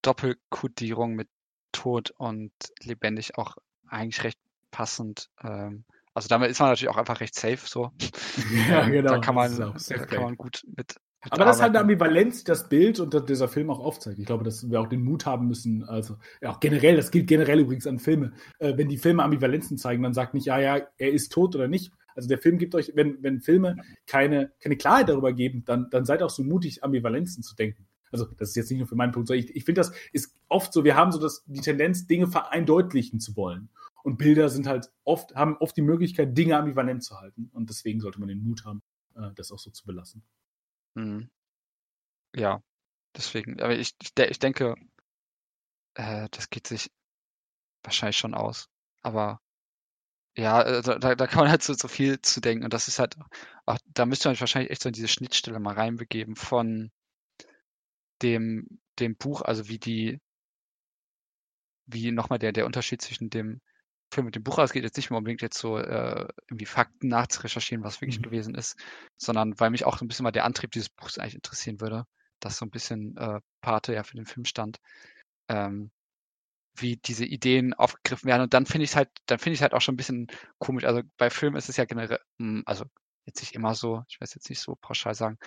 [0.03, 1.29] Doppelkodierung mit
[1.73, 3.57] tot und lebendig auch
[3.89, 4.39] eigentlich recht
[4.71, 5.31] passend.
[5.43, 5.85] Ähm,
[6.15, 7.93] also damit ist man natürlich auch einfach recht safe so.
[8.69, 9.15] Ja, genau.
[9.15, 10.97] Da kann man, da kann man gut mit
[11.31, 14.19] Aber das ist halt eine Ambivalenz, das Bild und das dieser Film auch aufzeigt.
[14.19, 17.27] Ich glaube, dass wir auch den Mut haben müssen, also ja, auch generell, das gilt
[17.27, 18.33] generell übrigens an Filme.
[18.59, 21.69] Äh, wenn die Filme Ambivalenzen zeigen, dann sagt nicht, ja, ja, er ist tot oder
[21.69, 21.93] nicht.
[22.15, 23.77] Also der Film gibt euch, wenn, wenn Filme
[24.07, 27.87] keine, keine Klarheit darüber geben, dann, dann seid auch so mutig, Ambivalenzen zu denken.
[28.11, 30.35] Also das ist jetzt nicht nur für meinen Punkt, sondern ich, ich finde, das ist
[30.49, 33.69] oft so, wir haben so das, die Tendenz, Dinge vereindeutlichen zu wollen.
[34.03, 37.51] Und Bilder sind halt oft, haben oft die Möglichkeit, Dinge ambivalent zu halten.
[37.53, 38.83] Und deswegen sollte man den Mut haben,
[39.17, 40.23] äh, das auch so zu belassen.
[40.97, 41.29] Mhm.
[42.37, 42.63] Ja,
[43.17, 43.61] deswegen.
[43.63, 44.75] Aber ich, ich, ich denke,
[45.95, 46.91] äh, das geht sich
[47.85, 48.69] wahrscheinlich schon aus.
[49.03, 49.41] Aber
[50.37, 52.65] ja, also da, da kann man halt so, so viel zu denken.
[52.65, 53.17] Und das ist halt,
[53.67, 56.91] auch, da müsste man sich wahrscheinlich echt so in diese Schnittstelle mal reinbegeben von
[58.23, 58.67] dem,
[58.99, 60.21] dem Buch, also wie die,
[61.87, 63.61] wie nochmal der, der Unterschied zwischen dem
[64.13, 67.85] Film und dem Buch ausgeht, jetzt nicht mehr unbedingt jetzt so äh, irgendwie Fakten nachzurecherchieren,
[67.85, 68.23] was wirklich mhm.
[68.23, 68.77] gewesen ist,
[69.17, 72.07] sondern weil mich auch so ein bisschen mal der Antrieb dieses Buchs eigentlich interessieren würde,
[72.41, 74.79] dass so ein bisschen äh, Pate ja für den Film stand,
[75.49, 75.91] ähm,
[76.77, 78.43] wie diese Ideen aufgegriffen werden.
[78.43, 80.29] Und dann finde ich es halt, dann finde ich halt auch schon ein bisschen
[80.59, 80.85] komisch.
[80.85, 82.85] Also bei Filmen ist es ja generell, hm, also
[83.27, 85.39] jetzt nicht immer so, ich weiß jetzt nicht so pauschal sagen,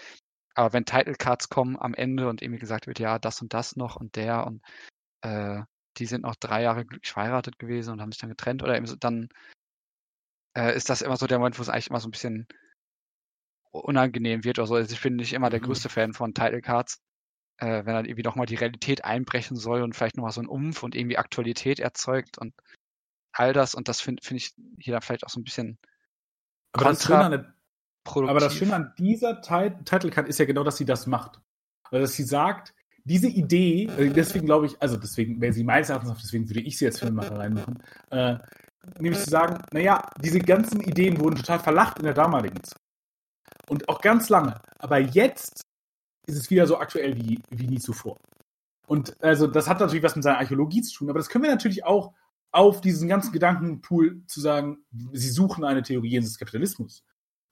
[0.55, 3.75] aber wenn Title Cards kommen am Ende und irgendwie gesagt wird, ja, das und das
[3.75, 4.61] noch und der und
[5.21, 5.61] äh,
[5.97, 8.85] die sind noch drei Jahre glücklich verheiratet gewesen und haben sich dann getrennt oder eben
[8.85, 9.29] so, dann
[10.55, 12.47] äh, ist das immer so der Moment, wo es eigentlich immer so ein bisschen
[13.71, 14.75] unangenehm wird oder so.
[14.75, 15.65] Also ich bin nicht immer der mhm.
[15.65, 17.01] größte Fan von Title Cards,
[17.57, 20.83] äh, wenn dann irgendwie nochmal die Realität einbrechen soll und vielleicht nochmal so ein Umf
[20.83, 22.53] und irgendwie Aktualität erzeugt und
[23.31, 25.77] all das und das finde find ich hier dann vielleicht auch so ein bisschen
[26.71, 27.53] aber das, Schöne
[28.05, 31.39] aber das Schöne an dieser Title Card ist ja genau, dass sie das macht.
[31.83, 32.73] Also dass sie sagt,
[33.09, 36.77] diese Idee, äh, deswegen glaube ich, also deswegen wäre sie meines Erachtens, deswegen würde ich
[36.77, 37.81] sie als Filmemacher reinmachen,
[38.11, 38.37] äh,
[38.99, 42.79] nämlich zu sagen, naja, diese ganzen Ideen wurden total verlacht in der damaligen Zeit.
[43.67, 44.59] Und auch ganz lange.
[44.77, 45.63] Aber jetzt
[46.27, 48.17] ist es wieder so aktuell wie, wie nie zuvor.
[48.87, 51.51] Und also das hat natürlich was mit seiner Archäologie zu tun, aber das können wir
[51.51, 52.13] natürlich auch
[52.51, 54.79] auf diesen ganzen Gedankenpool zu sagen,
[55.13, 57.03] sie suchen eine Theorie des Kapitalismus.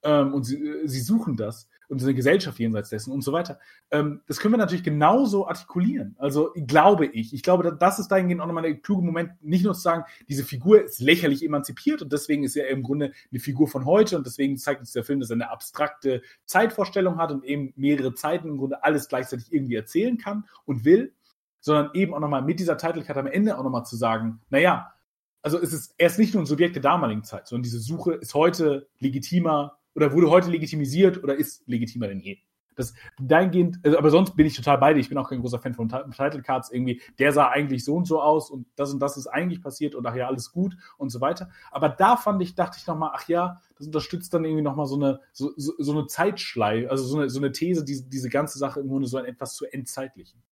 [0.03, 3.60] Ähm, und sie, äh, sie suchen das und eine Gesellschaft jenseits dessen und so weiter.
[3.91, 6.15] Ähm, das können wir natürlich genauso artikulieren.
[6.19, 7.34] Also glaube ich.
[7.34, 10.44] Ich glaube, das ist dahingehend auch nochmal ein kluger Moment, nicht nur zu sagen, diese
[10.44, 14.26] Figur ist lächerlich emanzipiert und deswegen ist er im Grunde eine Figur von heute und
[14.26, 18.49] deswegen zeigt uns der Film, dass er eine abstrakte Zeitvorstellung hat und eben mehrere Zeiten
[18.49, 21.14] im Grunde alles gleichzeitig irgendwie erzählen kann und will,
[21.60, 24.94] sondern eben auch nochmal mit dieser Title Card am Ende auch nochmal zu sagen, naja,
[25.41, 28.14] also es ist, er ist nicht nur ein Subjekt der damaligen Zeit, sondern diese Suche
[28.14, 32.38] ist heute legitimer oder wurde heute legitimisiert oder ist legitimer denn je.
[32.76, 34.99] Das dahingehend, also, aber sonst bin ich total bei dir.
[34.99, 37.02] Ich bin auch kein großer Fan von Title Cards irgendwie.
[37.18, 40.06] Der sah eigentlich so und so aus und das und das ist eigentlich passiert und
[40.06, 41.49] ach ja, alles gut und so weiter.
[41.72, 44.95] Aber da fand ich, dachte ich nochmal, ach ja, das unterstützt dann irgendwie nochmal so
[44.95, 48.60] eine, so, so, so eine Zeitschleife, also so eine, so eine These, die, diese ganze
[48.60, 50.44] Sache im Grunde so ein etwas zu entzeitlichen.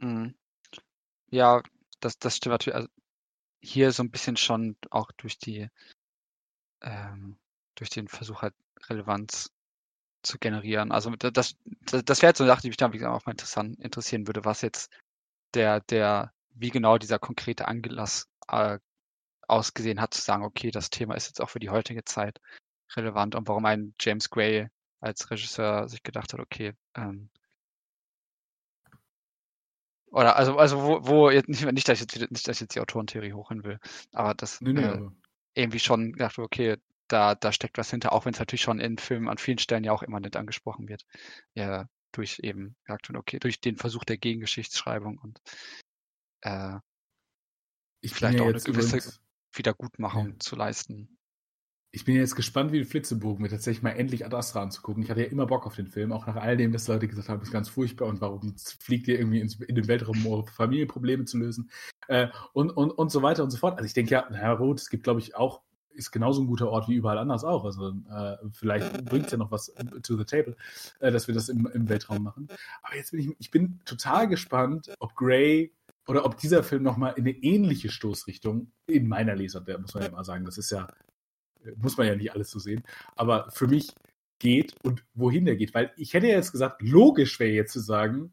[0.00, 0.34] Mhm.
[1.30, 1.62] Ja,
[2.00, 2.76] das, das stimmt natürlich.
[2.76, 2.88] Also
[3.62, 5.68] hier so ein bisschen schon auch durch die,
[6.82, 7.38] ähm,
[7.80, 8.54] durch den Versuch halt
[8.88, 9.50] Relevanz
[10.22, 10.92] zu generieren.
[10.92, 13.78] Also das, das, das wäre jetzt so eine Sache, die mich dann auch mal interessant,
[13.80, 14.92] interessieren würde, was jetzt
[15.54, 18.78] der, der, wie genau dieser konkrete Angelass äh,
[19.48, 22.38] ausgesehen hat, zu sagen, okay, das Thema ist jetzt auch für die heutige Zeit
[22.94, 24.68] relevant und warum ein James Gray
[25.00, 27.30] als Regisseur sich gedacht hat, okay, ähm,
[30.10, 32.74] oder also, also wo, wo jetzt nicht, nicht, dass ich jetzt nicht, dass ich jetzt
[32.74, 33.78] die Autorentheorie hochhin will,
[34.12, 35.08] aber das nee, nee, äh,
[35.54, 36.76] irgendwie schon gedacht, okay,
[37.12, 39.84] da, da steckt was hinter, auch wenn es natürlich schon in Filmen an vielen Stellen
[39.84, 41.04] ja auch immer nicht angesprochen wird.
[41.54, 45.40] Ja, durch eben, gesagt okay, durch den Versuch der Gegengeschichtsschreibung und
[46.42, 46.78] äh,
[48.00, 49.20] ich vielleicht auch eine gewisse übrigens,
[49.52, 50.38] Wiedergutmachung ja.
[50.38, 51.18] zu leisten.
[51.92, 55.02] Ich bin jetzt gespannt, wie die Flitzebogen mir tatsächlich mal endlich Ad Astra anzugucken.
[55.02, 57.28] Ich hatte ja immer Bock auf den Film, auch nach all dem, dass Leute gesagt
[57.28, 61.24] haben, ist ganz furchtbar und warum fliegt ihr irgendwie ins, in den Weltraum, um Familienprobleme
[61.24, 61.70] zu lösen
[62.06, 63.76] äh, und, und, und so weiter und so fort.
[63.76, 65.62] Also ich denke ja, na gut, es gibt, glaube ich, auch
[65.92, 67.64] ist genauso ein guter Ort wie überall anders auch.
[67.64, 69.72] Also äh, vielleicht bringt es ja noch was
[70.02, 70.56] to the table,
[71.00, 72.48] äh, dass wir das im, im Weltraum machen.
[72.82, 75.72] Aber jetzt bin ich, ich bin total gespannt, ob Gray
[76.06, 80.02] oder ob dieser Film nochmal in eine ähnliche Stoßrichtung in meiner Leser, der muss man
[80.02, 80.88] ja mal sagen, das ist ja,
[81.76, 82.82] muss man ja nicht alles so sehen,
[83.16, 83.92] aber für mich
[84.38, 85.74] geht und wohin der geht.
[85.74, 88.32] Weil ich hätte ja jetzt gesagt, logisch wäre jetzt zu sagen,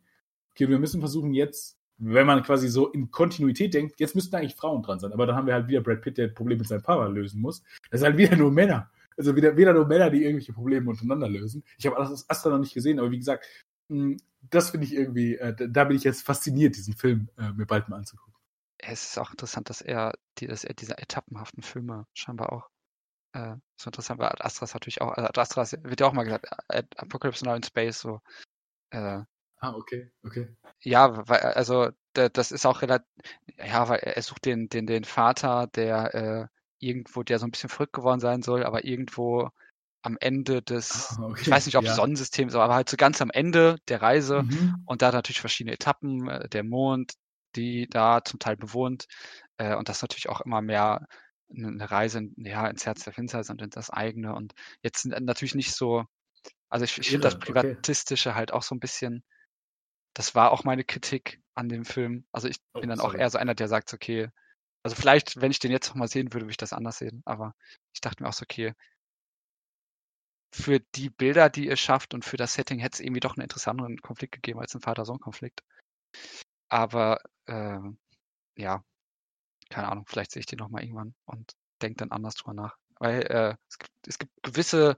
[0.52, 4.56] okay, wir müssen versuchen jetzt wenn man quasi so in Kontinuität denkt, jetzt müssten eigentlich
[4.56, 5.12] Frauen dran sein.
[5.12, 7.64] Aber dann haben wir halt wieder Brad Pitt, der Probleme mit seinem Papa lösen muss.
[7.90, 8.92] Das sind halt wieder nur Männer.
[9.18, 11.64] Also wieder, wieder nur Männer, die irgendwelche Probleme untereinander lösen.
[11.78, 13.46] Ich habe das Astra noch nicht gesehen, aber wie gesagt,
[13.90, 14.18] hm,
[14.50, 17.90] das finde ich irgendwie, äh, da bin ich jetzt fasziniert, diesen Film äh, mir bald
[17.90, 18.34] mal anzugucken.
[18.78, 22.70] Es ist auch interessant, dass er, dass er diese etappenhaften Filme scheinbar auch
[23.34, 24.34] äh, so interessant war.
[24.46, 26.48] Astra ist natürlich auch, also Astra wird ja auch mal gesagt,
[26.98, 28.22] Apocalypse Now in Space, so.
[28.92, 29.24] Äh,
[29.60, 30.56] ah, okay, okay.
[30.82, 33.08] Ja, weil, also das ist auch relativ,
[33.58, 36.48] ja, weil er sucht den, den, den Vater, der äh,
[36.80, 39.50] irgendwo, der so ein bisschen verrückt geworden sein soll, aber irgendwo
[40.02, 41.42] am Ende des, ah, okay.
[41.42, 41.94] ich weiß nicht, ob ja.
[41.94, 44.84] Sonnensystem, aber halt so ganz am Ende der Reise mhm.
[44.86, 47.14] und da natürlich verschiedene Etappen, äh, der Mond,
[47.56, 49.06] die da zum Teil bewohnt
[49.58, 51.08] äh, und das natürlich auch immer mehr
[51.50, 55.74] eine Reise ja, ins Herz der Finsternis und in das eigene und jetzt natürlich nicht
[55.74, 56.04] so,
[56.70, 58.38] also ich, ich finde das Privatistische okay.
[58.38, 59.24] halt auch so ein bisschen,
[60.18, 62.26] das war auch meine Kritik an dem Film.
[62.32, 63.18] Also ich oh, bin dann sorry.
[63.18, 64.30] auch eher so einer, der sagt, okay,
[64.82, 67.22] also vielleicht, wenn ich den jetzt nochmal sehen würde, würde ich das anders sehen.
[67.26, 67.54] Aber
[67.94, 68.74] ich dachte mir auch so, okay,
[70.52, 73.44] für die Bilder, die ihr schafft und für das Setting hätte es irgendwie doch einen
[73.44, 75.62] interessanteren Konflikt gegeben als ein Vater-Sohn-Konflikt.
[76.68, 77.78] Aber äh,
[78.56, 78.84] ja,
[79.70, 81.54] keine Ahnung, vielleicht sehe ich den nochmal irgendwann und
[81.84, 82.76] denke dann anders drüber nach.
[82.98, 84.98] Weil äh, es, gibt, es gibt gewisse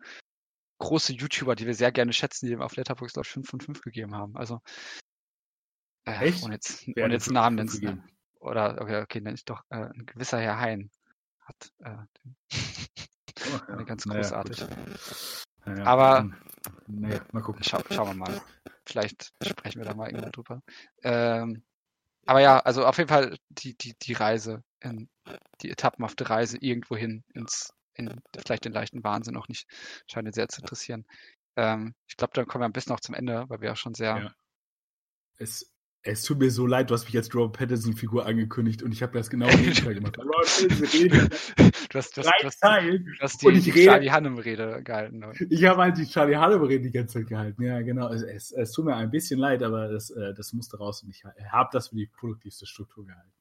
[0.78, 3.60] große YouTuber, die wir sehr gerne schätzen, die dem auf Letterboxd, glaube ich, 5 von
[3.60, 4.38] 5 gegeben haben.
[4.38, 4.62] Also,
[6.06, 6.44] äh, Echt?
[6.44, 8.04] Und jetzt, und jetzt Namen nennen.
[8.40, 10.90] Oder, okay, okay, nenne ich doch, äh, ein gewisser Herr Hein
[11.50, 11.98] hat äh,
[13.52, 13.84] oh, ja.
[13.84, 14.62] ganz großartig.
[15.66, 16.30] Naja, ja, Aber,
[16.88, 17.64] naja, mal gucken.
[17.64, 18.42] Schau, schauen wir mal.
[18.86, 20.62] Vielleicht sprechen wir da mal irgendwann drüber.
[21.04, 21.64] Ähm,
[22.26, 25.10] aber ja, also auf jeden Fall die, die, die Reise, in,
[25.62, 29.68] die etappenhafte Reise irgendwohin ins, in vielleicht den leichten Wahnsinn auch nicht,
[30.08, 31.06] scheint sehr zu interessieren.
[31.56, 33.94] Ähm, ich glaube, dann kommen wir ein bisschen noch zum Ende, weil wir auch schon
[33.94, 34.18] sehr.
[34.18, 34.34] Ja.
[35.38, 35.72] Es,
[36.02, 39.18] es tut mir so leid, du hast mich als Robert Pattinson-Figur angekündigt und ich habe
[39.18, 40.18] das genau Gegenteil gemacht.
[40.18, 41.54] Robert Pattinson redet.
[41.92, 44.84] Du hast, du hast, du hast, du hast die, und ich die rede, Charlie Hannem-Rede
[44.84, 45.24] gehalten.
[45.50, 47.64] Ich habe halt die Charlie Hannem-Rede die ganze Zeit gehalten.
[47.64, 48.10] Ja, genau.
[48.14, 51.10] Es, es, es, tut mir ein bisschen leid, aber das, äh, das musste raus und
[51.10, 53.34] ich habe das für die produktivste Struktur gehalten.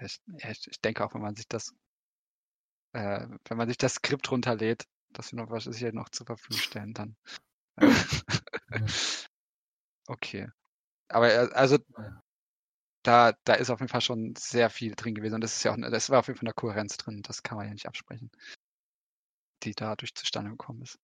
[0.00, 0.20] Ich,
[0.68, 1.74] ich, denke auch, wenn man sich das,
[2.92, 6.58] äh, wenn man sich das Skript runterlädt, dass wir noch was sicher noch zur Verfügung
[6.58, 7.16] stellen, dann.
[7.76, 7.92] Äh,
[10.06, 10.48] okay.
[11.08, 11.78] Aber äh, also
[13.02, 15.34] da, da ist auf jeden Fall schon sehr viel drin gewesen.
[15.34, 17.22] Und das ist ja auch, das war auf jeden Fall eine Kohärenz drin.
[17.22, 18.30] Das kann man ja nicht absprechen,
[19.62, 20.98] die dadurch zustande gekommen ist.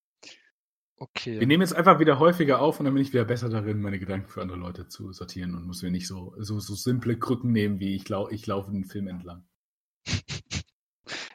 [0.97, 1.41] Okay.
[1.41, 3.99] Wir nehmen jetzt einfach wieder häufiger auf und dann bin ich wieder besser darin, meine
[3.99, 7.53] Gedanken für andere Leute zu sortieren und muss mir nicht so, so, so simple Krücken
[7.53, 9.47] nehmen, wie ich, lau ich laufe den Film entlang.
[10.07, 10.61] ja,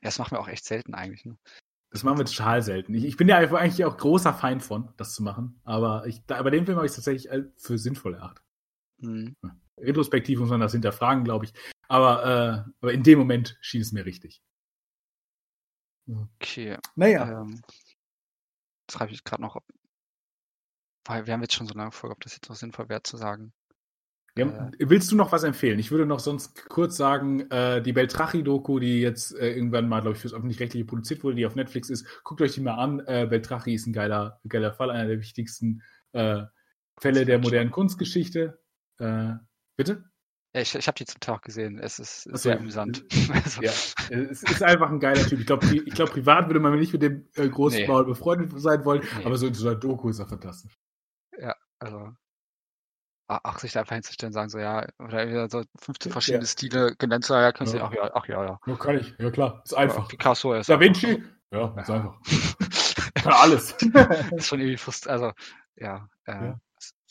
[0.03, 1.25] das machen wir auch echt selten eigentlich.
[1.25, 1.35] Ne?
[1.89, 2.93] Das machen wir total selten.
[2.93, 5.59] Ich, ich bin ja eigentlich auch großer Feind von, das zu machen.
[5.63, 8.44] Aber ich, da, bei dem Film habe ich es tatsächlich für sinnvoll erachtet.
[8.97, 9.35] Mhm.
[9.77, 11.53] Retrospektiv muss man das hinterfragen, glaube ich.
[11.87, 14.41] Aber, äh, aber in dem Moment schien es mir richtig.
[16.07, 16.77] Okay.
[16.95, 17.41] Naja.
[17.41, 17.61] Ähm,
[18.89, 19.63] schreibe ich gerade noch, ob,
[21.05, 23.17] weil wir haben jetzt schon so lange vor, ob das jetzt noch sinnvoll wäre zu
[23.17, 23.53] sagen.
[24.37, 25.79] Ja, äh, willst du noch was empfehlen?
[25.79, 30.15] Ich würde noch sonst kurz sagen, äh, die Beltrachi-Doku, die jetzt äh, irgendwann mal, glaube
[30.15, 32.99] ich, fürs öffentlich-rechtliche produziert wurde, die auf Netflix ist, guckt euch die mal an.
[33.07, 35.81] Äh, Beltrachi ist ein geiler, geiler Fall, einer der wichtigsten
[36.11, 36.43] äh,
[36.97, 38.59] Fälle der modernen Kunstgeschichte.
[38.99, 39.33] Äh,
[39.77, 40.05] bitte?
[40.53, 41.79] Ich, ich habe die zum Tag gesehen.
[41.79, 43.03] Es ist Achso, sehr amüsant.
[43.33, 43.61] also.
[43.61, 43.71] Ja,
[44.09, 45.39] es ist einfach ein geiler Typ.
[45.39, 47.87] Ich glaube, ich glaub, privat würde man nicht mit dem äh, großen nee.
[47.87, 49.25] Maul befreundet sein wollen, nee.
[49.25, 50.77] aber so in so einer Doku ist er fantastisch.
[51.37, 52.13] Ja, also
[53.27, 56.47] auch sich da einfach hinzustellen, sagen so, ja, oder so 15 verschiedene ja.
[56.47, 57.79] Stile genannt zu ja, kannst ja.
[57.79, 58.59] du, ach ja, ach ja, ja.
[58.65, 60.07] Ja, kann ich, ja klar, ist einfach.
[60.07, 62.19] Picasso ist Da Vinci, ja, ist einfach.
[63.15, 63.75] kann alles.
[63.77, 65.31] das ist schon irgendwie frust, also,
[65.75, 66.59] ja, äh, ja.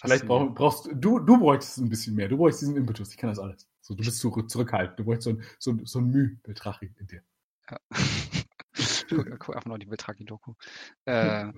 [0.05, 2.29] Vielleicht brauch, brauchst du, du bräuchtest ein bisschen mehr.
[2.29, 3.11] Du bräuchst diesen Impetus.
[3.11, 3.69] Ich kann das alles.
[3.81, 4.99] So, du bist zurück, zurückhaltend.
[4.99, 7.23] Du bräuchst so ein, so, so ein Müh Betrachi in dir.
[7.71, 7.79] Ja.
[9.39, 10.55] guck, einfach nur die Betrachi-Doku.
[11.05, 11.53] Äh,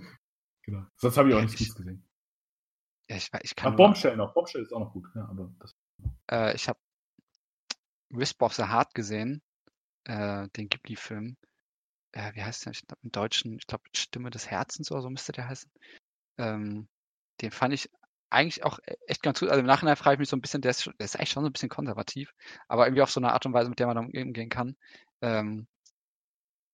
[0.63, 0.87] genau.
[0.97, 2.05] Sonst habe ich auch nichts Gutes gesehen.
[3.09, 3.73] Ja, ich, ich kann.
[3.73, 4.35] Ach, Bombshell noch.
[4.35, 5.09] Bombshell ist auch noch gut.
[5.15, 5.77] Ja, aber das...
[6.31, 6.79] äh, ich habe
[8.11, 9.43] Wisp of the Heart gesehen.
[10.05, 11.37] Äh, den Ghibli-Film.
[12.13, 12.73] Äh, wie heißt der?
[12.73, 15.71] Ich glaub, Im Deutschen, ich glaube, Stimme des Herzens oder so müsste der heißen.
[16.39, 16.89] Ähm,
[17.41, 17.91] den fand ich
[18.31, 19.49] eigentlich auch e-, echt ganz gut.
[19.49, 21.43] Also im Nachhinein frage ich mich so ein bisschen, der ist, der ist eigentlich schon
[21.43, 22.35] so ein bisschen konservativ,
[22.69, 24.77] aber irgendwie auf so eine Art und Weise, mit der man umgehen kann.
[25.23, 25.67] Ähm,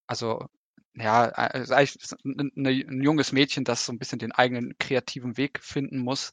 [0.07, 0.47] also,
[0.95, 5.61] ja, ist eigentlich ein, ein junges Mädchen, das so ein bisschen den eigenen kreativen Weg
[5.63, 6.33] finden muss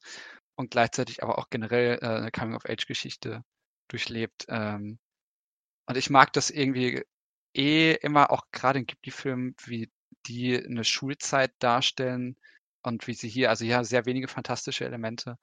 [0.56, 3.44] und gleichzeitig aber auch generell äh, eine Coming-of-Age-Geschichte
[3.88, 4.46] durchlebt.
[4.50, 5.00] Ähm,
[5.88, 7.04] und ich mag das irgendwie
[7.56, 9.90] eh immer auch gerade in Ghibli-Filmen, wie
[10.28, 12.38] die eine Schulzeit darstellen,
[12.84, 15.38] und wie sie hier, also hier sehr wenige fantastische Elemente,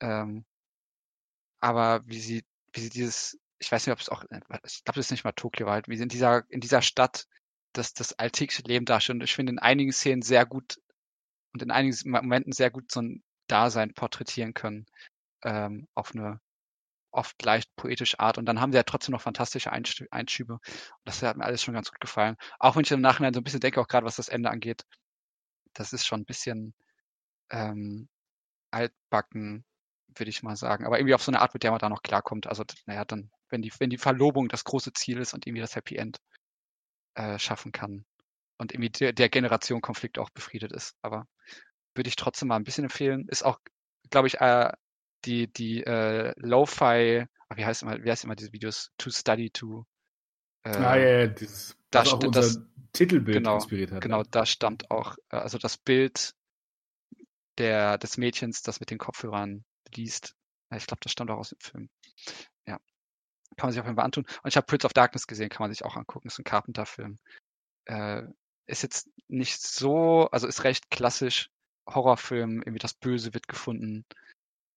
[0.00, 0.44] ähm,
[1.60, 5.00] aber wie sie, wie sie dieses, ich weiß nicht, ob es auch, äh, ich glaube,
[5.00, 7.26] es ist nicht mal Tokio halt, wie sie in dieser, in dieser Stadt
[7.72, 9.20] das, das alltägliche Leben darstellen.
[9.20, 10.78] Und ich finde in einigen Szenen sehr gut
[11.52, 14.86] und in einigen Momenten sehr gut so ein Dasein porträtieren können,
[15.44, 16.40] ähm, auf eine
[17.12, 20.54] oft leicht poetische Art und dann haben sie ja trotzdem noch fantastische Einschübe.
[20.54, 20.62] Und
[21.04, 22.36] das hat mir alles schon ganz gut gefallen.
[22.58, 24.84] Auch wenn ich im Nachhinein so ein bisschen denke, auch gerade was das Ende angeht,
[25.74, 26.74] das ist schon ein bisschen
[27.52, 28.08] ähm,
[28.72, 29.64] altbacken,
[30.16, 30.84] würde ich mal sagen.
[30.86, 32.46] Aber irgendwie auf so eine Art, mit der man da noch klarkommt.
[32.46, 35.76] Also, naja, dann, wenn die, wenn die Verlobung das große Ziel ist und irgendwie das
[35.76, 36.18] Happy End
[37.14, 38.04] äh, schaffen kann
[38.58, 40.96] und irgendwie der, der Generation Konflikt auch befriedet ist.
[41.02, 41.26] Aber
[41.94, 43.28] würde ich trotzdem mal ein bisschen empfehlen.
[43.28, 43.60] Ist auch,
[44.10, 44.72] glaube ich, äh,
[45.24, 48.90] die, die äh, Lo-Fi, wie heißt immer, wie heißt immer diese Videos?
[48.98, 49.86] To Study to.
[50.64, 52.60] Äh, ah, ja, ja, dieses, das, das auch unser das,
[52.92, 54.00] Titelbild genau, inspiriert hat.
[54.00, 56.34] Genau, da stammt auch, äh, also das Bild
[57.58, 59.64] der, des Mädchens, das mit den Kopfhörern
[59.94, 60.34] liest.
[60.74, 61.90] Ich glaube, das stammt auch aus dem Film.
[62.66, 62.78] Ja.
[63.56, 64.24] Kann man sich auf jeden Fall antun.
[64.42, 66.28] Und ich habe Prince of Darkness gesehen, kann man sich auch angucken.
[66.28, 67.18] Ist ein Carpenter-Film.
[67.86, 68.22] Äh,
[68.66, 71.50] ist jetzt nicht so, also ist recht klassisch
[71.88, 74.04] Horrorfilm, irgendwie das Böse wird gefunden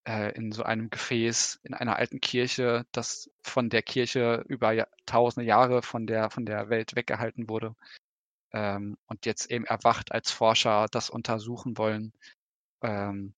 [0.08, 5.46] äh, in so einem Gefäß in einer alten Kirche, das von der Kirche über tausende
[5.46, 7.76] Jahre von der, von der Welt weggehalten wurde
[8.54, 12.14] ähm, und jetzt eben erwacht als Forscher das untersuchen wollen.
[12.82, 13.34] Ähm,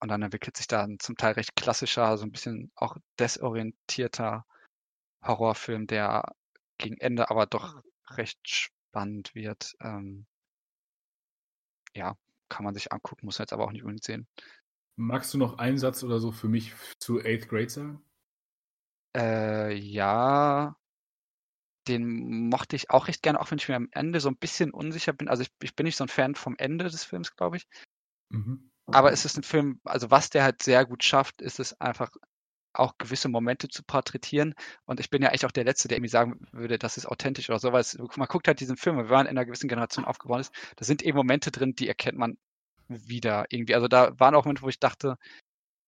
[0.00, 4.46] und dann entwickelt sich da ein zum Teil recht klassischer, so ein bisschen auch desorientierter
[5.22, 6.34] Horrorfilm, der
[6.78, 9.74] gegen Ende aber doch recht spannend wird.
[9.80, 10.26] Ähm,
[11.94, 12.16] ja,
[12.48, 14.26] kann man sich angucken, muss man jetzt aber auch nicht unbedingt sehen.
[14.96, 18.02] Magst du noch einen Satz oder so für mich zu Eighth Grade sagen?
[19.16, 20.76] Äh, ja,
[21.88, 24.70] den mochte ich auch recht gerne, auch wenn ich mir am Ende so ein bisschen
[24.70, 25.28] unsicher bin.
[25.28, 27.66] Also ich, ich bin nicht so ein Fan vom Ende des Films, glaube ich.
[28.30, 28.70] Mhm.
[28.86, 32.10] Aber es ist ein Film, also was der halt sehr gut schafft, ist es einfach
[32.72, 34.54] auch gewisse Momente zu porträtieren.
[34.84, 37.50] Und ich bin ja echt auch der Letzte, der irgendwie sagen würde, das ist authentisch
[37.50, 37.84] oder so, weil
[38.16, 41.02] man guckt halt diesen Film, wir waren in einer gewissen Generation aufgebaut ist, da sind
[41.02, 42.38] eben Momente drin, die erkennt man
[42.88, 43.74] wieder irgendwie.
[43.74, 45.16] Also da waren auch Momente, wo ich dachte,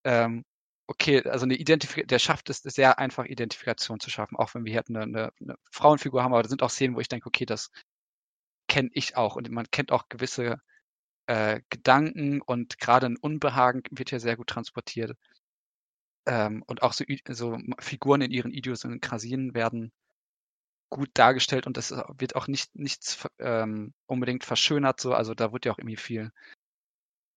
[0.05, 0.45] ähm,
[0.89, 4.73] okay, also eine Identifikation, der schafft es sehr einfach, Identifikation zu schaffen, auch wenn wir
[4.73, 7.47] hier eine, eine, eine Frauenfigur haben, aber da sind auch Szenen, wo ich denke, okay,
[7.47, 7.71] das
[8.69, 10.59] kenne ich auch und man kennt auch gewisse
[11.27, 15.17] äh, Gedanken und gerade ein Unbehagen wird hier sehr gut transportiert.
[16.27, 19.93] Ähm, und auch so, so Figuren in ihren Idiosynkrasien werden
[20.91, 25.15] gut dargestellt und das wird auch nicht nichts ähm, unbedingt verschönert so.
[25.15, 26.31] Also da wird ja auch irgendwie viel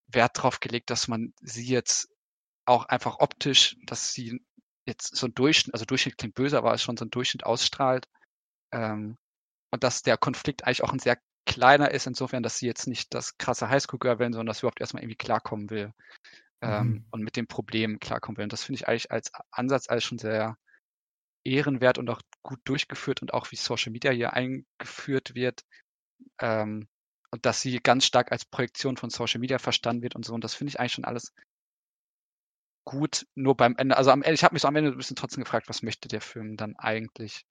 [0.07, 2.09] Wert drauf gelegt, dass man sie jetzt
[2.65, 4.41] auch einfach optisch, dass sie
[4.85, 8.07] jetzt so ein Durchschnitt, also Durchschnitt klingt böse, aber schon so ein Durchschnitt ausstrahlt.
[8.71, 9.17] Ähm,
[9.71, 13.13] und dass der Konflikt eigentlich auch ein sehr kleiner ist, insofern, dass sie jetzt nicht
[13.13, 15.93] das krasse Highschool-Girl werden, sondern dass sie überhaupt erstmal irgendwie klarkommen will.
[16.61, 17.05] Ähm, mhm.
[17.11, 18.43] und mit dem Problem klarkommen will.
[18.43, 20.57] Und das finde ich eigentlich als Ansatz als schon sehr
[21.43, 25.63] ehrenwert und auch gut durchgeführt und auch wie Social Media hier eingeführt wird.
[26.39, 26.87] Ähm,
[27.31, 30.33] und dass sie ganz stark als Projektion von Social Media verstanden wird und so.
[30.33, 31.33] Und das finde ich eigentlich schon alles
[32.85, 33.27] gut.
[33.35, 35.43] Nur beim Ende, also am Ende, ich habe mich so am Ende ein bisschen trotzdem
[35.43, 37.45] gefragt, was möchte der Film dann eigentlich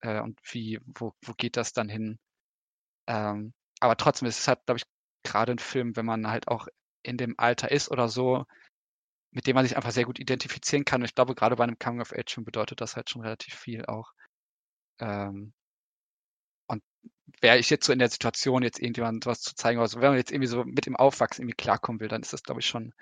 [0.00, 2.18] äh, und wie, wo, wo geht das dann hin?
[3.08, 4.84] Ähm, aber trotzdem ist es halt, glaube ich,
[5.24, 6.68] gerade ein Film, wenn man halt auch
[7.02, 8.44] in dem Alter ist oder so,
[9.32, 11.02] mit dem man sich einfach sehr gut identifizieren kann.
[11.02, 13.54] Und ich glaube, gerade bei einem Coming of Age Film bedeutet das halt schon relativ
[13.54, 14.12] viel auch.
[15.00, 15.52] Ähm,
[16.68, 16.82] und
[17.40, 20.18] wäre ich jetzt so in der Situation, jetzt irgendjemand was zu zeigen, also wenn man
[20.18, 22.92] jetzt irgendwie so mit dem Aufwachsen irgendwie klarkommen will, dann ist das, glaube ich, schon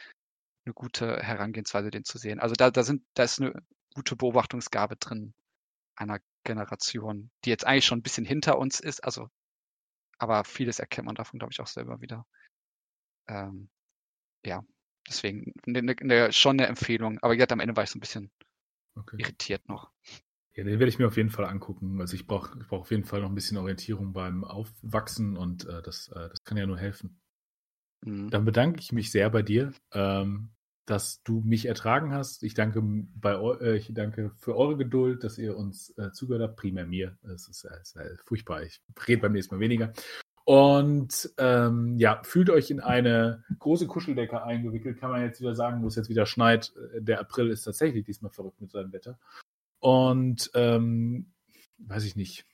[0.66, 2.40] eine gute Herangehensweise, den zu sehen.
[2.40, 3.54] Also da, da sind, da ist eine
[3.94, 5.34] gute Beobachtungsgabe drin
[5.96, 9.30] einer Generation, die jetzt eigentlich schon ein bisschen hinter uns ist, also
[10.18, 12.26] aber vieles erkennt man davon, glaube ich, auch selber wieder.
[13.28, 13.68] Ähm,
[14.44, 14.64] ja,
[15.08, 17.18] deswegen ne, ne, ne, schon eine Empfehlung.
[17.20, 18.30] Aber jetzt am Ende war ich so ein bisschen
[18.94, 19.16] okay.
[19.18, 19.90] irritiert noch.
[20.54, 22.00] Ja, den werde ich mir auf jeden Fall angucken.
[22.00, 25.66] Also ich brauche ich brauch auf jeden Fall noch ein bisschen Orientierung beim Aufwachsen und
[25.66, 27.20] äh, das, äh, das kann ja nur helfen.
[28.04, 28.30] Mhm.
[28.30, 30.55] Dann bedanke ich mich sehr bei dir, ähm,
[30.86, 32.42] dass du mich ertragen hast.
[32.42, 36.56] Ich danke, bei, äh, ich danke für eure Geduld, dass ihr uns äh, zugehört habt.
[36.56, 37.18] Primär mir.
[37.24, 38.62] Es ist, ist, ist, furchtbar.
[38.62, 39.92] Ich rede beim nächsten Mal weniger.
[40.44, 45.82] Und ähm, ja, fühlt euch in eine große Kuscheldecke eingewickelt, kann man jetzt wieder sagen,
[45.82, 46.72] wo es jetzt wieder schneit.
[46.94, 49.18] Äh, der April ist tatsächlich diesmal verrückt mit seinem Wetter.
[49.80, 51.32] Und ähm,
[51.78, 52.46] weiß ich nicht.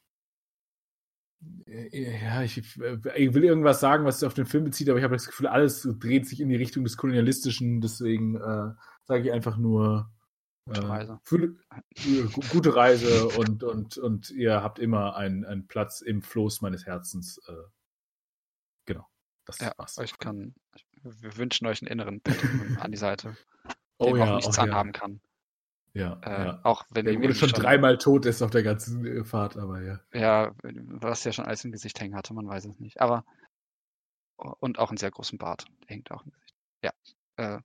[1.66, 4.98] Äh, ja, ich, äh, ich, will irgendwas sagen, was sich auf den Film bezieht, aber
[4.98, 7.80] ich habe das Gefühl, alles dreht sich in die Richtung des Kolonialistischen.
[7.80, 8.72] Deswegen äh,
[9.04, 10.10] sage ich einfach nur
[10.64, 11.20] Gute Reise.
[11.24, 11.56] Für,
[12.52, 17.38] gute Reise und, und, und ihr habt immer einen, einen Platz im Floß meines Herzens.
[17.48, 17.52] Äh,
[18.86, 19.08] Genau.
[19.44, 19.98] Das ja, war's.
[19.98, 20.54] Ich kann,
[21.02, 23.36] wir wünschen euch einen inneren Patreon an die Seite,
[23.98, 25.00] oh, den ja, auch nichts oh, anhaben ja.
[25.00, 25.20] kann.
[25.94, 26.60] Ja, äh, ja.
[26.62, 29.82] Auch wenn der wurde schon, schon dreimal tot ist auf der ganzen äh, Fahrt, aber
[29.82, 30.00] ja.
[30.12, 33.00] Ja, was ja schon alles im Gesicht hängen hatte, man weiß es nicht.
[33.00, 33.24] Aber
[34.36, 36.54] und auch einen sehr großen Bart, der hängt auch im Gesicht.
[36.82, 36.92] Ja.
[37.36, 37.60] Äh,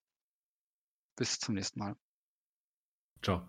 [1.15, 1.95] bis zum nächsten Mal.
[3.21, 3.47] Ciao.